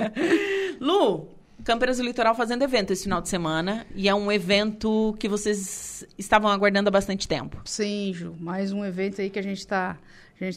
Lu, 0.81 1.29
Campinas 1.63 1.95
do 1.95 2.03
Litoral 2.03 2.35
fazendo 2.35 2.61
evento 2.63 2.91
esse 2.91 3.03
final 3.03 3.21
de 3.21 3.29
semana. 3.29 3.87
E 3.95 4.09
é 4.09 4.13
um 4.13 4.29
evento 4.29 5.15
que 5.17 5.29
vocês 5.29 6.05
estavam 6.17 6.51
aguardando 6.51 6.89
há 6.89 6.91
bastante 6.91 7.25
tempo. 7.25 7.61
Sim, 7.63 8.11
Ju, 8.13 8.35
mais 8.37 8.73
um 8.73 8.83
evento 8.83 9.21
aí 9.21 9.29
que 9.29 9.39
a 9.39 9.43
gente 9.43 9.59
está 9.59 9.97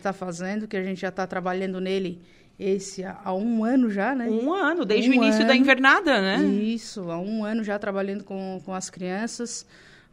tá 0.02 0.12
fazendo, 0.12 0.66
que 0.66 0.76
a 0.76 0.82
gente 0.82 1.00
já 1.00 1.10
está 1.10 1.28
trabalhando 1.28 1.80
nele 1.80 2.20
esse 2.58 3.04
há 3.04 3.32
um 3.34 3.64
ano 3.64 3.90
já, 3.90 4.14
né? 4.14 4.28
Um 4.28 4.52
ano, 4.52 4.84
desde 4.84 5.08
Um 5.08 5.12
o 5.12 5.14
início 5.16 5.44
da 5.46 5.52
ano. 5.52 5.60
invernada, 5.60 6.20
né? 6.20 6.42
Isso, 6.44 7.10
há 7.10 7.18
um 7.18 7.44
ano 7.44 7.64
já 7.64 7.78
trabalhando 7.78 8.24
com, 8.24 8.60
com 8.64 8.72
as 8.74 8.88
crianças, 8.90 9.66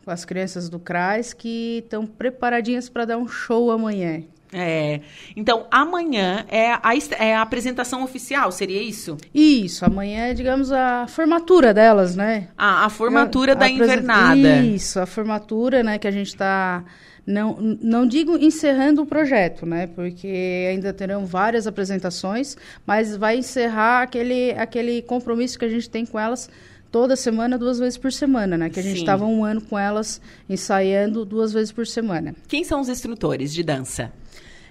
com 0.03 0.11
as 0.11 0.25
crianças 0.25 0.69
do 0.69 0.79
CRAS, 0.79 1.33
que 1.33 1.79
estão 1.83 2.05
preparadinhas 2.05 2.89
para 2.89 3.05
dar 3.05 3.17
um 3.17 3.27
show 3.27 3.69
amanhã. 3.71 4.23
É. 4.51 5.01
Então, 5.35 5.67
amanhã 5.69 6.43
é 6.49 6.71
a, 6.71 6.81
é 7.19 7.35
a 7.35 7.41
apresentação 7.43 8.03
oficial, 8.03 8.51
seria 8.51 8.81
isso? 8.81 9.15
Isso, 9.31 9.85
amanhã 9.85 10.25
é, 10.27 10.33
digamos, 10.33 10.71
a 10.71 11.05
formatura 11.07 11.71
delas, 11.71 12.15
né? 12.15 12.47
A, 12.57 12.85
a 12.85 12.89
formatura 12.89 13.51
A- 13.51 13.55
da 13.55 13.65
a 13.65 13.69
invernada. 13.69 14.57
Isso, 14.63 14.99
a 14.99 15.05
formatura, 15.05 15.83
né, 15.83 15.99
que 15.99 16.07
a 16.07 16.11
gente 16.11 16.29
está 16.29 16.83
não, 17.25 17.57
não 17.81 18.07
digo 18.07 18.37
encerrando 18.37 19.01
o 19.01 19.05
projeto, 19.05 19.65
né, 19.65 19.87
porque 19.87 20.67
ainda 20.69 20.91
terão 20.93 21.25
várias 21.25 21.67
apresentações, 21.67 22.57
mas 22.85 23.15
vai 23.15 23.37
encerrar 23.37 24.03
aquele 24.03 24.51
aquele 24.51 25.01
compromisso 25.01 25.57
que 25.57 25.65
a 25.65 25.69
gente 25.69 25.89
tem 25.89 26.05
com 26.05 26.19
elas 26.19 26.49
toda 26.91 27.15
semana, 27.15 27.57
duas 27.57 27.77
vezes 27.77 27.97
por 27.97 28.11
semana, 28.11 28.57
né, 28.57 28.69
que 28.69 28.79
a 28.79 28.83
gente 28.83 28.97
estava 28.99 29.25
um 29.25 29.43
ano 29.43 29.61
com 29.61 29.77
elas 29.77 30.19
ensaiando 30.49 31.23
duas 31.23 31.53
vezes 31.53 31.71
por 31.71 31.85
semana. 31.85 32.35
Quem 32.47 32.63
são 32.63 32.81
os 32.81 32.89
instrutores 32.89 33.53
de 33.53 33.63
dança? 33.63 34.11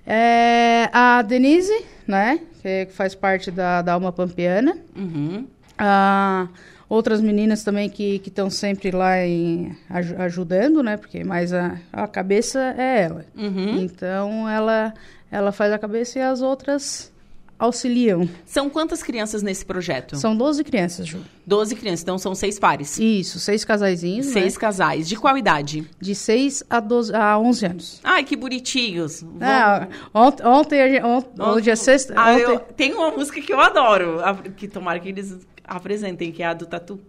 É, 0.06 0.88
a 0.92 1.22
Denise, 1.22 1.84
né, 2.06 2.40
que 2.62 2.88
faz 2.92 3.14
parte 3.14 3.50
da, 3.50 3.82
da 3.82 3.92
Alma 3.92 4.10
Pampiana, 4.10 4.76
Uhum. 4.96 5.46
Ah, 5.78 6.48
outras 6.88 7.20
meninas 7.20 7.62
também 7.62 7.88
que 7.90 8.20
estão 8.26 8.48
sempre 8.50 8.90
lá 8.90 9.24
em, 9.24 9.76
aju- 9.90 10.16
ajudando, 10.18 10.82
né? 10.82 10.96
Porque 10.96 11.22
mais 11.24 11.52
a, 11.52 11.78
a 11.92 12.06
cabeça 12.08 12.74
é 12.78 13.02
ela. 13.02 13.24
Uhum. 13.36 13.80
Então 13.80 14.48
ela 14.48 14.92
ela 15.30 15.52
faz 15.52 15.72
a 15.72 15.78
cabeça 15.78 16.18
e 16.18 16.22
as 16.22 16.40
outras 16.40 17.12
auxiliam. 17.58 18.28
São 18.46 18.70
quantas 18.70 19.02
crianças 19.02 19.42
nesse 19.42 19.66
projeto? 19.66 20.16
São 20.16 20.36
12 20.36 20.62
crianças, 20.62 21.06
Ju. 21.08 21.18
12 21.44 21.74
crianças, 21.74 22.02
então 22.02 22.16
são 22.16 22.32
seis 22.34 22.56
pares. 22.58 22.96
Isso, 22.98 23.40
seis 23.40 23.64
casaizinhos, 23.64 24.26
Seis 24.26 24.54
né? 24.54 24.60
casais. 24.60 25.08
De 25.08 25.16
qual 25.16 25.36
idade? 25.36 25.84
De 26.00 26.14
6 26.14 26.62
a, 26.70 26.78
12, 26.78 27.12
a 27.14 27.36
11 27.38 27.66
anos. 27.66 28.00
Ai, 28.04 28.22
que 28.22 28.36
bonitinhos. 28.36 29.22
Vão- 29.22 29.38
Ah, 29.40 29.88
ontem, 30.14 30.46
ontem, 30.46 30.80
a 30.80 30.88
gente- 30.88 31.04
ont- 31.04 31.26
hoje 31.40 31.68
é 31.70 31.76
sexta. 31.76 32.14
Ah, 32.16 32.32
ontem- 32.32 32.42
eu- 32.44 32.60
tem 32.60 32.94
uma 32.94 33.10
música 33.10 33.40
que 33.40 33.52
eu 33.52 33.60
adoro, 33.60 34.18
que 34.56 34.68
tomara 34.68 35.00
que 35.00 35.08
eles 35.08 35.36
apresentem, 35.68 36.32
que 36.32 36.42
é 36.42 36.46
a 36.46 36.54
do 36.54 36.66
Tatu. 36.66 37.00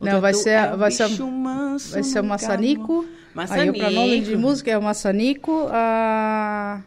O 0.00 0.04
Não, 0.04 0.20
vai 0.20 0.32
ser, 0.32 0.50
é 0.50 0.76
vai 0.76 0.90
ser, 0.90 1.08
manso, 1.20 1.92
vai 1.92 2.02
ser 2.02 2.20
o 2.20 2.24
Maçanico. 2.24 3.04
amou. 3.34 3.46
Aí 3.50 3.70
o 3.70 3.72
pronome 3.74 4.10
de 4.10 4.18
Maçanico. 4.20 4.40
música 4.40 4.70
é 4.70 4.78
o 4.78 4.82
Maçanico. 4.82 5.68
A... 5.70 6.82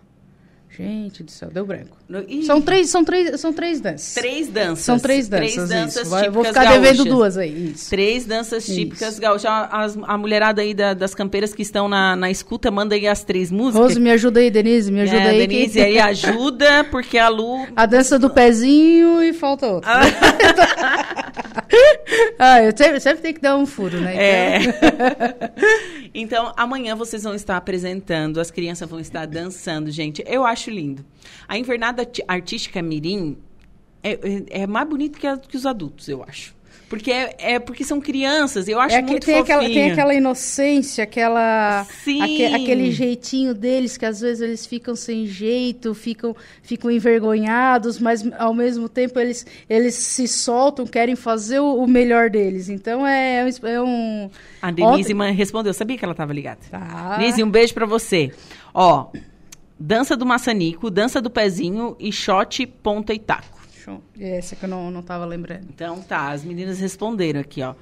Gente 0.78 1.22
do 1.22 1.30
céu, 1.30 1.50
deu 1.54 1.66
branco. 1.66 1.98
No- 2.08 2.24
São 2.44 2.62
três, 2.62 2.90
são 2.90 3.04
três, 3.04 3.40
são 3.42 3.52
três 3.52 3.82
danças. 3.82 4.14
três 4.14 4.48
danças. 4.48 4.80
São 4.86 4.98
três 4.98 5.28
danças, 5.28 5.54
Três 5.54 5.70
danças 5.70 6.08
isso. 6.08 6.16
Eu 6.16 6.32
vou 6.32 6.44
típicas 6.44 6.64
ficar 6.64 6.74
devendo 6.80 6.98
gaúchas. 6.98 7.14
duas 7.14 7.38
aí, 7.38 7.72
isso. 7.76 7.90
Três 7.90 8.26
danças 8.26 8.66
típicas 8.66 9.20
gaúchas. 9.20 9.52
As- 9.70 9.98
A, 10.04 10.18
mulherada 10.18 10.62
aí 10.62 10.74
da- 10.74 10.94
das 10.94 11.14
campeiras 11.14 11.54
que 11.54 11.62
estão 11.62 11.90
na, 11.90 12.16
na 12.16 12.32
escuta, 12.32 12.72
manda 12.72 12.96
aí 12.96 13.06
as 13.08 13.24
três 13.24 13.52
músicas. 13.52 13.82
Rose, 13.90 14.00
me 14.00 14.12
ajuda 14.12 14.40
aí, 14.40 14.50
Denise, 14.50 14.92
me 14.92 15.02
ajuda 15.02 15.18
é, 15.20 15.30
aí. 15.30 15.48
Denise, 15.48 15.74
que- 15.74 15.86
aí 15.86 16.00
ajuda, 16.00 16.86
porque 16.86 17.18
a 17.18 17.28
Lu... 17.28 17.68
A 17.76 17.86
dança 17.86 18.18
do 18.18 18.30
pezinho 18.30 19.22
e 19.22 19.34
falta 19.34 19.68
outra. 19.68 19.90
ah, 19.92 20.02
eu 22.66 22.78
sempre, 22.78 23.00
sempre 23.00 23.22
tenho 23.22 23.36
que 23.36 23.42
dar 23.42 23.58
um 23.58 23.66
furo, 23.66 24.00
né? 24.00 24.16
É. 24.16 24.58
Então- 24.60 26.12
então, 26.14 26.54
amanhã 26.58 26.96
vocês 26.96 27.24
vão 27.24 27.34
estar 27.34 27.58
apresentando, 27.58 28.40
as 28.40 28.52
crianças 28.52 28.90
vão 28.90 29.00
estar 29.00 29.26
dançando, 29.26 29.90
gente. 29.92 30.24
Eu 30.28 30.46
acho 30.46 30.70
lindo. 30.70 31.06
A 31.48 31.58
invernada 31.58 32.08
artística 32.28 32.82
Mirim 32.82 33.38
é, 34.04 34.12
é, 34.14 34.62
é 34.64 34.68
mais 34.68 34.88
bonita 34.88 35.20
que, 35.20 35.48
que 35.48 35.58
os 35.58 35.66
adultos, 35.66 36.08
eu 36.08 36.24
acho. 36.24 36.56
Porque 36.92 37.10
é, 37.10 37.36
é 37.40 37.58
porque 37.58 37.86
são 37.86 38.02
crianças, 38.02 38.68
eu 38.68 38.78
acho 38.78 38.94
É 38.98 39.02
que 39.02 39.12
muito 39.12 39.26
tem, 39.26 39.38
aquela, 39.38 39.62
tem 39.64 39.92
aquela 39.94 40.14
inocência, 40.14 41.06
aquela 41.06 41.84
aque- 41.84 42.46
aquele 42.54 42.92
jeitinho 42.92 43.54
deles 43.56 43.96
que 43.96 44.06
às 44.06 44.20
vezes 44.20 44.42
eles 44.42 44.66
ficam 44.66 44.94
sem 44.94 45.26
jeito, 45.26 45.94
ficam, 45.94 46.36
ficam 46.62 46.92
envergonhados, 46.92 47.98
mas 47.98 48.30
ao 48.38 48.54
mesmo 48.54 48.90
tempo 48.90 49.18
eles, 49.22 49.46
eles 49.70 49.96
se 49.96 50.28
soltam, 50.28 50.86
querem 50.86 51.16
fazer 51.16 51.62
o, 51.62 51.76
o 51.76 51.88
melhor 51.88 52.30
deles. 52.30 52.68
Então 52.68 53.08
é, 53.08 53.46
um- 53.46 53.68
é 53.68 53.82
um. 53.82 54.30
A 54.62 54.70
Denise 54.70 55.14
Ontem- 55.14 55.32
respondeu, 55.34 55.74
sabia 55.74 55.98
que 55.98 56.04
ela 56.04 56.12
estava 56.12 56.34
ligada. 56.34 56.60
Tá. 56.70 57.16
Denise, 57.18 57.42
um 57.42 57.50
beijo 57.50 57.74
pra 57.74 57.86
você. 57.86 58.32
Ó, 58.74 59.08
dança 59.80 60.18
do 60.18 60.26
maçanico, 60.26 60.90
dança 60.92 61.22
do 61.22 61.30
pezinho 61.30 61.96
e 61.98 62.12
shot, 62.12 62.66
ponta 62.84 63.14
e 63.14 63.20
taco. 63.20 63.61
Show. 63.92 64.02
Essa 64.20 64.56
que 64.56 64.64
eu 64.66 64.70
não, 64.70 64.90
não 64.92 65.02
tava 65.02 65.26
lembrando. 65.26 65.68
Então 65.74 66.02
tá, 66.02 66.30
as 66.32 66.44
meninas 66.44 66.80
responderam 66.80 67.40
aqui, 67.42 67.62
ó. 67.62 67.74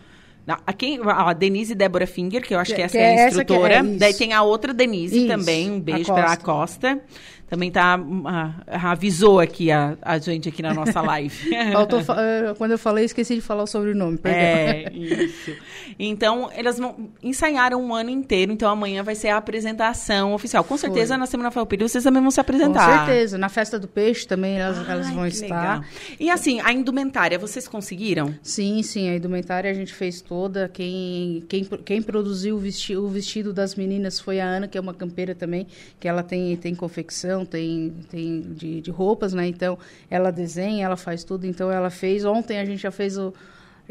A, 0.65 0.73
quem, 0.73 0.99
a 1.03 1.31
Denise 1.33 1.75
Débora 1.75 2.07
Finger, 2.07 2.41
que 2.41 2.55
eu 2.55 2.59
acho 2.59 2.71
Que- 2.71 2.77
que 2.77 2.81
essa 2.81 2.97
que 2.97 3.03
é 3.03 3.05
a 3.05 3.11
é 3.11 3.15
é, 3.19 3.27
instrutora. 3.27 3.79
isso. 3.85 3.99
Daí 3.99 4.13
tem 4.15 4.33
a 4.33 4.41
outra 4.41 4.73
Denise 4.73 5.19
Isso, 5.19 5.27
também. 5.27 5.69
Um 5.69 5.77
a 5.77 5.79
beijo 5.79 6.05
para 6.11 6.31
a 6.31 6.37
Costa. 6.37 6.99
Também 7.49 7.71
tá. 7.71 7.99
ah, 8.25 8.91
avisou 8.91 9.39
aqui 9.39 9.71
a, 9.71 9.97
a 10.01 10.17
gente 10.19 10.47
aqui 10.49 10.61
na 10.61 10.73
nossa 10.73 11.01
live. 11.01 11.35
Faltou 11.73 12.03
fa- 12.03 12.15
eh, 12.21 12.53
quando 12.57 12.71
eu 12.71 12.77
falei, 12.77 13.05
esqueci 13.05 13.35
de 13.35 13.41
falar 13.41 13.63
o 13.63 13.67
sobrenome, 13.67 14.17
perdão. 14.17 14.39
É, 14.39 14.91
isso. 14.93 15.55
Então, 15.97 16.49
elas 16.53 16.77
vão, 16.77 17.09
ensaiaram 17.23 17.81
um 17.81 17.93
ano 17.93 18.09
inteiro, 18.09 18.51
então 18.51 18.69
amanhã 18.69 19.01
vai 19.03 19.15
ser 19.15 19.29
a 19.29 19.37
apresentação 19.37 20.33
oficial. 20.33 20.63
Com 20.63 20.77
certeza, 20.77 21.17
na 21.17 21.25
Semana 21.25 21.51
Farroupilha, 21.51 21.87
vocês 21.87 22.03
também 22.03 22.21
vão 22.21 22.29
se 22.31 22.35
Com 22.35 22.41
apresentar. 22.41 23.05
certeza. 23.07 23.37
Na 23.37 23.49
festa 23.49 23.79
do 23.79 23.87
peixe 23.87 24.27
também 24.27 24.57
elas, 24.59 24.77
elas 24.87 25.07
Ai, 25.07 25.13
vão 25.13 25.23
que 25.23 25.29
estar. 25.29 25.79
legal. 25.79 25.83
E 26.19 26.29
assim, 26.29 26.59
a 26.61 26.71
indumentária, 26.71 27.37
vocês 27.39 27.67
conseguiram? 27.67 28.33
Sim, 28.43 28.81
sim, 28.83 29.09
a 29.09 29.15
indumentária 29.15 29.69
a 29.69 29.73
gente 29.73 29.93
fez 29.93 30.21
toda. 30.21 30.69
Quem, 30.69 31.43
quem, 31.49 31.65
quem 31.83 32.01
produziu 32.01 32.55
o 32.55 32.59
vestido, 32.59 33.03
o 33.05 33.09
vestido 33.09 33.51
das 33.51 33.75
meninas 33.75 34.19
foi 34.19 34.39
a 34.39 34.45
Ana, 34.45 34.67
que 34.67 34.77
é 34.77 34.81
uma 34.81 34.93
campeira 34.93 35.33
também, 35.33 35.65
que 35.99 36.07
ela 36.07 36.21
tem, 36.23 36.55
tem 36.57 36.75
confecção, 36.75 37.38
tem, 37.45 37.93
tem 38.09 38.41
de, 38.53 38.81
de 38.81 38.91
roupas, 38.91 39.33
né? 39.33 39.47
Então, 39.47 39.77
ela 40.09 40.31
desenha, 40.31 40.85
ela 40.85 40.97
faz 40.97 41.23
tudo. 41.23 41.45
Então, 41.45 41.71
ela 41.71 41.89
fez. 41.89 42.25
Ontem 42.25 42.59
a 42.59 42.65
gente 42.65 42.81
já 42.81 42.91
fez 42.91 43.17
o. 43.17 43.33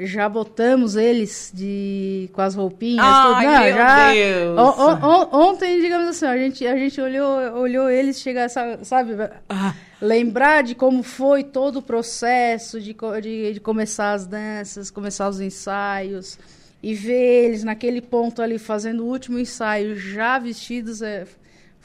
Já 0.01 0.29
botamos 0.29 0.95
eles 0.95 1.51
de 1.53 2.31
com 2.33 2.41
as 2.41 2.55
roupinhas, 2.55 3.05
Ai, 3.05 3.23
tudo. 3.23 3.53
Não, 3.53 3.61
meu 3.65 3.75
já, 3.75 4.13
Deus! 4.13 4.59
on- 4.59 5.29
ontem, 5.49 5.81
digamos 5.81 6.07
assim, 6.11 6.25
a 6.27 6.39
gente, 6.39 6.65
a 6.65 6.77
gente 6.77 7.01
olhou, 7.01 7.37
olhou 7.59 7.91
eles 7.91 8.21
chegar, 8.21 8.49
sa- 8.49 8.79
sabe? 8.85 9.15
Ah. 9.49 9.75
lembrar 10.01 10.63
de 10.63 10.77
como 10.77 11.03
foi 11.03 11.43
todo 11.43 11.81
o 11.81 11.83
processo 11.83 12.81
de, 12.81 12.95
de, 13.21 13.55
de 13.55 13.59
começar 13.61 14.13
as 14.13 14.25
danças, 14.25 14.89
começar 14.89 15.29
os 15.29 15.41
ensaios 15.41 16.39
e 16.81 16.95
ver 16.95 17.47
eles 17.47 17.65
naquele 17.65 18.01
ponto 18.01 18.41
ali 18.41 18.57
fazendo 18.57 19.05
o 19.05 19.09
último 19.09 19.37
ensaio 19.37 19.97
já 19.97 20.39
vestidos 20.39 21.03
é, 21.03 21.27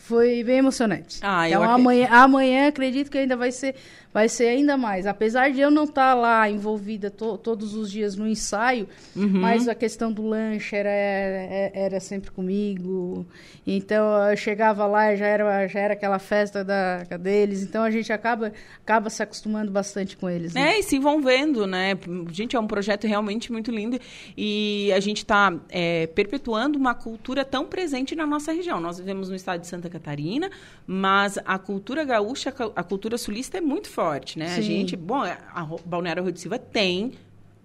foi 0.03 0.43
bem 0.43 0.57
emocionante. 0.57 1.19
Ah, 1.21 1.47
então 1.47 1.63
acredito. 1.63 1.79
amanhã, 1.79 2.07
amanhã 2.11 2.67
acredito 2.67 3.09
que 3.09 3.17
ainda 3.17 3.37
vai 3.37 3.53
ser 3.53 3.73
vai 4.13 4.29
ser 4.29 4.47
ainda 4.47 4.77
mais. 4.77 5.07
Apesar 5.07 5.49
de 5.51 5.59
eu 5.59 5.71
não 5.71 5.85
estar 5.85 6.13
lá 6.13 6.49
envolvida 6.49 7.09
to- 7.09 7.37
todos 7.37 7.73
os 7.75 7.91
dias 7.91 8.15
no 8.15 8.27
ensaio, 8.27 8.87
Uhum. 9.15 9.27
mas 9.41 9.67
a 9.67 9.73
questão 9.75 10.11
do 10.11 10.25
lanche 10.27 10.75
era, 10.75 10.89
era, 10.89 11.71
era 11.73 11.99
sempre 11.99 12.29
comigo. 12.31 13.25
Então 13.65 14.29
eu 14.29 14.37
chegava 14.37 14.85
lá 14.85 15.13
e 15.13 15.17
já 15.17 15.25
era, 15.25 15.67
já 15.67 15.79
era 15.79 15.93
aquela 15.93 16.19
festa 16.19 16.63
da, 16.63 17.03
deles. 17.17 17.63
Então 17.63 17.81
a 17.83 17.89
gente 17.89 18.11
acaba, 18.13 18.51
acaba 18.83 19.09
se 19.09 19.23
acostumando 19.23 19.71
bastante 19.71 20.15
com 20.17 20.29
eles. 20.29 20.53
né? 20.53 20.73
É, 20.75 20.79
e 20.79 20.83
se 20.83 20.99
vão 20.99 21.21
vendo, 21.21 21.65
né? 21.65 21.97
Gente, 22.31 22.55
é 22.55 22.59
um 22.59 22.67
projeto 22.67 23.07
realmente 23.07 23.51
muito 23.51 23.71
lindo 23.71 23.97
e 24.37 24.91
a 24.95 24.99
gente 24.99 25.17
está 25.19 25.51
perpetuando 26.13 26.77
uma 26.77 26.93
cultura 26.93 27.45
tão 27.45 27.65
presente 27.65 28.15
na 28.15 28.25
nossa 28.25 28.51
região. 28.51 28.79
Nós 28.79 28.97
vivemos 28.99 29.29
no 29.29 29.35
estado 29.35 29.61
de 29.61 29.67
Santa 29.67 29.89
Catarina, 29.89 30.49
mas 30.85 31.39
a 31.45 31.57
cultura 31.57 32.03
gaúcha, 32.03 32.53
a 32.75 32.83
cultura 32.83 33.17
sulista 33.17 33.57
é 33.57 33.61
muito 33.61 33.89
forte, 33.89 34.02
né? 34.37 34.45
A 34.45 34.49
Sim. 34.49 34.61
gente, 34.61 34.95
bom, 34.95 35.21
a 35.21 35.61
Ro- 35.61 35.81
Balneário 35.85 36.21
Rui 36.23 36.31
de 36.31 36.39
Silva 36.39 36.57
tem 36.59 37.13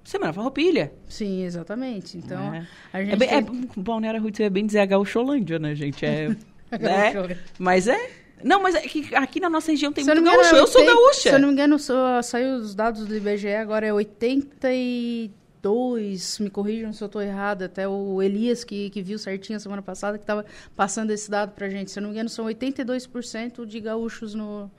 Semana 0.04 0.32
Farroupilha. 0.32 0.90
Sim, 1.08 1.42
exatamente. 1.44 2.16
Então 2.16 2.54
É. 2.54 2.66
a 2.92 3.02
gente 3.04 3.12
É, 3.12 3.16
bem, 3.16 3.28
é, 3.28 3.44
Balneário 3.76 4.20
Rui 4.22 4.30
de 4.30 4.38
Silva 4.38 4.46
é 4.46 4.50
bem 4.50 4.64
dizer 4.66 4.80
a 4.80 4.86
gaúcholândia, 4.86 5.58
né, 5.58 5.74
gente? 5.74 6.04
É, 6.06 6.28
né? 6.80 7.36
Mas 7.58 7.86
é... 7.88 8.10
Não, 8.42 8.62
mas 8.62 8.74
é 8.76 8.80
que 8.82 9.12
aqui 9.16 9.40
na 9.40 9.50
nossa 9.50 9.72
região 9.72 9.92
tem 9.92 10.04
Se 10.04 10.10
eu 10.10 10.14
muito 10.14 10.26
engano, 10.28 10.40
gaúcho. 10.42 10.56
Eu 10.56 10.66
sou 10.68 10.80
80 10.80 10.96
gaúcha. 10.96 11.20
Se 11.22 11.28
eu 11.30 11.38
não 11.40 11.48
me 11.48 11.54
engano, 11.54 11.76
sou- 11.78 12.22
saiu 12.22 12.54
os 12.56 12.72
dados 12.74 13.04
do 13.04 13.16
IBGE, 13.16 13.48
agora 13.54 13.84
é 13.86 13.92
82, 13.92 16.38
me 16.38 16.48
corrijam 16.50 16.92
se 16.92 17.02
eu 17.02 17.06
estou 17.06 17.20
errado, 17.20 17.62
até 17.64 17.86
o 17.88 18.22
Elias, 18.22 18.62
que, 18.64 18.90
que 18.90 19.02
viu 19.02 19.18
certinho 19.18 19.56
a 19.56 19.60
semana 19.60 19.82
passada, 19.82 20.16
que 20.18 20.24
estava 20.24 20.44
passando 20.76 21.10
esse 21.10 21.28
dado 21.30 21.52
pra 21.52 21.68
gente. 21.68 21.90
Se 21.90 21.98
eu 21.98 22.02
não 22.02 22.10
me 22.10 22.14
engano, 22.14 22.28
são 22.28 22.44
82% 22.46 23.66
de 23.66 23.80
gaúchos 23.80 24.34
no, 24.34 24.70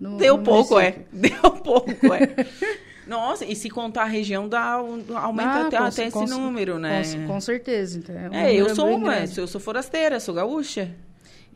no 0.00 0.16
Deu 0.16 0.36
no 0.36 0.42
pouco, 0.42 0.78
é. 0.78 0.92
município. 0.92 1.06
Deu 1.42 1.50
pouco, 1.52 1.90
é. 2.14 2.46
Nossa, 3.06 3.44
e 3.46 3.56
se 3.56 3.70
contar 3.70 4.02
a 4.02 4.06
região, 4.06 4.46
dá, 4.46 4.82
um- 4.82 5.02
aumenta 5.16 5.48
Ah, 5.50 5.66
até, 5.66 5.78
com- 5.78 5.84
até 5.84 6.02
esse 6.08 6.12
com- 6.12 6.26
número, 6.26 6.78
né? 6.78 7.02
Com, 7.04 7.26
com 7.26 7.40
certeza. 7.40 7.98
Então, 7.98 8.14
é, 8.14 8.28
um 8.28 8.34
É, 8.34 8.54
eu 8.54 8.74
sou 8.74 8.88
uma, 8.94 9.14
grande. 9.14 9.38
eu 9.38 9.46
sou 9.46 9.58
forasteira, 9.60 10.20
sou 10.20 10.34
gaúcha. 10.34 10.90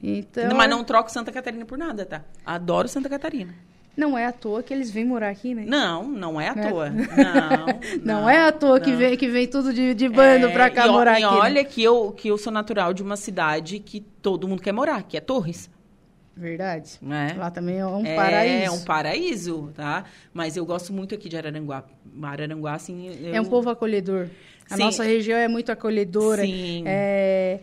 Então, 0.02 0.56
Mas 0.56 0.68
não 0.70 0.82
troco 0.82 1.10
Santa 1.12 1.30
Catarina 1.30 1.64
por 1.64 1.76
nada, 1.78 2.04
tá? 2.06 2.22
Adoro 2.44 2.88
Santa 2.88 3.08
Catarina. 3.08 3.54
não 3.96 4.16
é 4.16 4.24
à 4.26 4.32
toa 4.32 4.62
que 4.62 4.72
eles 4.72 4.90
vêm 4.90 5.04
morar 5.04 5.28
aqui, 5.28 5.54
né? 5.54 5.64
Não, 5.66 6.08
não 6.08 6.40
é 6.40 6.48
à 6.48 6.54
Né? 6.54 6.70
toa. 6.70 6.88
Não, 8.02 8.22
Não, 8.22 8.30
é 8.30 8.38
à 8.48 8.50
toa 8.50 8.80
que 8.80 8.90
não. 8.90 8.96
vem, 8.98 9.16
que 9.18 9.28
vem 9.28 9.46
tudo 9.46 9.72
de, 9.74 9.92
de 9.94 10.08
bando 10.08 10.46
É, 10.46 10.50
pra 10.52 10.70
cá 10.70 10.86
e, 10.86 10.90
morar 10.90 11.20
e 11.20 11.22
aqui. 11.24 11.34
né? 11.34 11.40
olha 11.42 11.64
que 11.64 11.82
eu, 11.84 12.10
que 12.12 12.28
eu 12.28 12.38
sou 12.38 12.50
natural 12.52 12.94
de 12.94 13.02
uma 13.02 13.16
cidade 13.16 13.78
que 13.78 14.00
todo 14.00 14.48
mundo 14.48 14.62
quer 14.62 14.72
morar, 14.72 15.02
que 15.02 15.16
é 15.16 15.20
Torres. 15.20 15.68
Verdade. 16.36 16.98
Né? 17.02 17.34
Lá 17.36 17.50
também 17.50 17.78
é 17.78 17.86
um 17.86 18.04
É 18.06 18.16
paraíso. 18.16 18.74
um 18.74 18.84
paraíso, 18.84 19.72
tá? 19.74 20.04
Mas 20.32 20.56
eu 20.56 20.64
gosto 20.64 20.92
muito 20.92 21.14
aqui 21.14 21.28
de 21.28 21.36
Araranguá. 21.36 21.84
Araranguá, 22.22 22.74
assim... 22.74 23.14
Eu... 23.20 23.34
É 23.34 23.40
um 23.40 23.44
povo 23.44 23.68
acolhedor. 23.70 24.28
A 24.70 24.76
Sim. 24.76 24.82
nossa 24.84 25.04
região 25.04 25.38
é 25.38 25.48
muito 25.48 25.70
acolhedora. 25.70 26.42
Sim. 26.42 26.84
É, 26.86 27.60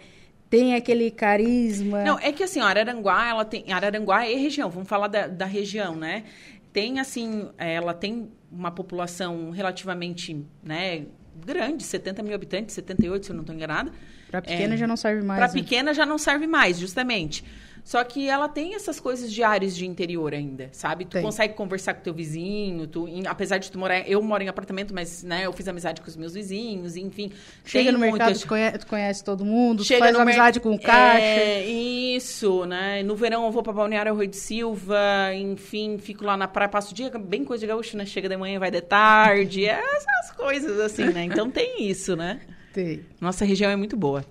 tem 0.50 0.76
aquele 0.76 1.10
carisma. 1.12 2.04
Não, 2.04 2.20
é 2.20 2.32
que 2.32 2.44
assim, 2.44 2.60
Araranguá, 2.60 3.28
ela 3.30 3.46
tem. 3.46 3.72
Araranguá 3.72 4.26
é 4.28 4.36
região, 4.36 4.70
vamos 4.70 4.88
falar 4.88 5.08
da, 5.08 5.28
da 5.28 5.46
região, 5.46 5.96
né? 5.96 6.24
Tem, 6.72 7.00
assim, 7.00 7.50
é, 7.58 7.74
ela 7.74 7.94
tem 7.94 8.30
uma 8.52 8.70
população 8.70 9.50
relativamente, 9.50 10.46
né, 10.64 11.06
grande, 11.46 11.84
70 11.84 12.22
mil 12.22 12.36
habitantes, 12.36 12.76
78, 12.76 13.26
se 13.26 13.32
eu 13.32 13.36
não 13.36 13.42
estou 13.42 13.56
enganada. 13.56 13.92
Pra 14.30 14.42
pequena 14.42 14.76
É. 14.76 14.78
já 14.78 14.86
não 14.86 14.98
serve 14.98 15.24
mais. 15.26 15.40
Para 15.40 15.48
né? 15.48 15.54
pequena 15.54 15.94
já 15.94 16.06
não 16.06 16.18
serve 16.18 16.46
mais, 16.46 16.78
justamente. 16.78 17.44
Só 17.84 18.04
que 18.04 18.28
ela 18.30 18.48
tem 18.48 18.76
essas 18.76 19.00
coisas 19.00 19.32
de 19.32 19.42
áreas 19.44 19.76
de 19.76 19.86
interior 19.86 20.34
ainda, 20.34 20.70
sabe? 20.72 21.06
Tu 21.06 21.12
Tem. 21.12 21.22
consegue 21.24 21.54
conversar 21.54 21.94
com 21.96 22.02
teu 22.02 22.14
vizinho, 22.14 22.86
tu, 22.88 23.08
em- 23.08 23.26
apesar 23.28 23.58
de 23.58 23.72
tu 23.72 23.80
morar, 23.80 24.08
eu 24.08 24.22
moro 24.22 24.44
em 24.44 24.48
apartamento, 24.48 24.94
mas 24.94 25.24
né, 25.24 25.46
eu 25.46 25.54
fiz 25.54 25.68
amizade 25.68 26.02
com 26.02 26.08
os 26.08 26.16
meus 26.16 26.34
vizinhos, 26.34 26.96
enfim. 26.96 27.32
Chega 27.66 27.92
no 27.92 27.98
mercado, 28.00 28.20
muitas- 28.28 28.42
tu 28.42 28.48
conhece, 28.48 28.78
tu 28.80 28.88
conhece 28.88 29.24
todo 29.24 29.44
mundo, 29.46 29.80
tu 29.80 29.86
Chega 29.88 30.00
faz 30.00 30.14
no 30.14 30.20
mer- 30.20 30.28
amizade 30.34 30.60
com 30.60 30.74
o 30.74 30.80
caixa. 30.80 31.22
É, 31.26 31.66
isso, 31.66 32.66
né? 32.66 33.02
No 33.04 33.16
verão 33.16 33.46
eu 33.46 33.52
vou 33.52 33.64
pra 33.64 33.74
Balneário 33.74 34.12
Arroio 34.12 34.28
de 34.28 34.38
Silva, 34.38 34.98
enfim, 35.36 35.98
fico 35.98 36.24
lá 36.26 36.36
na 36.38 36.48
praia, 36.48 36.70
passo 36.70 36.92
o 36.92 36.96
dia, 36.96 37.10
bem 37.18 37.44
coisa 37.44 37.62
de 37.62 37.68
gaúcho, 37.68 37.98
né? 37.98 38.06
Chega 38.06 38.30
de 38.30 38.38
manhã, 38.38 38.60
vai 38.60 38.72
de 38.72 38.82
tarde, 38.82 39.66
essas 39.68 40.32
coisas 40.36 40.80
assim, 40.80 41.06
né? 41.06 41.24
Então 41.24 41.50
tem 41.50 41.84
isso, 41.90 42.16
né? 42.16 42.40
Tem. 42.74 43.02
Nossa 43.20 43.46
região 43.46 43.72
é 43.72 43.76
muito 43.76 43.98
boa. 43.98 44.24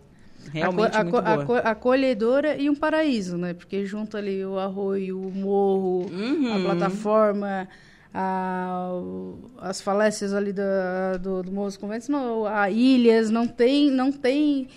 Realmente 0.53 0.97
a, 0.97 1.03
muito 1.03 1.17
a, 1.19 1.37
boa. 1.45 1.59
a 1.61 1.71
acolhedora 1.71 2.57
e 2.57 2.69
um 2.71 2.75
paraíso, 2.75 3.37
né? 3.37 3.55
Porque 3.55 3.85
junto 3.87 4.17
ali 4.17 4.45
o 4.45 4.59
arroio, 4.59 5.21
o 5.21 5.31
morro, 5.31 6.07
Uhum. 6.11 6.55
a 6.55 6.61
plataforma, 6.61 7.69
a- 8.15 8.91
as 9.61 9.81
falésias 9.81 10.33
ali 10.33 10.53
da, 10.53 11.17
do, 11.19 11.43
do 11.43 11.53
Morro 11.53 11.67
dos 11.69 11.77
Conventos, 11.77 12.09
não, 12.09 12.47
a 12.47 12.71
ilhas, 12.71 13.31
não 13.31 13.47
tem, 13.47 13.91
não 13.91 14.11
tem 14.13 14.69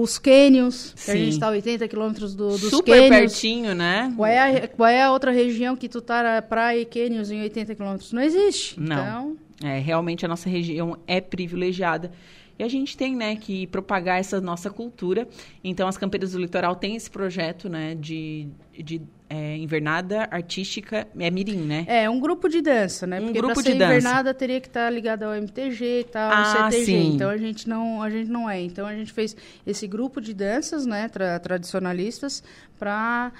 os 0.00 0.18
cânions, 0.18 0.94
que 1.04 1.10
a 1.10 1.16
gente 1.16 1.32
está 1.32 1.48
a 1.48 1.50
80 1.50 1.88
quilômetros 1.88 2.34
do, 2.34 2.50
dos 2.50 2.70
Super 2.70 2.92
cânions. 3.08 3.10
pertinho, 3.32 3.74
né? 3.74 4.12
Qual 4.16 4.26
é, 4.26 4.38
a, 4.64 4.68
qual 4.68 4.88
é 4.88 5.02
a 5.02 5.10
outra 5.10 5.32
região 5.32 5.74
que 5.74 5.88
tu 5.88 6.00
tá 6.00 6.40
praia 6.42 6.80
e 6.80 6.84
cânions 6.84 7.30
em 7.30 7.42
80 7.42 7.74
quilômetros? 7.74 8.12
Não 8.12 8.22
existe. 8.22 8.78
Não. 8.78 8.96
Então, 8.96 9.36
É, 9.68 9.78
realmente 9.80 10.24
a 10.24 10.28
nossa 10.28 10.48
região 10.48 10.96
é 11.08 11.20
privilegiada. 11.20 12.12
E 12.58 12.62
a 12.62 12.68
gente 12.68 12.96
tem, 12.96 13.16
né, 13.16 13.34
que 13.36 13.66
propagar 13.66 14.20
essa 14.20 14.40
nossa 14.40 14.70
cultura. 14.70 15.26
Então, 15.64 15.88
as 15.88 15.96
Campeiras 15.96 16.32
do 16.32 16.38
Litoral 16.38 16.76
têm 16.76 16.94
esse 16.96 17.10
projeto, 17.10 17.68
né, 17.68 17.94
de, 17.94 18.48
de 18.78 19.00
é, 19.28 19.56
invernada 19.56 20.28
artística, 20.30 21.06
é 21.18 21.30
mirim, 21.30 21.56
né? 21.62 21.84
É, 21.88 22.08
um 22.10 22.20
grupo 22.20 22.48
de 22.48 22.60
dança, 22.60 23.06
né? 23.06 23.18
Um 23.18 23.24
Porque 23.24 23.38
grupo 23.38 23.54
pra 23.54 23.62
de 23.62 23.68
ser 23.70 23.78
dança. 23.78 23.90
invernada 23.96 24.34
teria 24.34 24.60
que 24.60 24.66
estar 24.68 24.90
ligado 24.90 25.22
ao 25.22 25.34
MTG 25.34 26.00
e 26.00 26.04
tal, 26.04 26.30
Ah, 26.32 26.70
CTG. 26.70 26.84
sim. 26.84 27.14
Então 27.14 27.30
a 27.30 27.36
gente 27.38 27.66
não, 27.68 28.02
a 28.02 28.10
gente 28.10 28.30
não 28.30 28.48
é. 28.50 28.60
Então 28.60 28.86
a 28.86 28.94
gente 28.94 29.10
fez 29.12 29.34
esse 29.66 29.86
grupo 29.86 30.20
de 30.20 30.34
danças, 30.34 30.84
né, 30.84 31.08
tra- 31.08 31.38
tradicionalistas, 31.40 32.42
para 32.78 33.32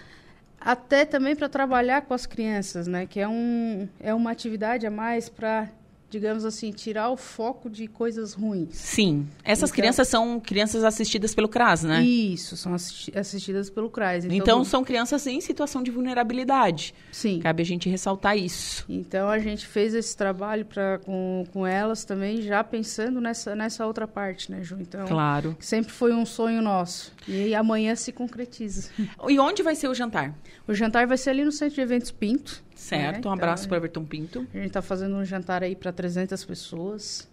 até 0.59 1.05
também 1.05 1.35
para 1.37 1.49
trabalhar 1.49 2.03
com 2.03 2.15
as 2.15 2.25
crianças, 2.25 2.87
né? 2.87 3.05
Que 3.07 3.21
é 3.21 3.29
um 3.29 3.87
é 4.01 4.15
uma 4.15 4.31
atividade 4.31 4.87
a 4.87 4.91
mais 4.91 5.29
para 5.29 5.69
digamos 6.13 6.45
assim, 6.45 6.71
tirar 6.71 7.09
o 7.09 7.17
foco 7.17 7.71
de 7.71 7.87
coisas 7.87 8.35
ruins. 8.35 8.77
Sim. 8.77 9.27
Essas 9.43 9.71
Então- 9.71 9.77
crianças 9.77 10.07
são 10.09 10.39
crianças 10.39 10.85
assistidas 10.85 11.35
pelo 11.35 11.49
CRAS, 11.49 11.83
né? 11.85 12.03
Isso, 12.03 12.55
são 12.57 12.75
assisti- 12.75 13.19
assistidas 13.19 13.71
pelo 13.71 13.89
CRAS. 13.89 14.27
Então, 14.27 14.63
são 14.63 14.85
crianças 14.85 15.27
em 15.27 15.41
situação 15.41 15.83
de 15.83 15.91
vulnerabilidade. 15.91 16.95
sim. 17.11 17.41
Cabe 17.41 17.63
a 17.63 17.67
gente 17.67 17.89
ressaltar 17.89 18.37
isso. 18.37 18.85
Então 18.89 19.29
a 19.29 19.39
gente 19.39 19.67
fez 19.67 19.95
esse 19.95 20.15
trabalho 20.17 20.65
pra, 20.67 20.99
com, 20.99 21.45
com 21.53 21.67
elas 21.67 22.05
também, 22.05 22.43
já 22.43 22.63
pensando 22.63 23.21
nessa, 23.21 23.57
nessa 23.57 23.87
outra 23.87 24.07
parte, 24.07 24.51
né, 24.51 24.63
Ju? 24.63 24.77
Então, 24.81 25.07
Claro. 25.07 25.57
sempre 25.59 25.93
foi 25.93 26.13
um 26.13 26.27
sonho 26.27 26.61
nosso. 26.61 27.13
E 27.27 27.55
amanhã 27.55 27.95
se 27.95 28.13
concretiza. 28.13 28.91
E 29.29 29.39
onde 29.39 29.63
vai 29.63 29.75
ser 29.75 29.89
o 29.89 29.95
jantar? 29.95 30.35
O 30.69 30.75
jantar 30.75 31.07
vai 31.07 31.17
ser 31.17 31.31
ali 31.31 31.45
no 31.45 31.53
Centro 31.53 31.75
de 31.77 31.81
Eventos 31.81 32.11
Pinto. 32.11 32.63
Certo. 32.83 33.14
um 33.16 33.18
Então, 33.20 33.33
abraço 33.33 33.68
para 33.68 33.76
Everton 33.76 34.05
Pinto. 34.05 34.47
A 34.53 34.57
gente 34.57 34.66
está 34.66 34.83
fazendo 34.83 35.14
um 35.14 35.24
jantar 35.24 35.62
aí 35.62 35.76
para 35.76 35.93
300 35.93 36.45
pessoas. 36.45 37.30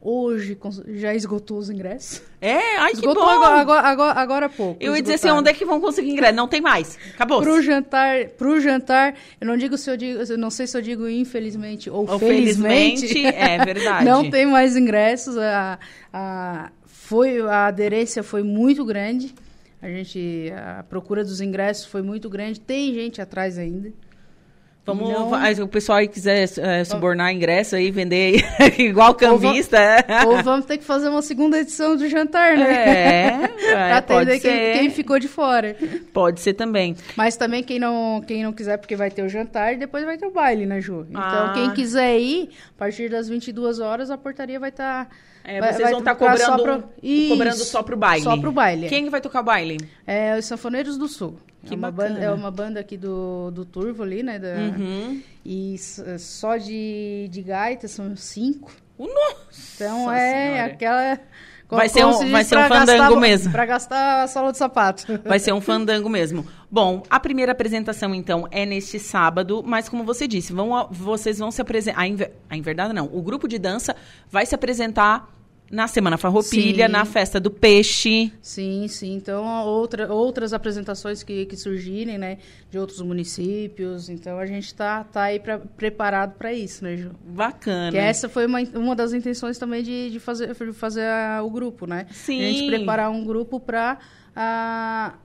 Hoje 0.00 0.56
já 0.94 1.14
esgotou 1.16 1.58
os 1.58 1.68
ingressos. 1.68 2.22
É, 2.40 2.76
ai, 2.76 2.90
que 2.90 2.98
esgotou 2.98 3.24
bom. 3.24 3.28
agora, 3.28 3.60
agora, 3.60 3.88
agora, 3.88 4.20
agora 4.20 4.46
há 4.46 4.48
pouco. 4.48 4.76
Eu 4.80 4.94
ia 4.94 5.02
dizer 5.02 5.14
assim, 5.14 5.30
onde 5.30 5.50
é 5.50 5.52
que 5.52 5.64
vão 5.64 5.80
conseguir 5.80 6.10
ingresso? 6.10 6.34
Não 6.34 6.46
tem 6.46 6.60
mais. 6.60 6.96
Acabou. 7.14 7.42
Pro 7.42 7.60
jantar, 7.60 8.28
pro 8.36 8.60
jantar, 8.60 9.16
eu 9.40 9.46
não 9.48 9.56
digo 9.56 9.76
se 9.76 9.90
eu 9.90 9.96
digo, 9.96 10.20
eu 10.22 10.38
não 10.38 10.50
sei 10.50 10.68
se 10.68 10.76
eu 10.78 10.82
digo 10.82 11.08
infelizmente 11.08 11.90
ou, 11.90 12.08
Ou 12.08 12.18
felizmente. 12.20 13.00
felizmente, 13.08 13.26
é 13.34 13.64
verdade. 13.64 14.04
não 14.08 14.30
tem 14.30 14.46
mais 14.46 14.76
ingressos. 14.76 15.36
A, 15.36 15.76
a, 16.12 16.70
foi, 16.84 17.40
a 17.40 17.66
aderência 17.66 18.22
foi 18.22 18.44
muito 18.44 18.84
grande. 18.84 19.34
A 19.82 19.88
gente, 19.88 20.52
a 20.54 20.84
procura 20.84 21.24
dos 21.24 21.40
ingressos 21.40 21.86
foi 21.86 22.02
muito 22.02 22.30
grande. 22.30 22.60
Tem 22.60 22.94
gente 22.94 23.20
atrás 23.20 23.58
ainda. 23.58 23.92
Vamos, 24.86 25.08
Não- 25.10 25.28
vai- 25.30 25.52
o 25.54 25.66
pessoal 25.66 25.98
aí 25.98 26.06
quiser 26.06 26.48
é, 26.58 26.84
subornar 26.84 27.32
ingresso 27.34 27.74
aí, 27.74 27.90
vender 27.90 28.44
aí, 28.60 28.72
igual 28.86 29.12
cambista. 29.16 29.76
é. 29.76 30.24
Ou 30.24 30.40
vamos 30.44 30.64
ter 30.64 30.78
que 30.78 30.84
fazer 30.84 31.08
uma 31.08 31.22
segunda 31.22 31.58
edição 31.58 31.96
do 31.96 32.08
jantar, 32.08 32.56
né? 32.56 32.72
É, 32.72 33.28
é, 33.66 33.74
pra 33.74 33.96
atender 33.98 34.38
quem, 34.38 34.78
quem 34.78 34.90
ficou 34.90 35.18
de 35.18 35.26
fora. 35.26 35.76
Pode 36.12 36.40
ser 36.40 36.54
também. 36.54 36.94
Mas 37.16 37.36
também 37.36 37.64
quem 37.64 37.80
não, 37.80 38.22
quem 38.24 38.44
não 38.44 38.52
quiser, 38.52 38.76
porque 38.76 38.94
vai 38.94 39.10
ter 39.10 39.22
o 39.22 39.28
jantar 39.28 39.74
e 39.74 39.76
depois 39.76 40.04
vai 40.04 40.16
ter 40.16 40.26
o 40.26 40.30
baile, 40.30 40.64
né, 40.66 40.80
Ju? 40.80 41.04
Então, 41.10 41.20
Ah. 41.20 41.52
quem 41.52 41.70
quiser 41.72 42.16
ir, 42.20 42.50
a 42.76 42.78
partir 42.78 43.10
das 43.10 43.28
22 43.28 43.80
horas, 43.80 44.08
a 44.08 44.16
portaria 44.16 44.60
vai 44.60 44.68
estar... 44.68 45.08
É, 45.44 45.60
vocês 45.60 45.90
vão 45.90 45.98
estar 46.00 46.14
cobrando, 46.16 46.84
cobrando 47.28 47.56
só 47.56 47.80
pro 47.82 47.96
baile. 47.96 48.22
Só 48.24 48.36
pro 48.36 48.50
baile. 48.52 48.88
Quem 48.88 49.08
vai 49.08 49.20
tocar 49.20 49.40
o 49.40 49.44
baile? 49.44 49.78
É 50.06 50.36
os 50.36 50.44
Sanfoneiros 50.44 50.96
do 50.98 51.06
Sul. 51.06 51.38
Que 51.66 51.74
é 51.74 51.76
uma 51.76 51.90
bacana. 51.90 52.14
banda, 52.14 52.26
é 52.26 52.30
uma 52.32 52.50
banda 52.50 52.80
aqui 52.80 52.96
do, 52.96 53.50
do 53.50 53.64
Turvo 53.64 54.02
ali, 54.02 54.22
né? 54.22 54.38
da- 54.38 54.54
Uhum. 54.56 55.20
E 55.44 55.74
s- 55.74 56.18
só 56.18 56.56
de, 56.56 57.28
de 57.30 57.42
gaita 57.42 57.86
são 57.88 58.16
cinco. 58.16 58.72
Nossa 58.98 59.14
Então 59.74 60.10
é 60.12 60.32
Senhora. 60.52 60.72
aquela... 60.72 61.20
Vai 61.68 61.88
ser 61.88 62.06
um- 62.06 62.30
vai 62.30 62.44
ser 62.44 62.54
um 62.56 62.60
pra 62.60 62.68
gastar- 62.68 62.96
fandango 62.96 63.20
mesmo. 63.20 63.50
Pra 63.52 63.66
gastar 63.66 64.22
a 64.22 64.28
sola 64.28 64.52
de 64.52 64.58
sapato. 64.58 65.04
Vai 65.24 65.40
ser 65.40 65.52
um 65.52 65.60
fandango 65.60 66.08
mesmo. 66.08 66.46
Bom, 66.70 67.02
a 67.10 67.18
primeira 67.18 67.50
apresentação, 67.50 68.14
então, 68.14 68.46
é 68.52 68.64
neste 68.64 69.00
sábado, 69.00 69.64
mas 69.66 69.88
como 69.88 70.04
você 70.04 70.28
disse, 70.28 70.52
vão, 70.52 70.86
vocês 70.92 71.38
vão 71.40 71.50
se 71.50 71.60
apresentar. 71.60 72.00
A, 72.00 72.06
inver, 72.06 72.32
a 72.48 72.56
não. 72.92 73.06
O 73.12 73.20
grupo 73.20 73.48
de 73.48 73.58
dança 73.58 73.96
vai 74.30 74.46
se 74.46 74.54
apresentar 74.54 75.28
na 75.70 75.88
Semana 75.88 76.16
Farroupilha, 76.16 76.86
Sim. 76.86 76.92
na 76.92 77.04
Festa 77.04 77.40
do 77.40 77.50
Peixe. 77.50 78.32
Sim, 78.40 78.86
sim. 78.88 79.14
Então, 79.14 79.44
outra, 79.66 80.12
outras 80.12 80.52
apresentações 80.52 81.22
que, 81.22 81.44
que 81.46 81.56
surgirem, 81.56 82.16
né? 82.18 82.38
De 82.70 82.78
outros 82.78 83.00
municípios. 83.00 84.08
Então, 84.08 84.38
a 84.38 84.46
gente 84.46 84.74
tá, 84.74 85.04
tá 85.04 85.22
aí 85.24 85.40
pra, 85.40 85.58
preparado 85.58 86.34
para 86.38 86.52
isso, 86.52 86.84
né, 86.84 86.96
Ju? 86.96 87.10
Bacana. 87.24 87.90
Que 87.90 87.98
essa 87.98 88.28
foi 88.28 88.46
uma, 88.46 88.60
uma 88.74 88.94
das 88.94 89.12
intenções 89.12 89.58
também 89.58 89.82
de, 89.82 90.10
de 90.10 90.20
fazer, 90.20 90.54
de 90.54 90.72
fazer 90.72 91.02
a- 91.04 91.42
o 91.42 91.50
grupo, 91.50 91.86
né? 91.86 92.06
Sim. 92.12 92.40
A 92.44 92.46
gente 92.52 92.66
preparar 92.68 93.10
um 93.10 93.24
grupo 93.24 93.58
para 93.58 93.98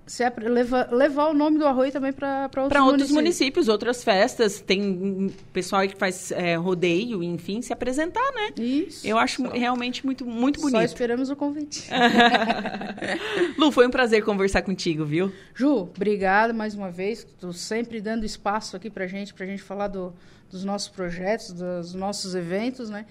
se 0.07 0.23
apre- 0.23 0.47
leva- 0.47 0.87
levar 0.91 1.27
o 1.27 1.33
nome 1.33 1.57
do 1.57 1.65
arroio 1.67 1.91
também 1.91 2.13
para 2.13 2.43
outros, 2.45 2.69
Para 2.69 2.83
outros 2.83 3.11
municípios. 3.11 3.11
municípios, 3.11 3.67
outras 3.67 4.03
festas, 4.03 4.61
tem 4.61 5.33
pessoal 5.51 5.81
aí 5.81 5.89
que 5.89 5.97
faz 5.97 6.31
é, 6.31 6.55
rodeio, 6.55 7.21
enfim, 7.21 7.61
se 7.61 7.73
apresentar, 7.73 8.31
né? 8.33 8.51
Isso. 8.57 9.05
Eu 9.05 9.17
acho 9.17 9.43
realmente 9.49 10.05
muito, 10.05 10.25
muito 10.25 10.59
Só 10.61 10.69
bonito. 10.69 10.87
esperamos 10.87 11.29
o 11.29 11.35
convite. 11.35 11.89
Lu, 13.57 13.71
foi 13.71 13.87
um 13.87 13.91
prazer 13.91 14.23
conversar 14.23 14.61
contigo, 14.61 15.03
viu? 15.05 15.31
Ju, 15.53 15.89
obrigado 15.95 16.53
mais 16.53 16.73
uma 16.75 16.89
vez. 16.89 17.25
Tu 17.39 17.51
sempre 17.53 17.99
dando 18.01 18.25
espaço 18.25 18.75
aqui 18.75 18.89
pra 18.89 19.07
gente, 19.07 19.33
pra 19.33 19.45
gente 19.45 19.61
falar 19.61 19.87
do- 19.87 20.13
dos 20.49 20.63
nossos 20.63 20.89
projetos, 20.89 21.51
dos 21.53 21.93
nossos 21.93 22.35
eventos, 22.35 22.89
né? 22.89 23.05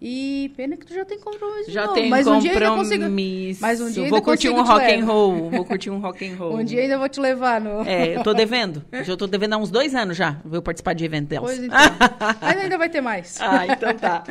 E 0.00 0.52
pena 0.54 0.76
que 0.76 0.84
tu 0.84 0.92
já 0.94 1.06
tem 1.06 1.18
compromisso 1.18 1.70
Já 1.70 1.88
tem 1.88 2.10
mas 2.10 2.26
um 2.26 2.38
dia 2.38 2.52
ainda 2.52 2.66
compromisso. 2.66 3.00
consigo. 3.00 3.58
Mas 3.60 3.80
um 3.80 3.90
dia 3.90 4.02
ainda 4.04 4.10
Vou 4.10 4.22
curtir 4.22 4.50
um 4.50 4.62
rock 4.62 4.92
and 4.92 5.04
roll. 5.06 5.50
Vou 5.50 5.64
curtir 5.64 5.90
um 5.90 5.98
rock 5.98 6.28
and 6.28 6.36
roll. 6.38 6.56
Um 6.56 6.64
dia 6.64 6.82
ainda 6.82 6.98
vou 6.98 7.08
te 7.08 7.18
levar 7.18 7.60
no. 7.60 7.82
É, 7.82 8.16
eu 8.16 8.22
tô 8.22 8.34
devendo. 8.34 8.84
Já 9.04 9.16
tô 9.16 9.26
devendo 9.26 9.54
há 9.54 9.56
uns 9.56 9.70
dois 9.70 9.94
anos 9.94 10.16
já. 10.16 10.38
Vou 10.44 10.60
participar 10.60 10.92
de 10.92 11.04
evento 11.04 11.28
delas. 11.28 11.50
Pois 11.50 11.64
então. 11.64 11.78
Mas 12.42 12.58
ainda 12.58 12.76
vai 12.76 12.88
ter 12.90 13.00
mais. 13.00 13.38
Ah, 13.40 13.66
então 13.66 13.94
tá. 13.94 14.22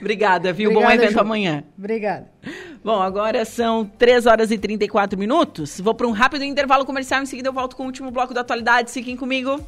Obrigada, 0.00 0.52
viu? 0.52 0.70
Bom 0.70 0.80
Obrigada, 0.80 1.02
evento 1.02 1.12
Ju. 1.14 1.20
amanhã. 1.20 1.64
Obrigada. 1.76 2.30
Bom, 2.84 3.00
agora 3.00 3.44
são 3.44 3.84
3 3.84 4.26
horas 4.26 4.50
e 4.50 4.58
34 4.58 5.18
minutos. 5.18 5.80
Vou 5.80 5.94
para 5.94 6.06
um 6.06 6.12
rápido 6.12 6.44
intervalo 6.44 6.84
comercial. 6.84 7.22
Em 7.22 7.26
seguida 7.26 7.48
eu 7.48 7.52
volto 7.52 7.74
com 7.74 7.84
o 7.84 7.86
último 7.86 8.10
bloco 8.10 8.34
da 8.34 8.42
atualidade. 8.42 8.90
Fiquem 8.92 9.16
comigo. 9.16 9.60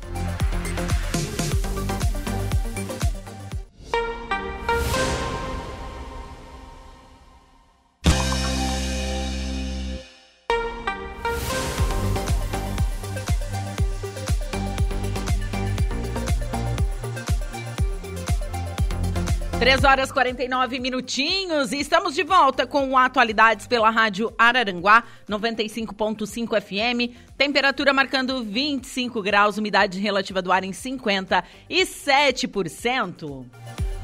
Três 19.60 19.84
horas 19.84 20.08
e 20.08 20.12
49 20.14 20.80
minutinhos 20.80 21.70
e 21.70 21.80
estamos 21.80 22.14
de 22.14 22.24
volta 22.24 22.66
com 22.66 22.96
Atualidades 22.96 23.66
pela 23.66 23.90
Rádio 23.90 24.32
Araranguá 24.38 25.04
95.5 25.28 26.58
FM. 26.58 27.14
Temperatura 27.36 27.92
marcando 27.92 28.42
25 28.42 29.20
graus, 29.20 29.58
umidade 29.58 30.00
relativa 30.00 30.40
do 30.40 30.50
ar 30.50 30.64
em 30.64 30.70
57%. 30.70 33.44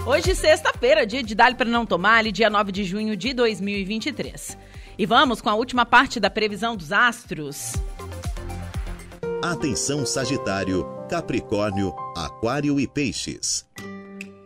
Hoje, 0.07 0.35
sexta-feira, 0.35 1.07
dia 1.07 1.23
de 1.23 1.35
Dali 1.35 1.55
para 1.55 1.71
não 1.71 1.87
tomar, 1.87 2.23
dia 2.25 2.51
9 2.51 2.71
de 2.71 2.85
junho 2.85 3.17
de 3.17 3.33
2023. 3.33 4.59
E 4.99 5.07
vamos 5.07 5.41
com 5.41 5.49
a 5.49 5.55
última 5.55 5.87
parte 5.87 6.21
da 6.21 6.29
previsão 6.29 6.77
dos 6.77 6.93
astros. 6.93 7.73
Atenção 9.43 10.05
Sagitário, 10.05 10.85
Capricórnio, 11.09 11.95
Aquário 12.15 12.79
e 12.79 12.87
Peixes. 12.87 13.65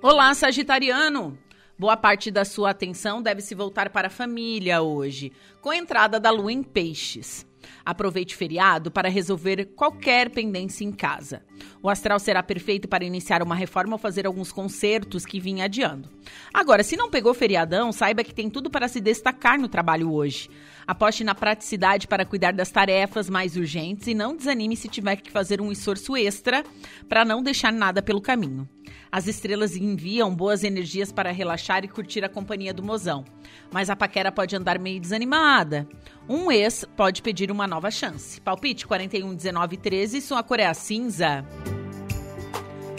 Olá, 0.03 0.33
Sagitariano! 0.33 1.39
Boa 1.79 1.95
parte 1.95 2.31
da 2.31 2.43
sua 2.43 2.71
atenção 2.71 3.21
deve 3.21 3.43
se 3.43 3.55
voltar 3.55 3.91
para 3.91 4.07
a 4.07 4.11
família 4.11 4.81
hoje, 4.81 5.31
com 5.61 5.69
a 5.69 5.77
entrada 5.77 6.19
da 6.19 6.31
lua 6.31 6.51
em 6.51 6.63
Peixes. 6.63 7.47
Aproveite 7.85 8.35
o 8.35 8.39
feriado 8.39 8.91
para 8.91 9.11
resolver 9.11 9.67
qualquer 9.77 10.31
pendência 10.31 10.85
em 10.85 10.91
casa. 10.91 11.45
O 11.83 11.89
astral 11.89 12.19
será 12.19 12.43
perfeito 12.43 12.89
para 12.89 13.05
iniciar 13.05 13.43
uma 13.43 13.55
reforma 13.55 13.95
ou 13.95 13.99
fazer 13.99 14.27
alguns 14.27 14.53
concertos 14.53 15.25
que 15.25 15.41
vinha 15.41 15.65
adiando. 15.65 16.09
Agora, 16.53 16.83
se 16.83 16.97
não 16.97 17.11
pegou 17.11 17.33
feriadão, 17.33 17.93
saiba 17.93 18.25
que 18.25 18.35
tem 18.35 18.51
tudo 18.51 18.71
para 18.71 18.89
se 18.89 19.01
destacar 19.01 19.59
no 19.59 19.69
trabalho 19.69 20.13
hoje. 20.13 20.51
Aposte 20.87 21.25
na 21.25 21.35
praticidade 21.35 22.09
para 22.09 22.25
cuidar 22.25 22.53
das 22.53 22.71
tarefas 22.71 23.31
mais 23.31 23.57
urgentes 23.57 24.07
e 24.07 24.15
não 24.15 24.37
desanime 24.37 24.77
se 24.77 24.89
tiver 24.89 25.17
que 25.17 25.31
fazer 25.31 25.61
um 25.61 25.71
esforço 25.73 26.17
extra 26.17 26.65
para 27.09 27.25
não 27.25 27.43
deixar 27.43 27.73
nada 27.73 28.03
pelo 28.03 28.21
caminho. 28.21 28.69
As 29.13 29.27
estrelas 29.27 29.75
enviam 29.75 30.33
boas 30.35 30.63
energias 30.63 31.11
para 31.11 31.33
relaxar 31.33 31.85
e 31.85 31.89
curtir 31.89 32.25
a 32.25 32.29
companhia 32.29 32.73
do 32.73 32.83
mozão. 32.83 33.25
Mas 33.71 33.91
a 33.91 33.97
paquera 33.97 34.31
pode 34.31 34.55
andar 34.55 34.79
meio 34.79 35.01
desanimada. 35.01 35.89
Um 36.29 36.51
ex 36.51 36.85
pode 36.97 37.23
pedir 37.23 37.51
uma 37.51 37.67
nova 37.67 37.91
chance. 37.91 38.41
Palpite 38.41 38.87
41, 38.87 39.35
19 39.35 39.77
13, 39.77 40.21
sua 40.21 40.43
cor 40.43 40.61
é 40.61 40.67
a 40.67 40.75
cinza. 40.75 41.45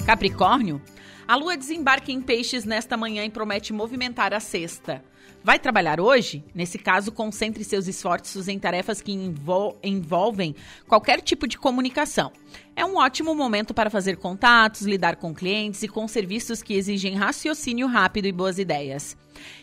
Capricórnio, 0.06 0.82
a 1.28 1.36
lua 1.36 1.56
desembarca 1.56 2.12
em 2.12 2.22
peixes 2.22 2.66
nesta 2.66 2.97
manhã 2.97 3.24
e 3.24 3.30
promete 3.30 3.72
movimentar 3.72 4.34
a 4.34 4.39
sexta. 4.39 5.04
Vai 5.43 5.58
trabalhar 5.58 5.99
hoje? 5.99 6.43
Nesse 6.54 6.78
caso, 6.78 7.12
concentre 7.12 7.64
seus 7.64 7.88
esforços 7.88 8.47
em 8.47 8.60
tarefas 8.60 9.02
que 9.02 9.12
envol 9.12 9.80
envolvem 9.82 10.56
qualquer 10.88 11.20
tipo 11.22 11.47
de 11.47 11.58
comunicação. 11.58 12.32
É 12.76 12.86
um 12.86 12.97
ótimo 12.97 13.34
momento 13.34 13.74
para 13.74 13.89
fazer 13.89 14.18
contatos, 14.18 14.82
lidar 14.82 15.16
com 15.16 15.34
clientes 15.34 15.82
e 15.82 15.88
com 15.88 16.08
serviços 16.08 16.62
que 16.62 16.76
exigem 16.76 17.16
raciocínio 17.16 17.88
rápido 17.88 18.28
e 18.28 18.32
boas 18.32 18.60
ideias. 18.60 19.18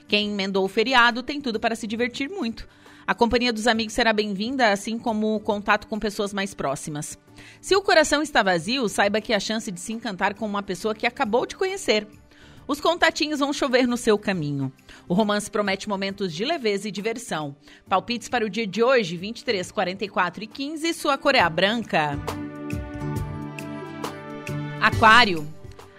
Quem 0.09 0.33
emendou 0.33 0.65
o 0.65 0.69
feriado 0.69 1.23
tem 1.23 1.41
tudo 1.41 1.61
para 1.61 1.77
se 1.77 1.87
divertir 1.87 2.29
muito. 2.29 2.67
A 3.09 3.15
companhia 3.15 3.55
dos 3.55 3.67
amigos 3.67 3.95
será 3.95 4.13
bem-vinda, 4.13 4.71
assim 4.71 4.99
como 4.99 5.35
o 5.35 5.41
contato 5.41 5.87
com 5.87 5.99
pessoas 5.99 6.35
mais 6.35 6.53
próximas. 6.53 7.19
Se 7.59 7.75
o 7.75 7.81
coração 7.81 8.21
está 8.21 8.43
vazio, 8.43 8.87
saiba 8.87 9.19
que 9.19 9.33
a 9.33 9.41
chance 9.41 9.73
de 9.73 9.81
se 9.81 9.95
encantar 9.95 10.35
com 10.35 10.45
uma 10.45 10.63
pessoa 10.63 10.95
que 10.95 11.07
acabou 11.07 11.47
de 11.47 11.57
conhecer. 11.57 12.07
Os 12.67 12.83
contatinhos 12.83 13.41
vão 13.41 13.51
chover 13.51 13.89
no 13.89 13.97
seu 13.97 14.19
caminho. 14.19 14.71
O 15.09 15.15
romance 15.15 15.51
promete 15.51 15.89
momentos 15.89 16.35
de 16.35 16.45
leveza 16.45 16.87
e 16.87 16.93
diversão. 16.93 17.57
Palpites 17.89 18.29
para 18.29 18.45
o 18.45 18.51
dia 18.51 18.67
de 18.67 18.83
hoje, 18.83 19.17
23, 19.17 19.73
44 19.73 20.45
e 20.45 20.47
15, 20.47 20.93
sua 20.93 21.17
cor 21.17 21.35
é 21.35 21.49
branca. 21.49 22.11
Aquário. 24.83 25.49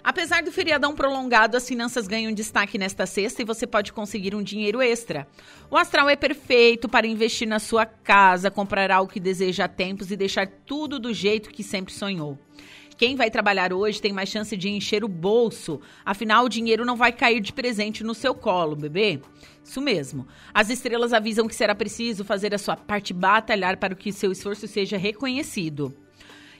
Apesar 0.02 0.42
do 0.42 0.50
feriadão 0.50 0.94
prolongado, 0.94 1.56
as 1.56 1.68
finanças 1.68 2.08
ganham 2.08 2.32
destaque 2.32 2.78
nesta 2.78 3.06
sexta 3.06 3.42
e 3.42 3.44
você 3.44 3.66
pode 3.66 3.92
conseguir 3.92 4.34
um 4.34 4.42
dinheiro 4.42 4.80
extra. 4.80 5.26
O 5.70 5.76
astral 5.76 6.08
é 6.08 6.16
perfeito 6.16 6.88
para 6.88 7.06
investir 7.06 7.46
na 7.46 7.58
sua 7.58 7.84
casa, 7.84 8.50
comprar 8.50 8.90
algo 8.90 9.12
que 9.12 9.20
deseja 9.20 9.64
há 9.64 9.68
tempos 9.68 10.10
e 10.10 10.16
deixar 10.16 10.46
tudo 10.46 10.98
do 10.98 11.12
jeito 11.12 11.50
que 11.50 11.62
sempre 11.62 11.92
sonhou. 11.92 12.38
Quem 13.00 13.16
vai 13.16 13.30
trabalhar 13.30 13.72
hoje 13.72 13.98
tem 13.98 14.12
mais 14.12 14.28
chance 14.28 14.54
de 14.54 14.68
encher 14.68 15.02
o 15.02 15.08
bolso. 15.08 15.80
Afinal, 16.04 16.44
o 16.44 16.50
dinheiro 16.50 16.84
não 16.84 16.96
vai 16.96 17.10
cair 17.10 17.40
de 17.40 17.50
presente 17.50 18.04
no 18.04 18.14
seu 18.14 18.34
colo, 18.34 18.76
bebê. 18.76 19.20
Isso 19.64 19.80
mesmo. 19.80 20.26
As 20.52 20.68
estrelas 20.68 21.14
avisam 21.14 21.48
que 21.48 21.54
será 21.54 21.74
preciso 21.74 22.24
fazer 22.24 22.54
a 22.54 22.58
sua 22.58 22.76
parte 22.76 23.14
batalhar 23.14 23.78
para 23.78 23.94
que 23.94 24.12
seu 24.12 24.30
esforço 24.30 24.68
seja 24.68 24.98
reconhecido. 24.98 25.96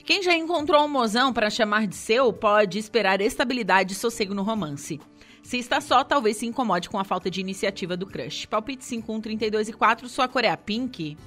Quem 0.03 0.23
já 0.23 0.35
encontrou 0.35 0.83
um 0.83 0.87
mozão 0.87 1.31
para 1.31 1.49
chamar 1.49 1.87
de 1.87 1.95
seu 1.95 2.33
pode 2.33 2.79
esperar 2.79 3.21
estabilidade 3.21 3.93
e 3.93 3.95
sossego 3.95 4.33
no 4.33 4.43
romance. 4.43 4.99
Se 5.43 5.57
está 5.57 5.81
só, 5.81 6.03
talvez 6.03 6.37
se 6.37 6.45
incomode 6.45 6.89
com 6.89 6.99
a 6.99 7.03
falta 7.03 7.29
de 7.29 7.39
iniciativa 7.41 7.97
do 7.97 8.05
crush. 8.05 8.45
Palpite 8.45 8.85
51, 8.85 9.21
32 9.21 9.69
e 9.69 9.73
4, 9.73 10.09
sua 10.09 10.27
cor 10.27 10.43
é 10.43 10.49
a 10.49 10.57
pink. 10.57 11.17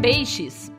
Peixes. 0.00 0.75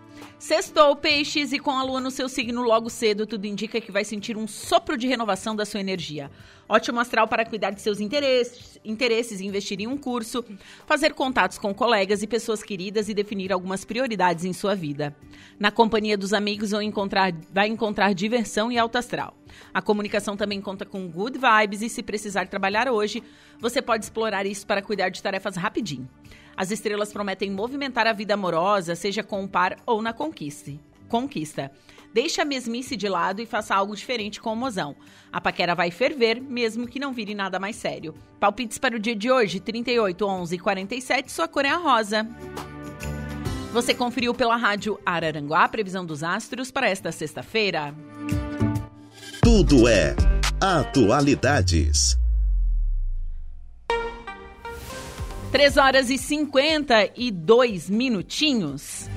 Sextou, 0.47 0.95
peixes, 0.95 1.51
e 1.51 1.59
com 1.59 1.71
a 1.71 1.83
lua 1.83 1.99
no 1.99 2.09
seu 2.09 2.29
signo 2.29 2.61
logo 2.61 2.89
cedo, 2.89 3.27
tudo 3.27 3.43
indica 3.43 3.81
que 3.81 3.91
vai 3.91 4.05
sentir 4.05 4.37
um 4.37 4.47
sopro 4.47 4.97
de 4.97 5.05
renovação 5.05 5.53
da 5.53 5.65
sua 5.65 5.81
energia. 5.81 6.31
Ótimo 6.69 7.01
astral 7.01 7.27
para 7.27 7.43
cuidar 7.43 7.71
de 7.71 7.81
seus 7.81 7.99
interesses, 7.99 8.79
interesses, 8.85 9.41
investir 9.41 9.81
em 9.81 9.87
um 9.87 9.97
curso, 9.97 10.45
fazer 10.85 11.13
contatos 11.13 11.57
com 11.57 11.73
colegas 11.73 12.23
e 12.23 12.27
pessoas 12.27 12.63
queridas 12.63 13.09
e 13.09 13.13
definir 13.13 13.51
algumas 13.51 13.83
prioridades 13.83 14.45
em 14.45 14.53
sua 14.53 14.73
vida. 14.73 15.13
Na 15.59 15.69
companhia 15.69 16.17
dos 16.17 16.31
amigos 16.31 16.71
vão 16.71 16.81
encontrar, 16.81 17.33
vai 17.51 17.67
encontrar 17.67 18.13
diversão 18.13 18.71
e 18.71 18.77
alto 18.77 18.97
astral. 18.97 19.35
A 19.73 19.81
comunicação 19.81 20.37
também 20.37 20.61
conta 20.61 20.85
com 20.85 21.09
good 21.09 21.37
vibes 21.37 21.81
e 21.81 21.89
se 21.89 22.01
precisar 22.01 22.47
trabalhar 22.47 22.89
hoje, 22.89 23.21
você 23.59 23.81
pode 23.81 24.05
explorar 24.05 24.45
isso 24.45 24.65
para 24.65 24.81
cuidar 24.81 25.09
de 25.09 25.21
tarefas 25.21 25.57
rapidinho. 25.57 26.07
As 26.57 26.71
estrelas 26.71 27.13
prometem 27.13 27.51
movimentar 27.51 28.07
a 28.07 28.13
vida 28.13 28.33
amorosa, 28.33 28.95
seja 28.95 29.21
com 29.21 29.43
o 29.43 29.47
par 29.47 29.77
ou 29.85 30.01
na 30.01 30.11
conquista. 30.11 30.71
Conquista. 31.07 31.71
Deixe 32.11 32.41
a 32.41 32.45
mesmice 32.45 32.97
de 32.97 33.07
lado 33.07 33.39
e 33.41 33.45
faça 33.45 33.75
algo 33.75 33.95
diferente 33.95 34.41
com 34.41 34.53
o 34.53 34.55
mozão. 34.55 34.95
A 35.31 35.39
paquera 35.39 35.75
vai 35.75 35.91
ferver, 35.91 36.41
mesmo 36.41 36.87
que 36.87 36.99
não 36.99 37.13
vire 37.13 37.35
nada 37.35 37.59
mais 37.59 37.75
sério. 37.75 38.15
Palpites 38.39 38.79
para 38.79 38.95
o 38.95 38.99
dia 38.99 39.15
de 39.15 39.31
hoje, 39.31 39.59
38, 39.59 40.25
11 40.25 40.55
e 40.55 40.59
47, 40.59 41.31
sua 41.31 41.47
cor 41.47 41.63
é 41.63 41.69
a 41.69 41.77
rosa. 41.77 42.27
Você 43.71 43.93
conferiu 43.93 44.33
pela 44.33 44.55
rádio 44.55 44.99
Araranguá 45.05 45.65
a 45.65 45.69
previsão 45.69 46.03
dos 46.03 46.23
astros 46.23 46.71
para 46.71 46.89
esta 46.89 47.11
sexta-feira. 47.11 47.93
Tudo 49.43 49.87
é 49.87 50.15
Atualidades. 50.59 52.17
3 55.51 55.77
horas 55.77 56.09
e 56.09 56.17
52 56.17 57.89
minutinhos. 57.89 59.09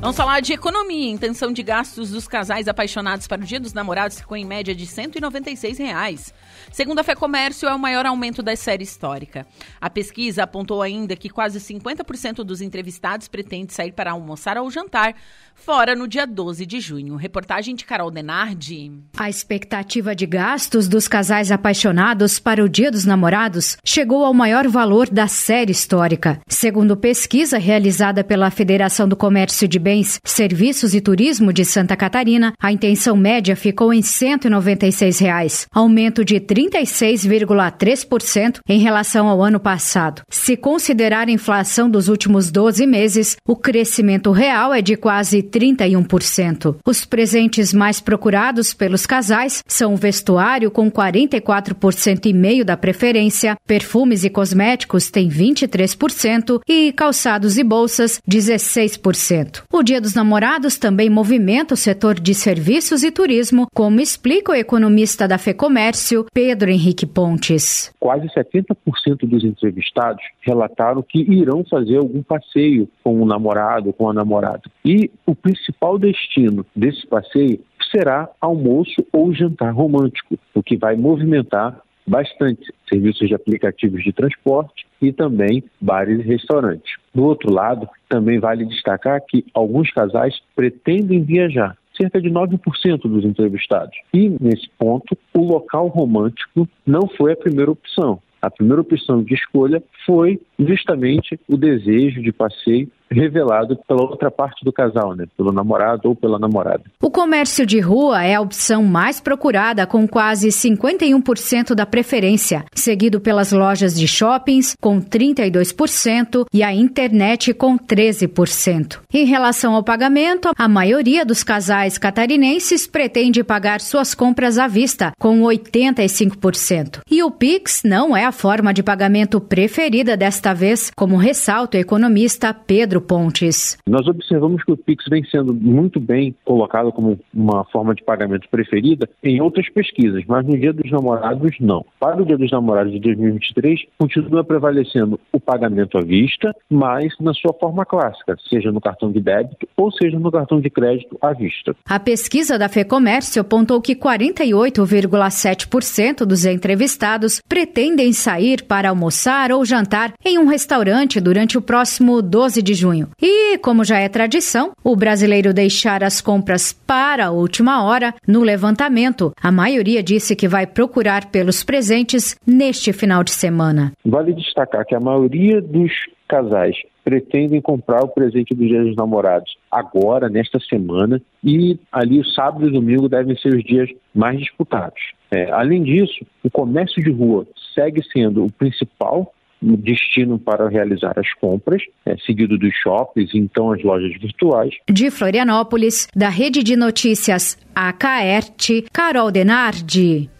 Vamos 0.00 0.16
falar 0.16 0.40
de 0.40 0.52
economia. 0.52 1.10
Intenção 1.10 1.50
de 1.50 1.62
gastos 1.62 2.10
dos 2.10 2.28
casais 2.28 2.68
apaixonados 2.68 3.26
para 3.26 3.40
o 3.40 3.44
Dia 3.44 3.58
dos 3.58 3.72
Namorados 3.72 4.20
ficou 4.20 4.36
em 4.36 4.44
média 4.44 4.74
de 4.74 4.86
196 4.86 5.78
reais. 5.78 6.34
Segundo 6.72 6.98
a 6.98 7.04
Fé 7.04 7.14
Comércio, 7.14 7.68
é 7.68 7.74
o 7.74 7.78
maior 7.78 8.06
aumento 8.06 8.42
da 8.42 8.54
série 8.56 8.84
histórica. 8.84 9.46
A 9.80 9.88
pesquisa 9.88 10.42
apontou 10.42 10.82
ainda 10.82 11.16
que 11.16 11.28
quase 11.28 11.58
50% 11.58 12.44
dos 12.44 12.60
entrevistados 12.60 13.28
pretende 13.28 13.72
sair 13.72 13.92
para 13.92 14.12
almoçar 14.12 14.58
ou 14.58 14.70
jantar 14.70 15.14
fora 15.54 15.94
no 15.94 16.06
dia 16.06 16.26
12 16.26 16.66
de 16.66 16.80
junho. 16.80 17.16
Reportagem 17.16 17.74
de 17.74 17.84
Carol 17.84 18.10
Denardi. 18.10 18.92
A 19.16 19.28
expectativa 19.28 20.14
de 20.14 20.26
gastos 20.26 20.86
dos 20.86 21.08
casais 21.08 21.50
apaixonados 21.50 22.38
para 22.38 22.62
o 22.62 22.68
Dia 22.68 22.90
dos 22.90 23.04
Namorados 23.04 23.76
chegou 23.84 24.24
ao 24.24 24.34
maior 24.34 24.68
valor 24.68 25.08
da 25.08 25.26
série 25.26 25.72
histórica. 25.72 26.38
Segundo 26.48 26.96
pesquisa 26.96 27.58
realizada 27.58 28.22
pela 28.22 28.50
Federação 28.50 29.08
do 29.08 29.16
Comércio 29.16 29.66
de 29.66 29.78
Bens, 29.78 30.20
Serviços 30.24 30.94
e 30.94 31.00
Turismo 31.00 31.52
de 31.52 31.64
Santa 31.64 31.96
Catarina, 31.96 32.52
a 32.60 32.70
intenção 32.70 33.16
média 33.16 33.56
ficou 33.56 33.92
em 33.92 34.02
196 34.02 35.18
reais, 35.18 35.66
aumento 35.72 36.24
de 36.24 36.38
36,3% 36.56 38.60
em 38.66 38.78
relação 38.78 39.28
ao 39.28 39.42
ano 39.42 39.60
passado. 39.60 40.22
Se 40.30 40.56
considerar 40.56 41.28
a 41.28 41.32
inflação 41.32 41.90
dos 41.90 42.08
últimos 42.08 42.50
12 42.50 42.86
meses, 42.86 43.36
o 43.46 43.54
crescimento 43.54 44.30
real 44.30 44.72
é 44.72 44.80
de 44.80 44.96
quase 44.96 45.42
31%. 45.42 46.76
Os 46.86 47.04
presentes 47.04 47.74
mais 47.74 48.00
procurados 48.00 48.72
pelos 48.72 49.04
casais 49.04 49.62
são 49.68 49.92
o 49.92 49.98
vestuário 49.98 50.70
com 50.70 50.90
44% 50.90 52.24
e 52.24 52.32
meio 52.32 52.64
da 52.64 52.74
preferência, 52.76 53.54
perfumes 53.66 54.24
e 54.24 54.30
cosméticos 54.30 55.10
têm 55.10 55.28
23% 55.28 56.62
e 56.66 56.90
calçados 56.92 57.58
e 57.58 57.64
bolsas 57.64 58.18
16%. 58.28 59.62
O 59.70 59.82
Dia 59.82 60.00
dos 60.00 60.14
Namorados 60.14 60.78
também 60.78 61.10
movimenta 61.10 61.74
o 61.74 61.76
setor 61.76 62.18
de 62.18 62.34
serviços 62.34 63.02
e 63.02 63.10
turismo, 63.10 63.66
como 63.74 64.00
explica 64.00 64.52
o 64.52 64.54
economista 64.54 65.28
da 65.28 65.36
FEComércio, 65.36 66.24
Pedro 66.32 66.45
Henrique 66.68 67.06
Pontes. 67.06 67.94
Quase 67.98 68.26
70% 68.28 68.74
dos 69.22 69.44
entrevistados 69.44 70.22
relataram 70.40 71.02
que 71.02 71.20
irão 71.20 71.64
fazer 71.64 71.96
algum 71.96 72.22
passeio 72.22 72.88
com 73.02 73.20
o 73.20 73.26
namorado, 73.26 73.92
com 73.92 74.08
a 74.08 74.12
namorada. 74.12 74.62
E 74.84 75.10
o 75.26 75.34
principal 75.34 75.98
destino 75.98 76.64
desse 76.74 77.06
passeio 77.06 77.60
será 77.90 78.28
almoço 78.40 79.04
ou 79.12 79.32
jantar 79.32 79.72
romântico, 79.72 80.38
o 80.54 80.62
que 80.62 80.76
vai 80.76 80.96
movimentar 80.96 81.80
bastante 82.06 82.72
serviços 82.88 83.28
de 83.28 83.34
aplicativos 83.34 84.02
de 84.04 84.12
transporte 84.12 84.86
e 85.02 85.12
também 85.12 85.64
bares 85.80 86.20
e 86.20 86.22
restaurantes. 86.22 86.94
Do 87.12 87.24
outro 87.24 87.52
lado, 87.52 87.88
também 88.08 88.38
vale 88.38 88.64
destacar 88.64 89.20
que 89.26 89.44
alguns 89.52 89.90
casais 89.90 90.40
pretendem 90.54 91.22
viajar 91.22 91.76
cerca 91.96 92.20
de 92.20 92.28
9% 92.30 93.02
dos 93.02 93.24
entrevistados. 93.24 93.96
E, 94.12 94.28
nesse 94.40 94.68
ponto, 94.78 95.16
o 95.34 95.40
local 95.40 95.88
romântico 95.88 96.68
não 96.86 97.08
foi 97.08 97.32
a 97.32 97.36
primeira 97.36 97.70
opção. 97.70 98.20
A 98.40 98.50
primeira 98.50 98.80
opção 98.80 99.22
de 99.22 99.34
escolha 99.34 99.82
foi 100.04 100.40
justamente 100.58 101.38
o 101.48 101.56
desejo 101.56 102.22
de 102.22 102.32
passeio 102.32 102.88
revelado 103.10 103.78
pela 103.86 104.02
outra 104.02 104.30
parte 104.30 104.64
do 104.64 104.72
casal, 104.72 105.14
né? 105.14 105.26
pelo 105.36 105.52
namorado 105.52 106.08
ou 106.08 106.16
pela 106.16 106.38
namorada. 106.38 106.82
O 107.00 107.10
comércio 107.10 107.64
de 107.64 107.80
rua 107.80 108.24
é 108.24 108.34
a 108.34 108.40
opção 108.40 108.82
mais 108.82 109.20
procurada, 109.20 109.86
com 109.86 110.06
quase 110.06 110.48
51% 110.48 111.74
da 111.74 111.86
preferência, 111.86 112.64
seguido 112.74 113.20
pelas 113.20 113.52
lojas 113.52 113.98
de 113.98 114.06
shoppings, 114.06 114.74
com 114.80 115.00
32%, 115.00 116.44
e 116.52 116.62
a 116.62 116.72
internet, 116.72 117.54
com 117.54 117.78
13%. 117.78 119.00
Em 119.12 119.24
relação 119.24 119.74
ao 119.74 119.82
pagamento, 119.82 120.50
a 120.56 120.68
maioria 120.68 121.24
dos 121.24 121.42
casais 121.42 121.98
catarinenses 121.98 122.86
pretende 122.86 123.42
pagar 123.44 123.80
suas 123.80 124.14
compras 124.14 124.58
à 124.58 124.66
vista, 124.66 125.12
com 125.18 125.42
85%. 125.42 127.00
E 127.10 127.22
o 127.22 127.30
Pix 127.30 127.82
não 127.84 128.16
é 128.16 128.24
a 128.24 128.32
forma 128.32 128.72
de 128.72 128.82
pagamento 128.82 129.40
preferida 129.40 130.16
desta 130.16 130.52
vez, 130.52 130.90
como 130.96 131.16
ressalta 131.16 131.78
o 131.78 131.80
economista 131.80 132.52
Pedro 132.52 132.95
Pontes. 133.00 133.78
Nós 133.86 134.06
observamos 134.06 134.62
que 134.64 134.72
o 134.72 134.76
Pix 134.76 135.04
vem 135.08 135.24
sendo 135.24 135.54
muito 135.54 136.00
bem 136.00 136.34
colocado 136.44 136.92
como 136.92 137.18
uma 137.34 137.64
forma 137.64 137.94
de 137.94 138.04
pagamento 138.04 138.48
preferida 138.50 139.08
em 139.22 139.40
outras 139.40 139.68
pesquisas, 139.68 140.24
mas 140.26 140.44
no 140.46 140.58
Dia 140.58 140.72
dos 140.72 140.90
Namorados 140.90 141.54
não. 141.60 141.84
Para 141.98 142.22
o 142.22 142.24
Dia 142.24 142.38
dos 142.38 142.50
Namorados 142.50 142.92
de 142.92 143.00
2023, 143.00 143.80
continua 143.98 144.44
prevalecendo 144.44 145.18
o 145.32 145.40
pagamento 145.40 145.98
à 145.98 146.00
vista, 146.00 146.54
mas 146.70 147.12
na 147.20 147.34
sua 147.34 147.52
forma 147.54 147.84
clássica, 147.84 148.36
seja 148.48 148.72
no 148.72 148.80
cartão 148.80 149.10
de 149.10 149.20
débito 149.20 149.68
ou 149.76 149.90
seja 149.92 150.18
no 150.18 150.30
cartão 150.30 150.60
de 150.60 150.70
crédito 150.70 151.18
à 151.20 151.32
vista. 151.32 151.74
A 151.88 151.98
pesquisa 151.98 152.56
da 152.58 152.68
FEComércio 152.68 153.40
apontou 153.40 153.80
que 153.80 153.94
48,7% 153.94 156.24
dos 156.24 156.44
entrevistados 156.44 157.40
pretendem 157.48 158.12
sair 158.12 158.64
para 158.64 158.90
almoçar 158.90 159.52
ou 159.52 159.64
jantar 159.64 160.12
em 160.24 160.38
um 160.38 160.46
restaurante 160.46 161.20
durante 161.20 161.58
o 161.58 161.62
próximo 161.62 162.22
12 162.22 162.62
de 162.62 162.74
junho. 162.86 163.08
E, 163.20 163.58
como 163.58 163.84
já 163.84 163.98
é 163.98 164.08
tradição, 164.08 164.72
o 164.84 164.94
brasileiro 164.94 165.52
deixar 165.52 166.04
as 166.04 166.20
compras 166.20 166.72
para 166.72 167.26
a 167.26 167.30
última 167.30 167.84
hora 167.84 168.14
no 168.26 168.42
levantamento. 168.42 169.32
A 169.42 169.50
maioria 169.50 170.02
disse 170.02 170.36
que 170.36 170.46
vai 170.46 170.66
procurar 170.66 171.30
pelos 171.30 171.64
presentes 171.64 172.36
neste 172.46 172.92
final 172.92 173.24
de 173.24 173.32
semana. 173.32 173.92
Vale 174.04 174.32
destacar 174.32 174.84
que 174.86 174.94
a 174.94 175.00
maioria 175.00 175.60
dos 175.60 175.92
casais 176.28 176.76
pretendem 177.04 177.60
comprar 177.60 178.02
o 178.02 178.08
presente 178.08 178.54
do 178.54 178.66
Dia 178.66 178.82
dos 178.82 178.96
Namorados 178.96 179.56
agora, 179.70 180.28
nesta 180.28 180.58
semana, 180.58 181.22
e 181.42 181.78
ali 181.92 182.18
o 182.18 182.24
sábado 182.24 182.66
e 182.66 182.72
domingo 182.72 183.08
devem 183.08 183.36
ser 183.36 183.54
os 183.54 183.62
dias 183.62 183.88
mais 184.12 184.38
disputados. 184.38 185.00
É, 185.30 185.50
além 185.52 185.84
disso, 185.84 186.26
o 186.42 186.50
comércio 186.50 187.02
de 187.02 187.12
rua 187.12 187.46
segue 187.74 188.02
sendo 188.12 188.44
o 188.44 188.50
principal 188.50 189.32
destino 189.60 190.38
para 190.38 190.68
realizar 190.68 191.18
as 191.18 191.32
compras, 191.34 191.82
é, 192.04 192.16
seguido 192.18 192.58
dos 192.58 192.74
shoppings 192.74 193.30
então 193.34 193.72
as 193.72 193.82
lojas 193.82 194.12
virtuais. 194.20 194.74
De 194.90 195.10
Florianópolis, 195.10 196.08
da 196.14 196.28
Rede 196.28 196.62
de 196.62 196.76
Notícias 196.76 197.58
AKERT, 197.74 198.86
Carol 198.92 199.30
Denardi. 199.30 200.30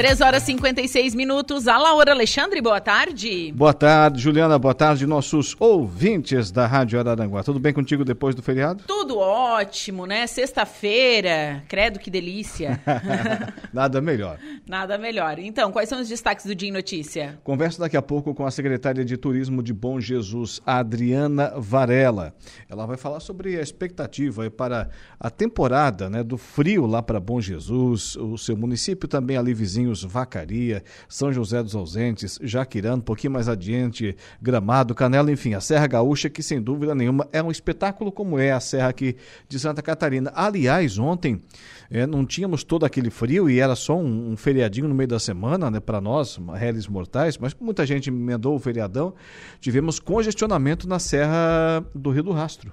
3 0.00 0.22
horas 0.22 0.44
e 0.44 0.46
56 0.46 1.14
minutos. 1.14 1.68
A 1.68 1.76
Laura 1.76 2.12
Alexandre, 2.12 2.62
boa 2.62 2.80
tarde. 2.80 3.52
Boa 3.54 3.74
tarde, 3.74 4.18
Juliana. 4.18 4.58
Boa 4.58 4.72
tarde, 4.72 5.06
nossos 5.06 5.54
ouvintes 5.60 6.50
da 6.50 6.66
Rádio 6.66 6.98
Araranguá. 6.98 7.42
Tudo 7.42 7.60
bem 7.60 7.74
contigo 7.74 8.02
depois 8.02 8.34
do 8.34 8.42
feriado? 8.42 8.82
Tudo 8.86 9.18
ótimo, 9.18 10.06
né? 10.06 10.26
Sexta-feira. 10.26 11.62
Credo 11.68 11.98
que 11.98 12.10
delícia. 12.10 12.80
Nada 13.74 14.00
melhor. 14.00 14.38
Nada 14.66 14.96
melhor. 14.96 15.38
Então, 15.38 15.70
quais 15.70 15.90
são 15.90 16.00
os 16.00 16.08
destaques 16.08 16.46
do 16.46 16.54
Dia 16.54 16.70
em 16.70 16.72
Notícia? 16.72 17.38
Converso 17.44 17.78
daqui 17.78 17.98
a 17.98 18.00
pouco 18.00 18.34
com 18.34 18.46
a 18.46 18.50
secretária 18.50 19.04
de 19.04 19.18
Turismo 19.18 19.62
de 19.62 19.74
Bom 19.74 20.00
Jesus, 20.00 20.62
Adriana 20.64 21.52
Varela. 21.58 22.34
Ela 22.70 22.86
vai 22.86 22.96
falar 22.96 23.20
sobre 23.20 23.58
a 23.58 23.60
expectativa 23.60 24.50
para 24.50 24.88
a 25.18 25.28
temporada 25.28 26.08
né, 26.08 26.22
do 26.22 26.38
frio 26.38 26.86
lá 26.86 27.02
para 27.02 27.20
Bom 27.20 27.38
Jesus, 27.38 28.16
o 28.16 28.38
seu 28.38 28.56
município 28.56 29.06
também 29.06 29.36
ali 29.36 29.52
vizinho 29.52 29.89
Vacaria, 30.02 30.82
São 31.08 31.32
José 31.32 31.62
dos 31.62 31.74
Ausentes, 31.74 32.38
Jaquirã, 32.42 32.96
um 32.96 33.00
pouquinho 33.00 33.32
mais 33.32 33.48
adiante, 33.48 34.16
Gramado, 34.40 34.94
Canela, 34.94 35.30
enfim, 35.30 35.54
a 35.54 35.60
Serra 35.60 35.86
Gaúcha, 35.86 36.30
que 36.30 36.42
sem 36.42 36.60
dúvida 36.60 36.94
nenhuma 36.94 37.28
é 37.32 37.42
um 37.42 37.50
espetáculo 37.50 38.12
como 38.12 38.38
é 38.38 38.52
a 38.52 38.60
Serra 38.60 38.88
aqui 38.88 39.16
de 39.48 39.58
Santa 39.58 39.82
Catarina. 39.82 40.32
Aliás, 40.34 40.98
ontem 40.98 41.42
é, 41.90 42.06
não 42.06 42.24
tínhamos 42.24 42.62
todo 42.62 42.86
aquele 42.86 43.10
frio 43.10 43.50
e 43.50 43.58
era 43.58 43.74
só 43.74 43.98
um, 43.98 44.32
um 44.32 44.36
feriadinho 44.36 44.88
no 44.88 44.94
meio 44.94 45.08
da 45.08 45.18
semana, 45.18 45.70
né, 45.70 45.80
para 45.80 46.00
nós, 46.00 46.38
réis 46.54 46.86
mortais, 46.86 47.36
mas 47.36 47.54
muita 47.60 47.84
gente 47.84 48.08
emendou 48.08 48.54
o 48.54 48.58
feriadão, 48.58 49.14
tivemos 49.60 49.98
congestionamento 49.98 50.88
na 50.88 50.98
Serra 50.98 51.84
do 51.94 52.10
Rio 52.10 52.22
do 52.22 52.32
Rastro 52.32 52.72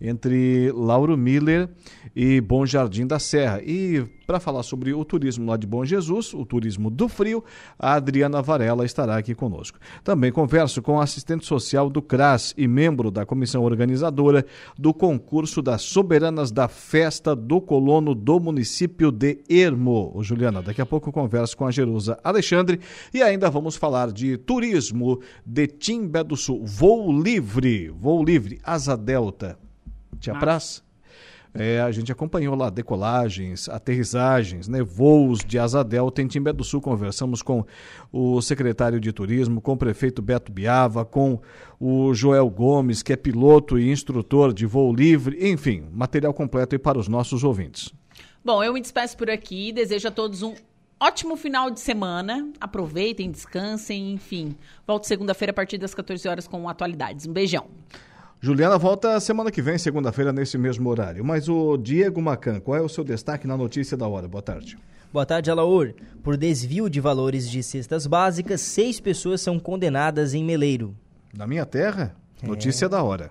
entre 0.00 0.70
Lauro 0.72 1.16
Miller 1.16 1.68
e 2.14 2.40
Bom 2.40 2.66
Jardim 2.66 3.06
da 3.06 3.18
Serra. 3.18 3.60
E 3.62 4.04
para 4.26 4.40
falar 4.40 4.62
sobre 4.62 4.92
o 4.92 5.04
turismo 5.04 5.48
lá 5.48 5.56
de 5.56 5.66
Bom 5.66 5.84
Jesus, 5.84 6.34
o 6.34 6.44
turismo 6.44 6.90
do 6.90 7.08
frio, 7.08 7.44
a 7.78 7.94
Adriana 7.94 8.42
Varela 8.42 8.84
estará 8.84 9.16
aqui 9.16 9.34
conosco. 9.34 9.78
Também 10.02 10.32
converso 10.32 10.82
com 10.82 11.00
a 11.00 11.04
assistente 11.04 11.46
social 11.46 11.88
do 11.88 12.02
CRAS 12.02 12.52
e 12.56 12.66
membro 12.66 13.10
da 13.10 13.24
comissão 13.24 13.62
organizadora 13.62 14.44
do 14.76 14.92
concurso 14.92 15.62
das 15.62 15.82
soberanas 15.82 16.50
da 16.50 16.66
festa 16.66 17.36
do 17.36 17.60
colono 17.60 18.14
do 18.14 18.40
município 18.40 19.12
de 19.12 19.38
Ermo. 19.48 20.12
Ô, 20.14 20.22
Juliana, 20.22 20.60
daqui 20.60 20.80
a 20.80 20.86
pouco 20.86 21.12
converso 21.12 21.56
com 21.56 21.66
a 21.66 21.70
Jerusa 21.70 22.18
Alexandre 22.24 22.80
e 23.14 23.22
ainda 23.22 23.48
vamos 23.48 23.76
falar 23.76 24.10
de 24.10 24.36
turismo 24.36 25.20
de 25.44 25.68
Timbé 25.68 26.24
do 26.24 26.36
Sul. 26.36 26.64
Voo 26.64 27.12
livre, 27.22 27.88
voo 27.90 28.24
livre, 28.24 28.58
Asa 28.64 28.96
Delta 28.96 29.65
te 30.16 30.30
apraz? 30.30 30.84
É, 31.58 31.80
a 31.80 31.90
gente 31.90 32.12
acompanhou 32.12 32.54
lá 32.54 32.68
decolagens, 32.68 33.68
aterrissagens, 33.68 34.68
né, 34.68 34.82
voos 34.82 35.38
de 35.38 35.58
asa 35.58 35.82
delta 35.82 36.20
em 36.20 36.26
Timbé 36.26 36.52
do 36.52 36.62
Sul. 36.62 36.82
Conversamos 36.82 37.40
com 37.40 37.64
o 38.12 38.42
secretário 38.42 39.00
de 39.00 39.10
turismo, 39.10 39.60
com 39.60 39.72
o 39.72 39.76
prefeito 39.76 40.20
Beto 40.20 40.52
Biava, 40.52 41.04
com 41.04 41.40
o 41.80 42.12
Joel 42.12 42.50
Gomes, 42.50 43.02
que 43.02 43.12
é 43.12 43.16
piloto 43.16 43.78
e 43.78 43.90
instrutor 43.90 44.52
de 44.52 44.66
voo 44.66 44.92
livre. 44.92 45.50
Enfim, 45.50 45.84
material 45.92 46.34
completo 46.34 46.74
aí 46.74 46.78
para 46.78 46.98
os 46.98 47.08
nossos 47.08 47.42
ouvintes. 47.42 47.90
Bom, 48.44 48.62
eu 48.62 48.74
me 48.74 48.80
despeço 48.80 49.16
por 49.16 49.30
aqui. 49.30 49.72
Desejo 49.72 50.08
a 50.08 50.10
todos 50.10 50.42
um 50.42 50.54
ótimo 51.00 51.36
final 51.36 51.70
de 51.70 51.80
semana. 51.80 52.50
Aproveitem, 52.60 53.30
descansem, 53.30 54.12
enfim. 54.12 54.54
Volto 54.86 55.04
segunda-feira 55.04 55.52
a 55.52 55.54
partir 55.54 55.78
das 55.78 55.94
14 55.94 56.28
horas 56.28 56.46
com 56.46 56.68
atualidades. 56.68 57.26
Um 57.26 57.32
beijão. 57.32 57.66
Juliana 58.40 58.76
volta 58.76 59.18
semana 59.18 59.50
que 59.50 59.62
vem, 59.62 59.78
segunda-feira, 59.78 60.32
nesse 60.32 60.58
mesmo 60.58 60.88
horário. 60.90 61.24
Mas 61.24 61.48
o 61.48 61.76
Diego 61.76 62.20
Macan, 62.20 62.60
qual 62.60 62.76
é 62.76 62.82
o 62.82 62.88
seu 62.88 63.02
destaque 63.02 63.46
na 63.46 63.56
notícia 63.56 63.96
da 63.96 64.06
hora? 64.06 64.28
Boa 64.28 64.42
tarde. 64.42 64.78
Boa 65.12 65.24
tarde, 65.24 65.50
Alaor. 65.50 65.94
Por 66.22 66.36
desvio 66.36 66.90
de 66.90 67.00
valores 67.00 67.48
de 67.48 67.62
cestas 67.62 68.06
básicas, 68.06 68.60
seis 68.60 69.00
pessoas 69.00 69.40
são 69.40 69.58
condenadas 69.58 70.34
em 70.34 70.44
Meleiro. 70.44 70.94
Na 71.34 71.46
minha 71.46 71.64
terra? 71.64 72.14
Notícia 72.42 72.86
é. 72.86 72.88
da 72.88 73.02
hora. 73.02 73.30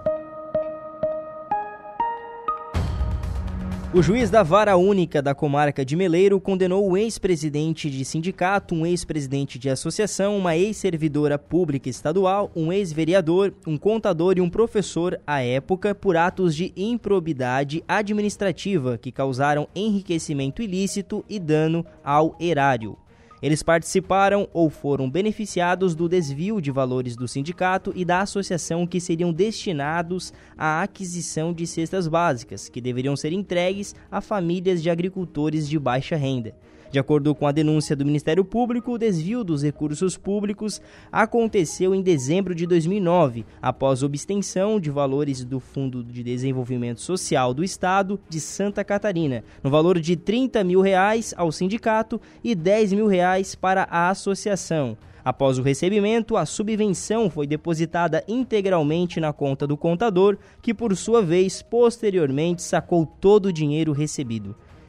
O 3.93 4.01
juiz 4.01 4.29
da 4.29 4.41
vara 4.41 4.77
única 4.77 5.21
da 5.21 5.35
comarca 5.35 5.83
de 5.83 5.97
Meleiro 5.97 6.39
condenou 6.39 6.89
o 6.89 6.95
ex-presidente 6.95 7.89
de 7.89 8.05
sindicato, 8.05 8.73
um 8.73 8.85
ex-presidente 8.85 9.59
de 9.59 9.69
associação, 9.69 10.37
uma 10.37 10.55
ex-servidora 10.55 11.37
pública 11.37 11.89
estadual, 11.89 12.49
um 12.55 12.71
ex-vereador, 12.71 13.53
um 13.67 13.77
contador 13.77 14.35
e 14.37 14.41
um 14.41 14.49
professor 14.49 15.19
à 15.27 15.41
época 15.41 15.93
por 15.93 16.15
atos 16.15 16.55
de 16.55 16.71
improbidade 16.77 17.83
administrativa 17.85 18.97
que 18.97 19.11
causaram 19.11 19.67
enriquecimento 19.75 20.61
ilícito 20.61 21.25
e 21.27 21.37
dano 21.37 21.85
ao 22.01 22.37
erário. 22.39 22.97
Eles 23.41 23.63
participaram 23.63 24.47
ou 24.53 24.69
foram 24.69 25.09
beneficiados 25.09 25.95
do 25.95 26.07
desvio 26.07 26.61
de 26.61 26.69
valores 26.69 27.15
do 27.15 27.27
sindicato 27.27 27.91
e 27.95 28.05
da 28.05 28.21
associação 28.21 28.85
que 28.85 29.01
seriam 29.01 29.33
destinados 29.33 30.31
à 30.55 30.83
aquisição 30.83 31.51
de 31.51 31.65
cestas 31.65 32.07
básicas, 32.07 32.69
que 32.69 32.79
deveriam 32.79 33.15
ser 33.15 33.33
entregues 33.33 33.95
a 34.11 34.21
famílias 34.21 34.83
de 34.83 34.91
agricultores 34.91 35.67
de 35.67 35.79
baixa 35.79 36.15
renda. 36.15 36.53
De 36.91 36.99
acordo 36.99 37.33
com 37.33 37.47
a 37.47 37.53
denúncia 37.53 37.95
do 37.95 38.03
Ministério 38.03 38.43
Público, 38.43 38.91
o 38.91 38.97
desvio 38.97 39.45
dos 39.45 39.63
recursos 39.63 40.17
públicos 40.17 40.81
aconteceu 41.09 41.95
em 41.95 42.01
dezembro 42.01 42.53
de 42.53 42.67
2009, 42.67 43.45
após 43.61 44.03
obtenção 44.03 44.77
de 44.77 44.91
valores 44.91 45.45
do 45.45 45.61
Fundo 45.61 46.03
de 46.03 46.21
Desenvolvimento 46.21 46.99
Social 46.99 47.53
do 47.53 47.63
Estado 47.63 48.19
de 48.27 48.41
Santa 48.41 48.83
Catarina, 48.83 49.41
no 49.63 49.69
valor 49.69 50.01
de 50.01 50.17
30 50.17 50.65
mil 50.65 50.81
reais 50.81 51.33
ao 51.37 51.49
sindicato 51.49 52.19
e 52.43 52.53
10 52.53 52.91
mil 52.91 53.07
reais 53.07 53.55
para 53.55 53.83
a 53.83 54.09
associação. 54.09 54.97
Após 55.23 55.57
o 55.57 55.61
recebimento, 55.61 56.35
a 56.35 56.45
subvenção 56.45 57.29
foi 57.29 57.47
depositada 57.47 58.21
integralmente 58.27 59.17
na 59.21 59.31
conta 59.31 59.65
do 59.65 59.77
contador, 59.77 60.37
que 60.61 60.73
por 60.73 60.93
sua 60.97 61.21
vez 61.21 61.61
posteriormente 61.61 62.61
sacou 62.61 63.05
todo 63.05 63.45
o 63.45 63.53
dinheiro 63.53 63.93
recebido. 63.93 64.53